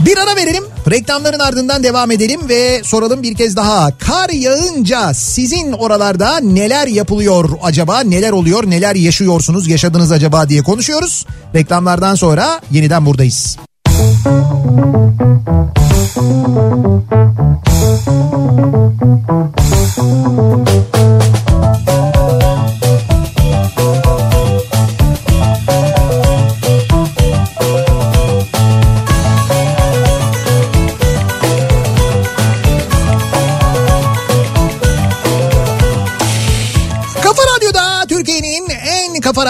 [0.00, 0.64] Bir ara verelim.
[0.90, 3.98] Reklamların ardından devam edelim ve soralım bir kez daha.
[3.98, 8.00] Kar yağınca sizin oralarda neler yapılıyor acaba?
[8.00, 8.70] Neler oluyor?
[8.70, 9.68] Neler yaşıyorsunuz?
[9.68, 11.26] Yaşadınız acaba diye konuşuyoruz.
[11.54, 13.56] Reklamlardan sonra yeniden buradayız.
[19.56, 19.65] Kafa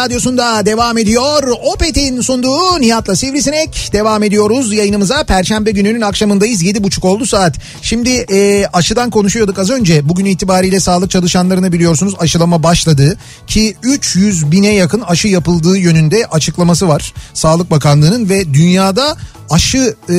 [0.07, 1.43] radyosunda devam ediyor.
[1.63, 5.25] Opet'in sunduğu Nihat'la Sivrisinek devam ediyoruz yayınımıza.
[5.25, 6.63] Perşembe gününün akşamındayız.
[6.63, 7.55] Yedi buçuk oldu saat.
[7.83, 10.09] Şimdi e, aşıdan konuşuyorduk az önce.
[10.09, 13.17] Bugün itibariyle sağlık çalışanlarını biliyorsunuz aşılama başladı.
[13.47, 17.15] Ki 300 bine yakın aşı yapıldığı yönünde açıklaması var.
[17.35, 19.17] Sağlık Bakanlığı'nın ve dünyada
[19.51, 20.15] aşı e,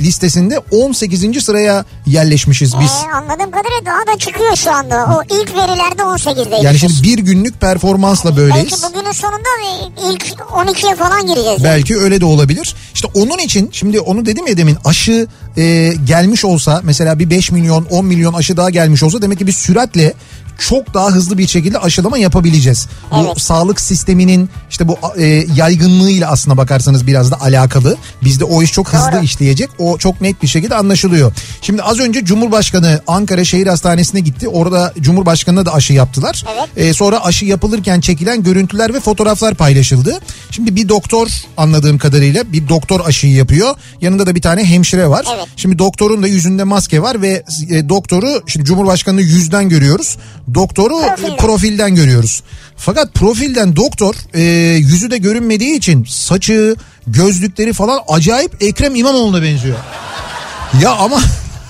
[0.00, 1.44] listesinde 18.
[1.44, 2.90] sıraya yerleşmişiz biz.
[2.90, 5.06] Ee, anladığım kadarıyla daha da çıkıyor şu anda.
[5.16, 6.64] O ilk verilerde 18'deydi.
[6.64, 8.70] Yani şimdi bir günlük performansla böyleyiz.
[8.72, 9.48] Belki bugünün sonunda
[10.12, 11.64] ilk 12'ye falan gireceğiz.
[11.64, 12.74] Belki öyle de olabilir.
[12.94, 17.50] İşte onun için şimdi onu dedim ya demin aşı e, gelmiş olsa mesela bir 5
[17.50, 20.14] milyon 10 milyon aşı daha gelmiş olsa demek ki bir süratle
[20.68, 22.88] çok daha hızlı bir şekilde aşılama yapabileceğiz.
[23.12, 23.40] Bu Evet.
[23.40, 27.96] sağlık sisteminin işte bu e, yaygınlığıyla aslına bakarsanız biraz da alakalı.
[28.24, 29.24] Bizde o iş çok hızlı Doğru.
[29.24, 29.70] işleyecek.
[29.78, 31.32] O çok net bir şekilde anlaşılıyor.
[31.62, 34.48] Şimdi az önce Cumhurbaşkanı Ankara Şehir Hastanesi'ne gitti.
[34.48, 36.44] Orada Cumhurbaşkanı'na da aşı yaptılar.
[36.58, 36.68] Evet.
[36.88, 40.20] E, sonra aşı yapılırken çekilen görüntüler ve fotoğraflar paylaşıldı.
[40.50, 43.74] Şimdi bir doktor anladığım kadarıyla bir doktor aşıyı yapıyor.
[44.00, 45.26] Yanında da bir tane hemşire var.
[45.36, 45.46] Evet.
[45.56, 50.16] Şimdi doktorun da yüzünde maske var ve e, doktoru şimdi Cumhurbaşkanı'nı yüzden görüyoruz.
[50.54, 51.32] Doktoru Profilden.
[51.32, 52.42] e, profilden görüyoruz.
[52.76, 54.42] Fakat profilden doktor e,
[54.76, 56.76] yüzü de görünmediği için saçı,
[57.06, 59.76] gözlükleri falan acayip Ekrem İmamoğlu'na benziyor.
[60.82, 61.20] Ya ama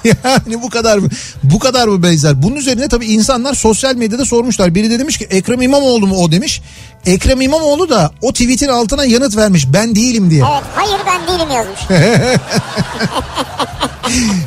[0.25, 1.09] yani bu kadar mı
[1.43, 2.43] bu kadar mı benzer?
[2.43, 4.75] Bunun üzerine tabii insanlar sosyal medyada sormuşlar.
[4.75, 6.63] Biri de demiş ki Ekrem İmamoğlu mu o demiş.
[7.07, 9.67] Ekrem İmamoğlu da o tweetin altına yanıt vermiş.
[9.73, 10.45] Ben değilim diye.
[10.53, 11.81] Evet hayır ben değilim yazmış.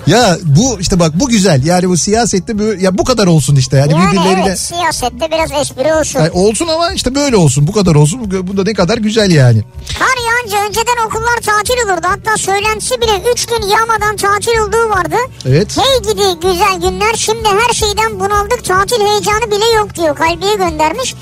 [0.07, 1.65] Ya bu işte bak bu güzel.
[1.65, 3.77] Yani bu siyasette böyle ya bu kadar olsun işte.
[3.77, 6.19] Yani, yani birbirleriyle evet siyasette biraz espri olsun.
[6.19, 7.67] Yani olsun ama işte böyle olsun.
[7.67, 8.47] Bu kadar olsun.
[8.47, 9.63] Bu, da ne kadar güzel yani.
[9.99, 12.07] Kar yağınca önceden okullar tatil olurdu.
[12.07, 15.15] Hatta söylentisi bile 3 gün yağmadan tatil olduğu vardı.
[15.45, 15.77] Evet.
[15.77, 20.15] Hey gidi güzel günler şimdi her şeyden bunaldık tatil heyecanı bile yok diyor.
[20.15, 21.15] Kalbiye göndermiş.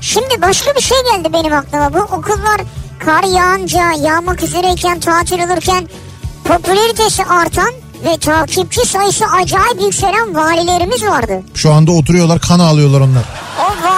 [0.00, 1.94] Şimdi başka bir şey geldi benim aklıma.
[1.94, 2.60] Bu okullar
[3.04, 5.88] kar yağınca yağmak üzereyken tatil olurken
[6.44, 7.72] popülaritesi artan
[8.04, 11.42] ve takipçi sayısı acayip yükselen valilerimiz vardı.
[11.54, 13.22] Şu anda oturuyorlar kan ağlıyorlar onlar.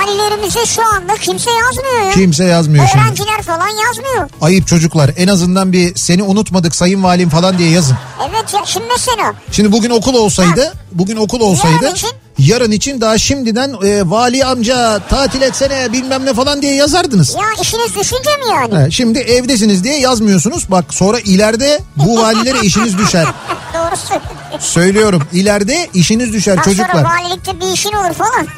[0.07, 2.11] Valilerimize şu anda kimse yazmıyor ya.
[2.11, 3.05] Kimse yazmıyor şimdi.
[3.05, 4.31] Öğrenciler falan yazmıyor.
[4.41, 7.97] Ayıp çocuklar en azından bir seni unutmadık sayın valim falan diye yazın.
[8.31, 12.11] Evet ya şimdi mesela Şimdi bugün okul olsaydı, bugün okul olsaydı Yarın için?
[12.39, 17.35] Yarın için daha şimdiden e, vali amca tatil etsene bilmem ne falan diye yazardınız.
[17.35, 18.75] ya işiniz düşünce mi yani?
[18.75, 20.71] Ha, şimdi evdesiniz diye yazmıyorsunuz.
[20.71, 23.27] Bak sonra ileride bu valilere işiniz düşer.
[23.75, 24.21] Doğru.
[24.61, 26.89] Söylüyorum ileride işiniz düşer Daha çocuklar.
[26.93, 28.47] sonra valilikte bir işin olur falan.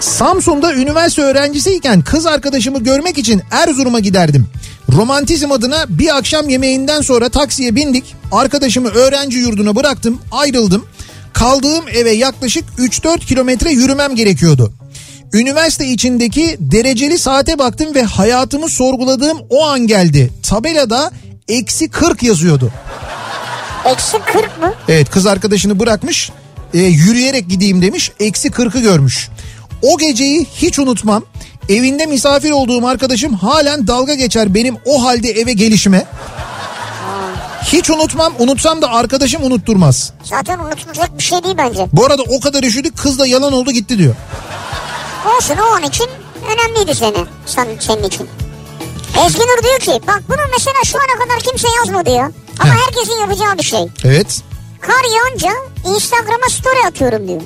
[0.00, 4.46] Samsun'da üniversite öğrencisiyken kız arkadaşımı görmek için Erzurum'a giderdim.
[4.92, 8.14] Romantizm adına bir akşam yemeğinden sonra taksiye bindik.
[8.32, 10.86] Arkadaşımı öğrenci yurduna bıraktım, ayrıldım.
[11.32, 14.72] Kaldığım eve yaklaşık 3-4 kilometre yürümem gerekiyordu.
[15.32, 20.30] Üniversite içindeki dereceli saate baktım ve hayatımı sorguladığım o an geldi.
[20.42, 21.10] Tabelada
[21.48, 22.72] eksi 40 yazıyordu.
[23.86, 24.74] Eksi 40 mı?
[24.88, 26.30] Evet kız arkadaşını bırakmış
[26.74, 29.28] e, yürüyerek gideyim demiş eksi 40'ı görmüş.
[29.82, 31.24] O geceyi hiç unutmam.
[31.68, 36.06] Evinde misafir olduğum arkadaşım halen dalga geçer benim o halde eve gelişime.
[37.62, 40.12] Hiç unutmam unutsam da arkadaşım unutturmaz.
[40.24, 41.86] Zaten unutulacak bir şey değil bence.
[41.92, 44.14] Bu arada o kadar üşüdük kız da yalan oldu gitti diyor.
[45.36, 46.06] Olsun o an için
[46.52, 48.28] önemliydi seni, sen, senin için.
[49.26, 52.30] Ezgi Nur diyor ki bak bunu mesela şu ana kadar kimse yazmadı ya.
[52.58, 52.78] Ama Heh.
[52.86, 53.86] herkesin yapacağı bir şey.
[54.04, 54.42] Evet.
[54.80, 55.50] Kar yağınca
[55.94, 57.42] Instagram'a story atıyorum diyor.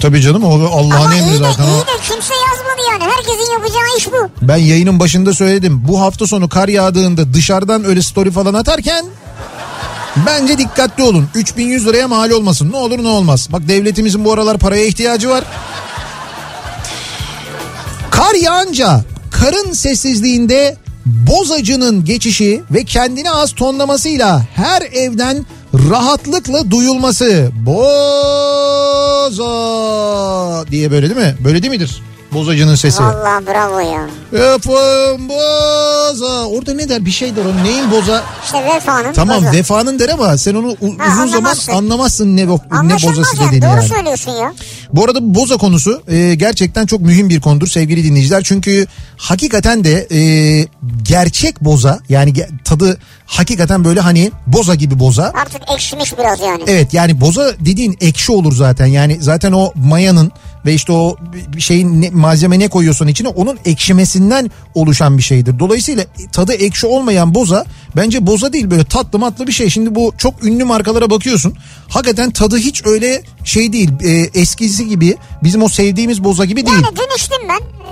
[0.00, 1.64] Tabii canım o Allah'ın Ama emri iyi de, zaten.
[1.64, 1.66] o.
[1.66, 3.12] iyi de kimse yazmadı yani.
[3.12, 4.28] Herkesin yapacağı iş bu.
[4.42, 5.82] Ben yayının başında söyledim.
[5.88, 9.04] Bu hafta sonu kar yağdığında dışarıdan öyle story falan atarken
[10.26, 11.28] bence dikkatli olun.
[11.34, 12.72] 3100 liraya mal olmasın.
[12.72, 13.48] Ne olur ne olmaz.
[13.52, 15.44] Bak devletimizin bu aralar paraya ihtiyacı var.
[18.10, 25.46] Kar yağınca karın sessizliğinde bozacının geçişi ve kendine az tonlamasıyla her evden
[25.90, 27.50] rahatlıkla duyulması.
[29.34, 31.34] Boza diye böyle değil mi?
[31.44, 32.02] Böyle değil midir?
[32.32, 33.02] Bozacının sesi.
[33.02, 34.06] Vallahi bravo ya.
[34.32, 36.46] Efendim boza.
[36.48, 38.22] Orada ne der bir şey der onun neyin boza.
[38.44, 39.52] İşte vefanın Tamam bozu.
[39.56, 41.72] vefanın der ama sen onu u- Ha, uzun zaman anlamazsın.
[41.72, 43.46] anlamazsın ne, bo- ne bozası yani.
[43.46, 43.88] dediğini Doğru yani.
[43.88, 44.52] söylüyorsun ya.
[44.92, 48.42] Bu arada boza konusu e, gerçekten çok mühim bir konudur sevgili dinleyiciler.
[48.42, 48.86] Çünkü
[49.24, 50.20] hakikaten de e,
[51.02, 52.32] gerçek boza yani
[52.64, 55.32] tadı hakikaten böyle hani boza gibi boza.
[55.34, 56.62] Artık ekşimiş biraz yani.
[56.66, 58.86] Evet yani boza dediğin ekşi olur zaten.
[58.86, 60.32] Yani zaten o mayanın
[60.66, 61.16] ve işte o
[61.58, 65.58] şeyin ne, malzeme ne koyuyorsan içine onun ekşimesinden oluşan bir şeydir.
[65.58, 67.64] Dolayısıyla tadı ekşi olmayan boza
[67.96, 69.70] bence boza değil böyle tatlı matlı bir şey.
[69.70, 71.54] Şimdi bu çok ünlü markalara bakıyorsun.
[71.88, 73.90] Hakikaten tadı hiç öyle şey değil.
[74.02, 74.10] e,
[74.40, 76.76] eskisi gibi bizim o sevdiğimiz boza gibi değil.
[76.76, 77.83] Yani dün içtim ben.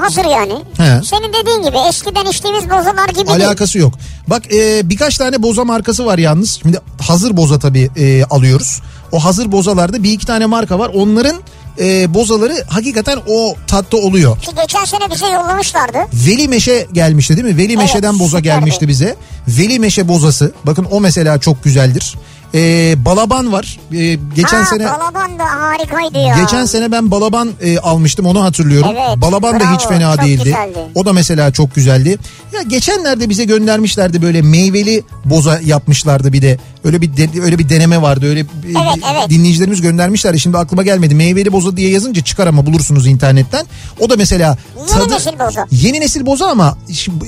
[0.00, 0.52] Hazır yani.
[0.76, 1.00] He.
[1.04, 3.46] Senin dediğin gibi eskiden içtiğimiz bozalar gibi değil.
[3.46, 3.94] Alakası yok.
[4.26, 6.58] Bak e, birkaç tane boza markası var yalnız.
[6.62, 8.80] Şimdi hazır boza tabii e, alıyoruz.
[9.12, 10.90] O hazır bozalarda bir iki tane marka var.
[10.94, 11.36] Onların
[11.80, 14.38] e, bozaları hakikaten o tatta oluyor.
[14.40, 15.98] Ki geçen sene bize yollamışlardı.
[16.26, 17.56] Veli Meşe gelmişti değil mi?
[17.56, 18.44] Veli Meşe'den boza süperdi.
[18.44, 19.16] gelmişti bize.
[19.48, 20.52] Veli Meşe bozası.
[20.64, 22.14] Bakın o mesela çok güzeldir.
[22.56, 23.78] E, balaban var.
[23.92, 26.36] E, geçen ha, sene Balaban da harikaydı ya.
[26.40, 28.90] Geçen sene ben balaban e, almıştım onu hatırlıyorum.
[28.92, 30.44] Evet, balaban da bravo, hiç fena değildi.
[30.44, 30.78] güzeldi.
[30.94, 32.18] O da mesela çok güzeldi.
[32.52, 36.58] Ya geçenlerde bize göndermişlerdi böyle meyveli boza yapmışlardı bir de.
[36.84, 38.26] Öyle bir de- öyle bir deneme vardı.
[38.26, 39.30] Öyle Evet, evet.
[39.30, 40.40] dinleyicilerimiz göndermişlerdi.
[40.40, 41.14] Şimdi aklıma gelmedi.
[41.14, 43.66] Meyveli boza diye yazınca çıkar ama bulursunuz internetten.
[44.00, 44.58] O da mesela
[44.96, 45.66] Yeni nesil boza.
[45.70, 46.78] Yeni nesil boza ama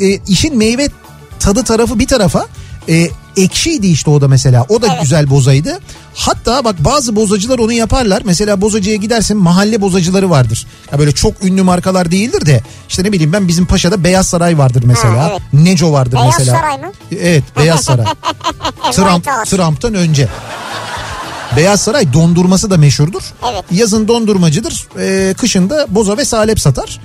[0.01, 0.89] e, işin meyve
[1.41, 2.47] tadı tarafı bir tarafa
[2.89, 3.09] e,
[3.43, 4.67] ekşiydi işte o da mesela.
[4.69, 5.03] O da Evet.
[5.03, 5.79] güzel bozaydı.
[6.15, 8.23] Hatta bak bazı bozacılar onu yaparlar.
[8.25, 10.67] Mesela bozacıya gidersin mahalle bozacıları vardır.
[10.93, 14.59] Ya böyle çok ünlü markalar değildir de işte ne bileyim ben bizim Paşa'da Beyaz Saray
[14.59, 15.19] vardır mesela.
[15.25, 15.41] Ha, evet.
[15.53, 16.59] Neco vardır Beyaz mesela.
[16.59, 16.93] Saray mı?
[17.21, 18.07] Evet Beyaz Saray.
[18.93, 19.25] Trump.
[19.47, 20.29] Trump'tan önce.
[21.57, 23.23] Beyaz Saray dondurması da meşhurdur.
[23.53, 23.65] Evet.
[23.71, 24.87] Yazın dondurmacıdır.
[24.99, 27.01] Ee, kışın da boza ve salep satar.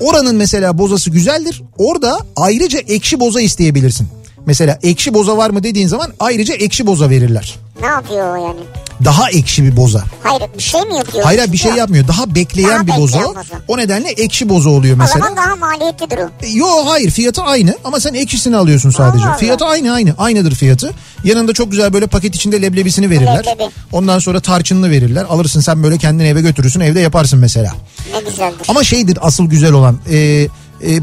[0.00, 1.62] Oranın mesela bozası güzeldir.
[1.78, 4.08] Orada ayrıca ekşi boza isteyebilirsin.
[4.46, 7.54] Mesela ekşi boza var mı dediğin zaman ayrıca ekşi boza verirler.
[7.80, 8.60] Ne yapıyor o yani?
[9.04, 10.04] Daha ekşi bir boza.
[10.22, 11.24] Hayır bir şey mi yapıyor?
[11.24, 12.08] Hayır bir şey yapmıyor.
[12.08, 13.18] Daha bekleyen Daha bir bekleyen boza.
[13.24, 13.40] boza.
[13.68, 15.24] O nedenle ekşi boza oluyor O mesela.
[15.26, 16.28] zaman daha maliyetlidir o.
[16.42, 19.24] E, Yo hayır fiyatı aynı ama sen ekşisini alıyorsun sadece.
[19.24, 19.38] Allah Allah.
[19.38, 20.92] Fiyatı aynı aynı aynıdır fiyatı.
[21.24, 23.38] Yanında çok güzel böyle paket içinde leblebisini verirler.
[23.46, 23.70] Leblebi.
[23.92, 25.24] Ondan sonra tarçınını verirler.
[25.24, 27.74] Alırsın sen böyle kendin eve götürürsün evde yaparsın mesela.
[28.14, 28.66] Ne güzeldir.
[28.68, 30.48] Ama şeydir asıl güzel olan e, e,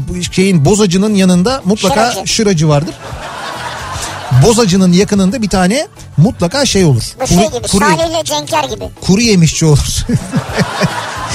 [0.08, 2.32] bu şeyin bozacının yanında mutlaka Şıracı.
[2.32, 2.94] şıracı vardır.
[4.46, 7.02] Bozacının yakınında bir tane mutlaka şey olur.
[7.20, 9.78] Bu şey gibi kuru, Salih ile Cenker gibi kuru yemişçi olur.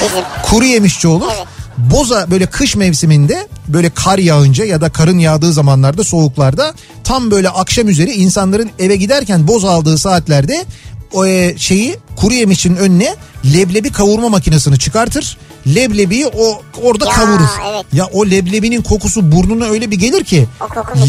[0.02, 0.24] bizim.
[0.44, 1.32] kuru yemişçi olur.
[1.36, 1.48] Evet.
[1.78, 7.50] Boza böyle kış mevsiminde böyle kar yağınca ya da karın yağdığı zamanlarda soğuklarda tam böyle
[7.50, 10.66] akşam üzeri insanların eve giderken boz aldığı saatlerde
[11.14, 13.16] o e, şeyi kuru yemişçinin önüne
[13.54, 15.38] leblebi kavurma makinesini çıkartır.
[15.76, 17.48] Leblebiyi o orada Ya, kavurur.
[17.74, 17.86] evet.
[17.94, 20.46] Ya o leblebinin kokusu burnuna öyle bir gelir ki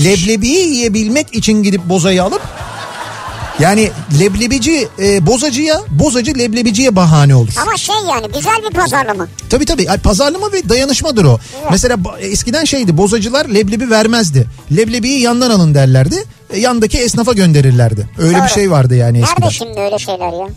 [0.04, 2.42] leblebiyi yiyebilmek için gidip bozayı alıp
[3.60, 3.90] yani
[4.20, 7.52] leblebici e, bozacıya bozacı leblebiciye bahane olur.
[7.62, 9.28] Ama şey yani güzel bir pazarlama.
[9.50, 11.38] Tabii tabii pazarlama ve dayanışmadır o.
[11.70, 14.46] Mesela ba- eskiden şeydi bozacılar leblebi vermezdi.
[14.76, 16.24] Leblebiyi yandan alın derlerdi.
[16.50, 18.08] E, yandaki esnafa gönderirlerdi.
[18.18, 18.48] Öyle bir Doğru.
[18.48, 19.42] şey vardı yani eskiden.
[19.42, 20.48] Nerede şimdi öyle şeyler ya?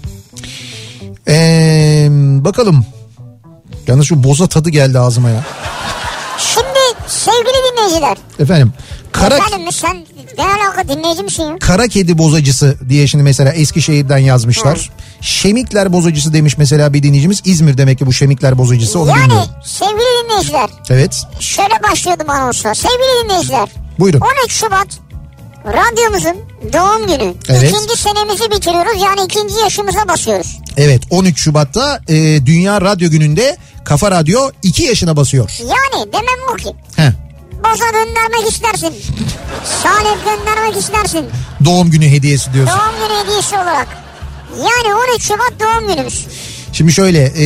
[1.27, 2.07] Ee,
[2.45, 2.85] bakalım.
[3.91, 5.43] Yalnız şu boza tadı geldi ağzıma ya.
[6.37, 8.17] Şimdi sevgili dinleyiciler.
[8.39, 8.73] Efendim.
[9.11, 10.05] Kara, Efendim sen
[10.37, 11.59] ne alaka dinleyici misin ya?
[11.59, 14.89] kara kedi bozacısı diye şimdi mesela Eskişehir'den yazmışlar.
[15.21, 17.41] Şemikler bozacısı demiş mesela bir dinleyicimiz.
[17.45, 19.49] İzmir demek ki bu şemikler bozacısı onu Yani bilmiyorum.
[19.65, 21.23] sevgili dinleyiciler Evet.
[21.39, 22.75] şöyle başlıyordum anonsa.
[22.75, 23.69] Sevgili dinleyiciler
[23.99, 24.21] Buyurun.
[24.43, 24.87] 13 Şubat
[25.65, 26.35] radyomuzun
[26.73, 27.33] doğum günü.
[27.49, 27.63] Evet.
[27.73, 30.59] İkinci senemizi bitiriyoruz yani ikinci yaşımıza basıyoruz.
[30.77, 35.49] Evet 13 Şubat'ta e, Dünya Radyo Günü'nde Kafa Radyo 2 yaşına basıyor.
[35.59, 37.11] Yani demem o ki Heh,
[37.63, 38.93] boza göndermek istersin.
[39.83, 41.25] Salep göndermek istersin.
[41.65, 42.77] doğum günü hediyesi diyorsun.
[42.79, 43.87] Doğum günü hediyesi olarak.
[44.57, 46.27] Yani 13 Şubat doğum günümüz.
[46.71, 47.45] Şimdi şöyle e,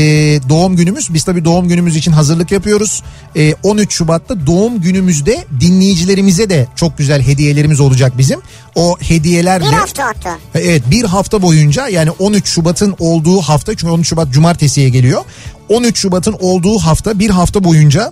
[0.50, 3.04] doğum günümüz biz tabii doğum günümüz için hazırlık yapıyoruz.
[3.36, 8.40] E, 13 Şubat'ta doğum günümüzde dinleyicilerimize de çok güzel hediyelerimiz olacak bizim.
[8.76, 9.66] O hediyelerle...
[9.66, 10.38] Bir hafta hatta.
[10.56, 15.24] Evet bir hafta boyunca yani 13 Şubat'ın olduğu hafta çünkü 13 Şubat cumartesiye geliyor.
[15.70, 18.12] 13 Şubat'ın olduğu hafta bir hafta boyunca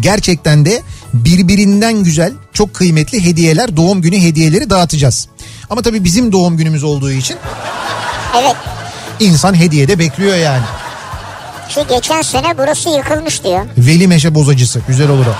[0.00, 0.82] gerçekten de
[1.14, 5.28] birbirinden güzel çok kıymetli hediyeler doğum günü hediyeleri dağıtacağız.
[5.70, 7.36] Ama tabii bizim doğum günümüz olduğu için
[8.40, 8.56] Evet.
[9.20, 10.62] İnsan hediye de bekliyor yani.
[11.68, 13.64] Ki geçen sene burası yıkılmıştı ya.
[13.78, 15.34] Veli Meşe bozacısı güzel olur o.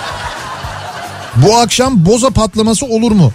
[1.37, 3.33] Bu akşam boza patlaması olur mu?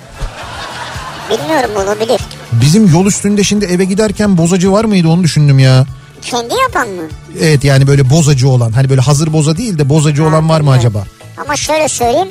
[1.30, 2.22] Bilmiyorum olabilir.
[2.52, 5.86] Bizim yol üstünde şimdi eve giderken bozacı var mıydı onu düşündüm ya.
[6.22, 7.04] Kendi yapan mı?
[7.42, 10.72] Evet yani böyle bozacı olan hani böyle hazır boza değil de bozacı olan var mı
[10.72, 11.04] acaba?
[11.46, 12.30] Ama şöyle söyleyeyim.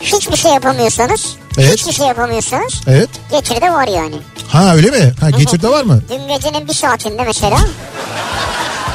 [0.00, 1.72] Hiçbir şey yapamıyorsanız, Evet.
[1.78, 3.08] hiçbir şey yapamıyorsanız Evet.
[3.30, 4.14] getirde var yani.
[4.48, 5.12] Ha öyle mi?
[5.20, 6.00] Ha getirde var mı?
[6.10, 7.58] Dün gecenin bir saatinde mesela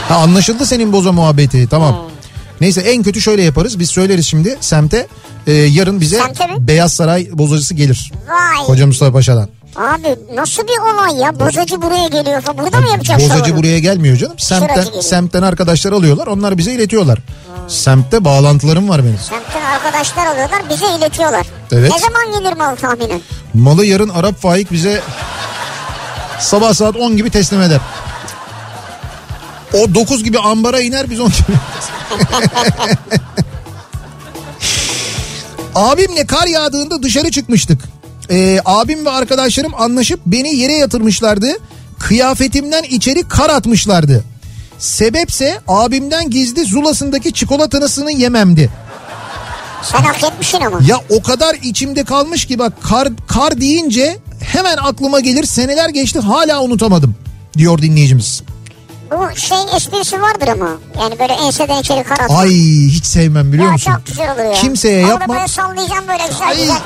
[0.09, 1.95] Ha anlaşıldı senin boza muhabbeti tamam.
[2.61, 5.07] Neyse en kötü şöyle yaparız biz söyleriz şimdi semte
[5.47, 6.19] e, yarın bize?
[6.59, 8.11] Beyaz Saray bozacısı gelir.
[8.29, 9.49] vay Hoca Mustafa Paşa'dan.
[9.75, 12.57] Abi nasıl bir olay ya bozacı buraya geliyor falan.
[12.57, 13.57] Burada mı yapacak Bozacı şovunu?
[13.57, 14.39] buraya gelmiyor canım.
[14.39, 17.19] Semtten, semtten arkadaşlar alıyorlar onlar bize iletiyorlar.
[17.67, 19.17] Semtte bağlantılarım var benim.
[19.17, 21.47] Semtten arkadaşlar alıyorlar bize iletiyorlar.
[21.71, 21.91] Evet.
[21.91, 23.21] Ne zaman gelir mal tahminen?
[23.53, 25.01] Malı yarın Arap Faik bize
[26.39, 27.79] sabah saat 10 gibi teslim eder.
[29.73, 31.57] O 9 gibi ambara iner biz 10 gibi.
[35.75, 37.81] Abimle kar yağdığında dışarı çıkmıştık.
[38.33, 41.47] Ee, abim ve arkadaşlarım anlaşıp beni yere yatırmışlardı.
[41.99, 44.23] Kıyafetimden içeri kar atmışlardı.
[44.79, 48.69] Sebepse abimden gizli zulasındaki çikolatanısını yememdi.
[49.83, 50.79] Sen hak etmişsin ama.
[50.87, 56.19] Ya o kadar içimde kalmış ki bak kar, kar deyince hemen aklıma gelir seneler geçti
[56.19, 57.15] hala unutamadım
[57.57, 58.43] diyor dinleyicimiz.
[59.11, 60.69] Bu şey esprisi vardır ama.
[61.01, 62.39] Yani böyle enseden içeri kar atmak.
[62.39, 62.49] Ay
[62.87, 63.91] hiç sevmem biliyor ya musun?
[63.91, 64.55] çok güzel oluyor.
[64.55, 65.37] Kimseye Orada yapmam.
[65.37, 66.57] böyle sallayacağım böyle güzel Ay.
[66.57, 66.77] güzel.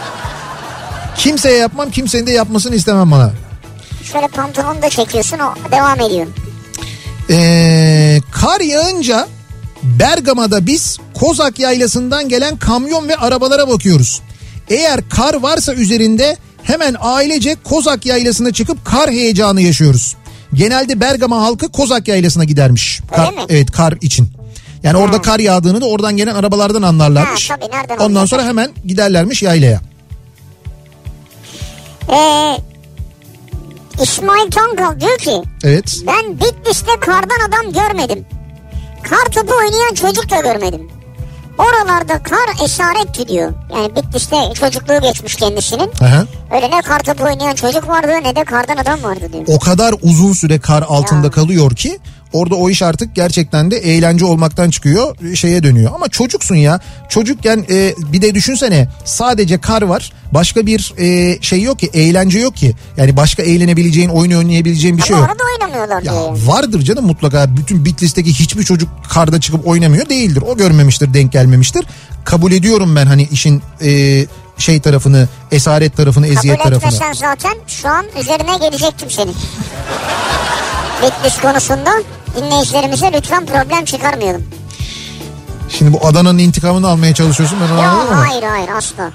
[1.17, 3.31] Kimseye yapmam kimsenin de yapmasını istemem bana.
[4.03, 6.27] Şöyle pantolonu da çekiyorsun o devam ediyor.
[7.29, 9.27] Ee, kar yağınca
[9.83, 14.21] Bergama'da biz Kozak Yaylası'ndan gelen kamyon ve arabalara bakıyoruz.
[14.69, 20.15] Eğer kar varsa üzerinde hemen ailece Kozak Yaylası'na çıkıp kar heyecanı yaşıyoruz.
[20.53, 22.99] Genelde Bergama halkı Kozak Yaylası'na gidermiş.
[23.15, 24.27] Kar, evet kar için.
[24.83, 27.49] Yani orada kar yağdığını da oradan gelen arabalardan anlarlarmış.
[27.49, 28.29] Ha, tabii, Ondan anlayacak?
[28.29, 29.81] sonra hemen giderlermiş yaylaya.
[32.09, 32.57] Ee,
[34.03, 35.95] İsmail Tankal diyor ki Evet.
[36.07, 38.25] ben Bitlis'te kardan adam görmedim.
[39.03, 40.87] Kar topu oynayan çocuk da görmedim.
[41.57, 43.53] Oralarda kar esaretti diyor.
[43.73, 45.91] Yani Bitlis'te çocukluğu geçmiş kendisinin.
[46.01, 46.23] Aha.
[46.55, 49.43] Öyle ne kar topu oynayan çocuk vardı ne de kardan adam vardı diyor.
[49.47, 51.99] o kadar uzun süre kar altında kalıyor ki
[52.33, 55.91] Orada o iş artık gerçekten de eğlence olmaktan çıkıyor şeye dönüyor.
[55.95, 56.79] Ama çocuksun ya
[57.09, 62.39] çocukken e, bir de düşünsene sadece kar var başka bir e, şey yok ki eğlence
[62.39, 62.73] yok ki.
[62.97, 65.31] Yani başka eğlenebileceğin oyun oynayabileceğin bir şey Ama yok.
[65.35, 66.37] orada oynamıyorlar Ya diyor.
[66.45, 70.43] vardır canım mutlaka bütün Bitlis'teki hiçbir çocuk karda çıkıp oynamıyor değildir.
[70.47, 71.85] O görmemiştir denk gelmemiştir.
[72.25, 74.25] Kabul ediyorum ben hani işin e,
[74.57, 76.87] şey tarafını esaret tarafını eziyet Kabul tarafını.
[76.95, 79.33] etmesen zaten şu an üzerine gelecektim senin.
[81.01, 81.91] Bitlis konusunda
[82.37, 84.43] dinleyicilerimize lütfen problem çıkarmayalım.
[85.69, 88.27] Şimdi bu Adana'nın intikamını almaya çalışıyorsun ben onu ama.
[88.29, 89.11] hayır hayır asla.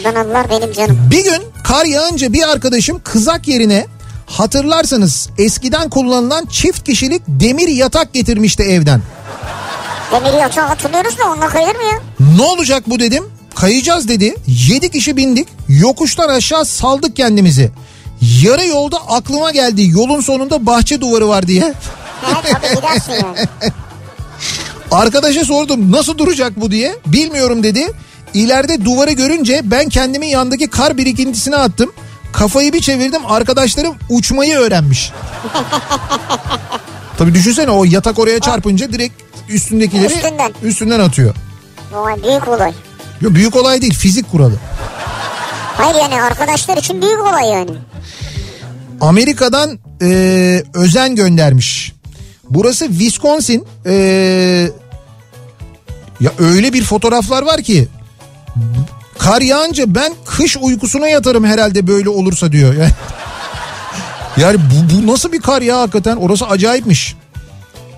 [0.00, 0.98] Adanalılar benim canım.
[1.10, 3.86] Bir gün kar yağınca bir arkadaşım kızak yerine
[4.26, 9.02] hatırlarsanız eskiden kullanılan çift kişilik demir yatak getirmişti evden.
[10.12, 12.26] Demir yatağı hatırlıyoruz da onunla kayılır mı ya?
[12.36, 13.24] Ne olacak bu dedim.
[13.54, 14.34] Kayacağız dedi.
[14.46, 15.48] 7 kişi bindik.
[15.68, 17.70] Yokuştan aşağı saldık kendimizi.
[18.42, 21.62] Yarı yolda aklıma geldi yolun sonunda bahçe duvarı var diye.
[21.64, 21.76] Evet
[22.52, 23.38] tabii gidersin yani.
[24.90, 26.96] Arkadaşa sordum nasıl duracak bu diye.
[27.06, 27.92] Bilmiyorum dedi.
[28.34, 31.92] İleride duvarı görünce ben kendimi yandaki kar birikintisine attım.
[32.32, 35.12] Kafayı bir çevirdim arkadaşlarım uçmayı öğrenmiş.
[37.18, 40.52] Tabii düşünsene o yatak oraya çarpınca direkt üstündekileri Üstünden.
[40.62, 41.34] üstünden atıyor.
[41.92, 42.72] Vay büyük olay.
[43.20, 44.54] Yo, büyük olay değil fizik kuralı.
[45.80, 47.70] Hayır yani arkadaşlar için büyük olay yani.
[49.00, 51.92] Amerika'dan e, özen göndermiş.
[52.50, 53.66] Burası Wisconsin.
[53.86, 53.92] E,
[56.20, 57.88] ya öyle bir fotoğraflar var ki
[59.18, 62.74] kar yağınca ben kış uykusuna yatarım herhalde böyle olursa diyor.
[62.74, 62.92] Yani,
[64.36, 67.16] yani bu, bu nasıl bir kar ya hakikaten orası acayipmiş.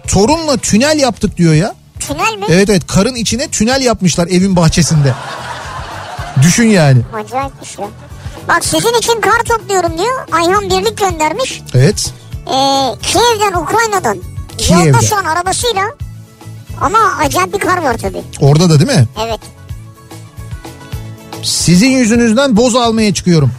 [0.08, 1.74] Torunla tünel yaptık diyor ya.
[2.00, 2.46] Tünel mi?
[2.48, 5.14] Evet evet karın içine tünel yapmışlar evin bahçesinde.
[6.42, 7.00] Düşün yani.
[7.14, 7.86] Acayipmiş ya.
[8.48, 10.26] Bak sizin için kar topluyorum diyor.
[10.32, 11.62] Ayhan Birlik göndermiş.
[11.74, 12.12] Evet.
[12.46, 14.18] Ee, Kiev'den Ukrayna'dan.
[14.58, 14.84] Kiev'den.
[14.84, 15.82] Yolda şu an arabasıyla.
[16.80, 18.22] Ama acayip bir kar var tabii.
[18.40, 19.06] Orada da değil mi?
[19.26, 19.40] Evet.
[21.42, 23.52] Sizin yüzünüzden boz almaya çıkıyorum.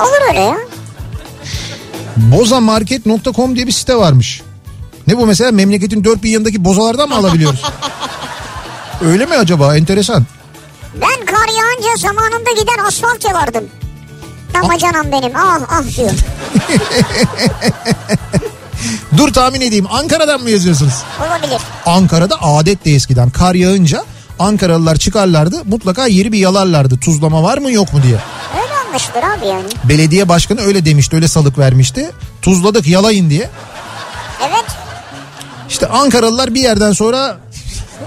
[0.00, 0.56] Olur öyle ya.
[2.16, 4.42] Bozamarket.com diye bir site varmış.
[5.06, 7.62] Ne bu mesela memleketin dört bir yanındaki bozalardan mı alabiliyoruz?
[9.04, 9.76] Öyle mi acaba?
[9.76, 10.26] Enteresan.
[10.94, 13.64] Ben kar yağınca zamanında gider asfalt yalardım.
[14.54, 16.10] Damacanam benim ah ah diyor.
[19.16, 19.86] Dur tahmin edeyim.
[19.90, 20.94] Ankara'dan mı yazıyorsunuz?
[21.20, 21.60] Olabilir.
[21.86, 23.30] Ankara'da adetti eskiden.
[23.30, 24.04] Kar yağınca
[24.38, 25.64] Ankaralılar çıkarlardı.
[25.64, 26.98] Mutlaka yeri bir yalarlardı.
[27.00, 28.18] Tuzlama var mı yok mu diye.
[28.62, 29.68] Öyle anlaşılır abi yani.
[29.84, 31.16] Belediye başkanı öyle demişti.
[31.16, 32.10] Öyle salık vermişti.
[32.42, 33.50] Tuzladık yalayın diye.
[34.48, 34.64] Evet
[35.68, 37.36] İşte Ankaralılar bir yerden sonra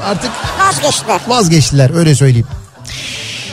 [0.05, 1.21] artık vazgeçtiler.
[1.27, 2.47] vazgeçtiler öyle söyleyeyim.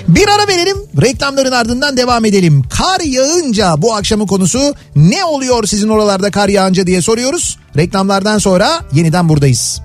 [0.08, 2.62] Bir ara verelim reklamların ardından devam edelim.
[2.78, 7.58] Kar yağınca bu akşamın konusu ne oluyor sizin oralarda kar yağınca diye soruyoruz.
[7.76, 9.80] Reklamlardan sonra yeniden buradayız.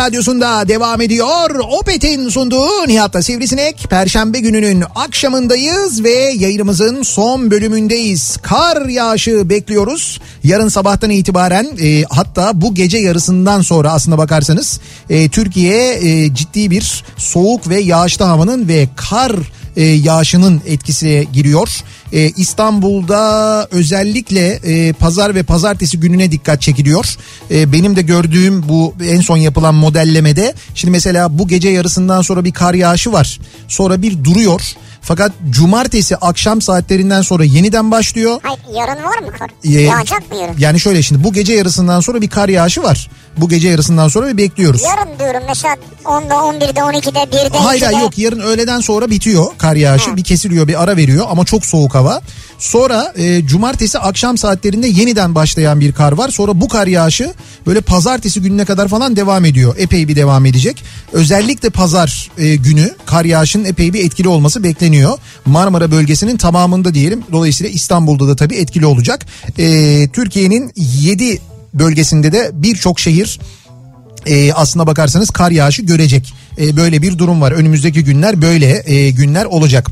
[0.00, 1.50] radyosunda devam ediyor.
[1.80, 3.86] Opet'in sunduğu Nihat'la Sivrisinek.
[3.90, 8.36] Perşembe gününün akşamındayız ve yayınımızın son bölümündeyiz.
[8.36, 10.20] Kar yağışı bekliyoruz.
[10.44, 16.70] Yarın sabahtan itibaren e, hatta bu gece yarısından sonra aslına bakarsanız e, Türkiye e, ciddi
[16.70, 19.32] bir soğuk ve yağışlı havanın ve kar
[19.76, 21.68] e, yağışının etkisine giriyor.
[22.12, 27.16] E, İstanbul'da özellikle e, pazar ve pazartesi gününe dikkat çekiliyor.
[27.50, 32.44] E, benim de gördüğüm bu en son yapılan modellemede şimdi mesela bu gece yarısından sonra
[32.44, 33.40] bir kar yağışı var.
[33.68, 34.62] Sonra bir duruyor.
[35.02, 38.40] Fakat cumartesi akşam saatlerinden sonra yeniden başlıyor.
[38.42, 39.50] Hayır yarın var mı kar?
[39.64, 40.54] Ee, Yağacak mı yarın?
[40.58, 43.10] Yani şöyle şimdi bu gece yarısından sonra bir kar yağışı var.
[43.36, 44.82] Bu gece yarısından sonra bir bekliyoruz.
[44.82, 47.86] Yarın diyorum mesela 10'da 11'de 12'de 1'de Hayır 2'de.
[47.86, 50.10] hayır yok yarın öğleden sonra bitiyor kar yağışı.
[50.10, 50.16] Ha.
[50.16, 52.20] Bir kesiliyor bir ara veriyor ama çok soğuk hava.
[52.58, 56.28] Sonra e, cumartesi akşam saatlerinde yeniden başlayan bir kar var.
[56.28, 57.32] Sonra bu kar yağışı
[57.66, 59.74] böyle pazartesi gününe kadar falan devam ediyor.
[59.78, 60.84] Epey bir devam edecek.
[61.12, 65.18] Özellikle pazar e, günü kar yağışının epey bir etkili olması bekleniyor.
[65.46, 67.24] Marmara bölgesinin tamamında diyelim.
[67.32, 69.26] Dolayısıyla İstanbul'da da tabii etkili olacak.
[69.58, 71.40] E, Türkiye'nin 7
[71.74, 73.38] bölgesinde de birçok şehir
[74.26, 76.32] e, aslına bakarsanız kar yağışı görecek.
[76.60, 77.52] E, böyle bir durum var.
[77.52, 79.86] Önümüzdeki günler böyle e, günler olacak.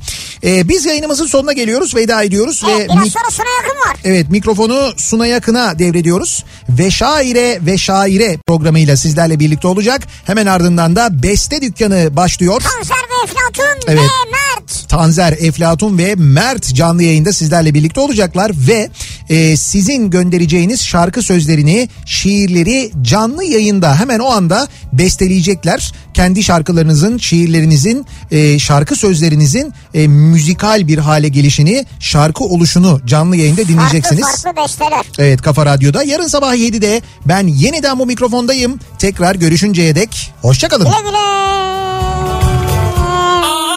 [0.45, 1.95] E, biz yayınımızın sonuna geliyoruz.
[1.95, 3.97] Veda ediyoruz Evet, ve biraz mik- sonra Suna yakın var.
[4.05, 6.45] Evet mikrofonu Suna Yakın'a devrediyoruz.
[6.69, 10.03] Ve şaire ve şaire programıyla sizlerle birlikte olacak.
[10.25, 12.63] Hemen ardından da Beste Dükkanı başlıyor.
[12.77, 13.99] Konserve Eflatun Evet.
[13.99, 14.89] ve Mert.
[14.89, 18.91] Tanzer, Eflatun ve Mert canlı yayında sizlerle birlikte olacaklar ve
[19.29, 25.93] e, sizin göndereceğiniz şarkı sözlerini, şiirleri canlı yayında hemen o anda besteleyecekler.
[26.19, 33.69] Kendi şarkılarınızın, şiirlerinizin, e, şarkı sözlerinizin e, müzikal bir hale gelişini, şarkı oluşunu canlı yayında
[33.69, 34.23] dinleyeceksiniz.
[34.23, 35.07] Farklı farklı besteler.
[35.19, 38.81] Evet Kafa Radyo'da yarın sabah 7'de ben yeniden bu mikrofondayım.
[38.99, 40.85] Tekrar görüşünceye dek hoşçakalın.
[40.85, 41.78] Güle güle.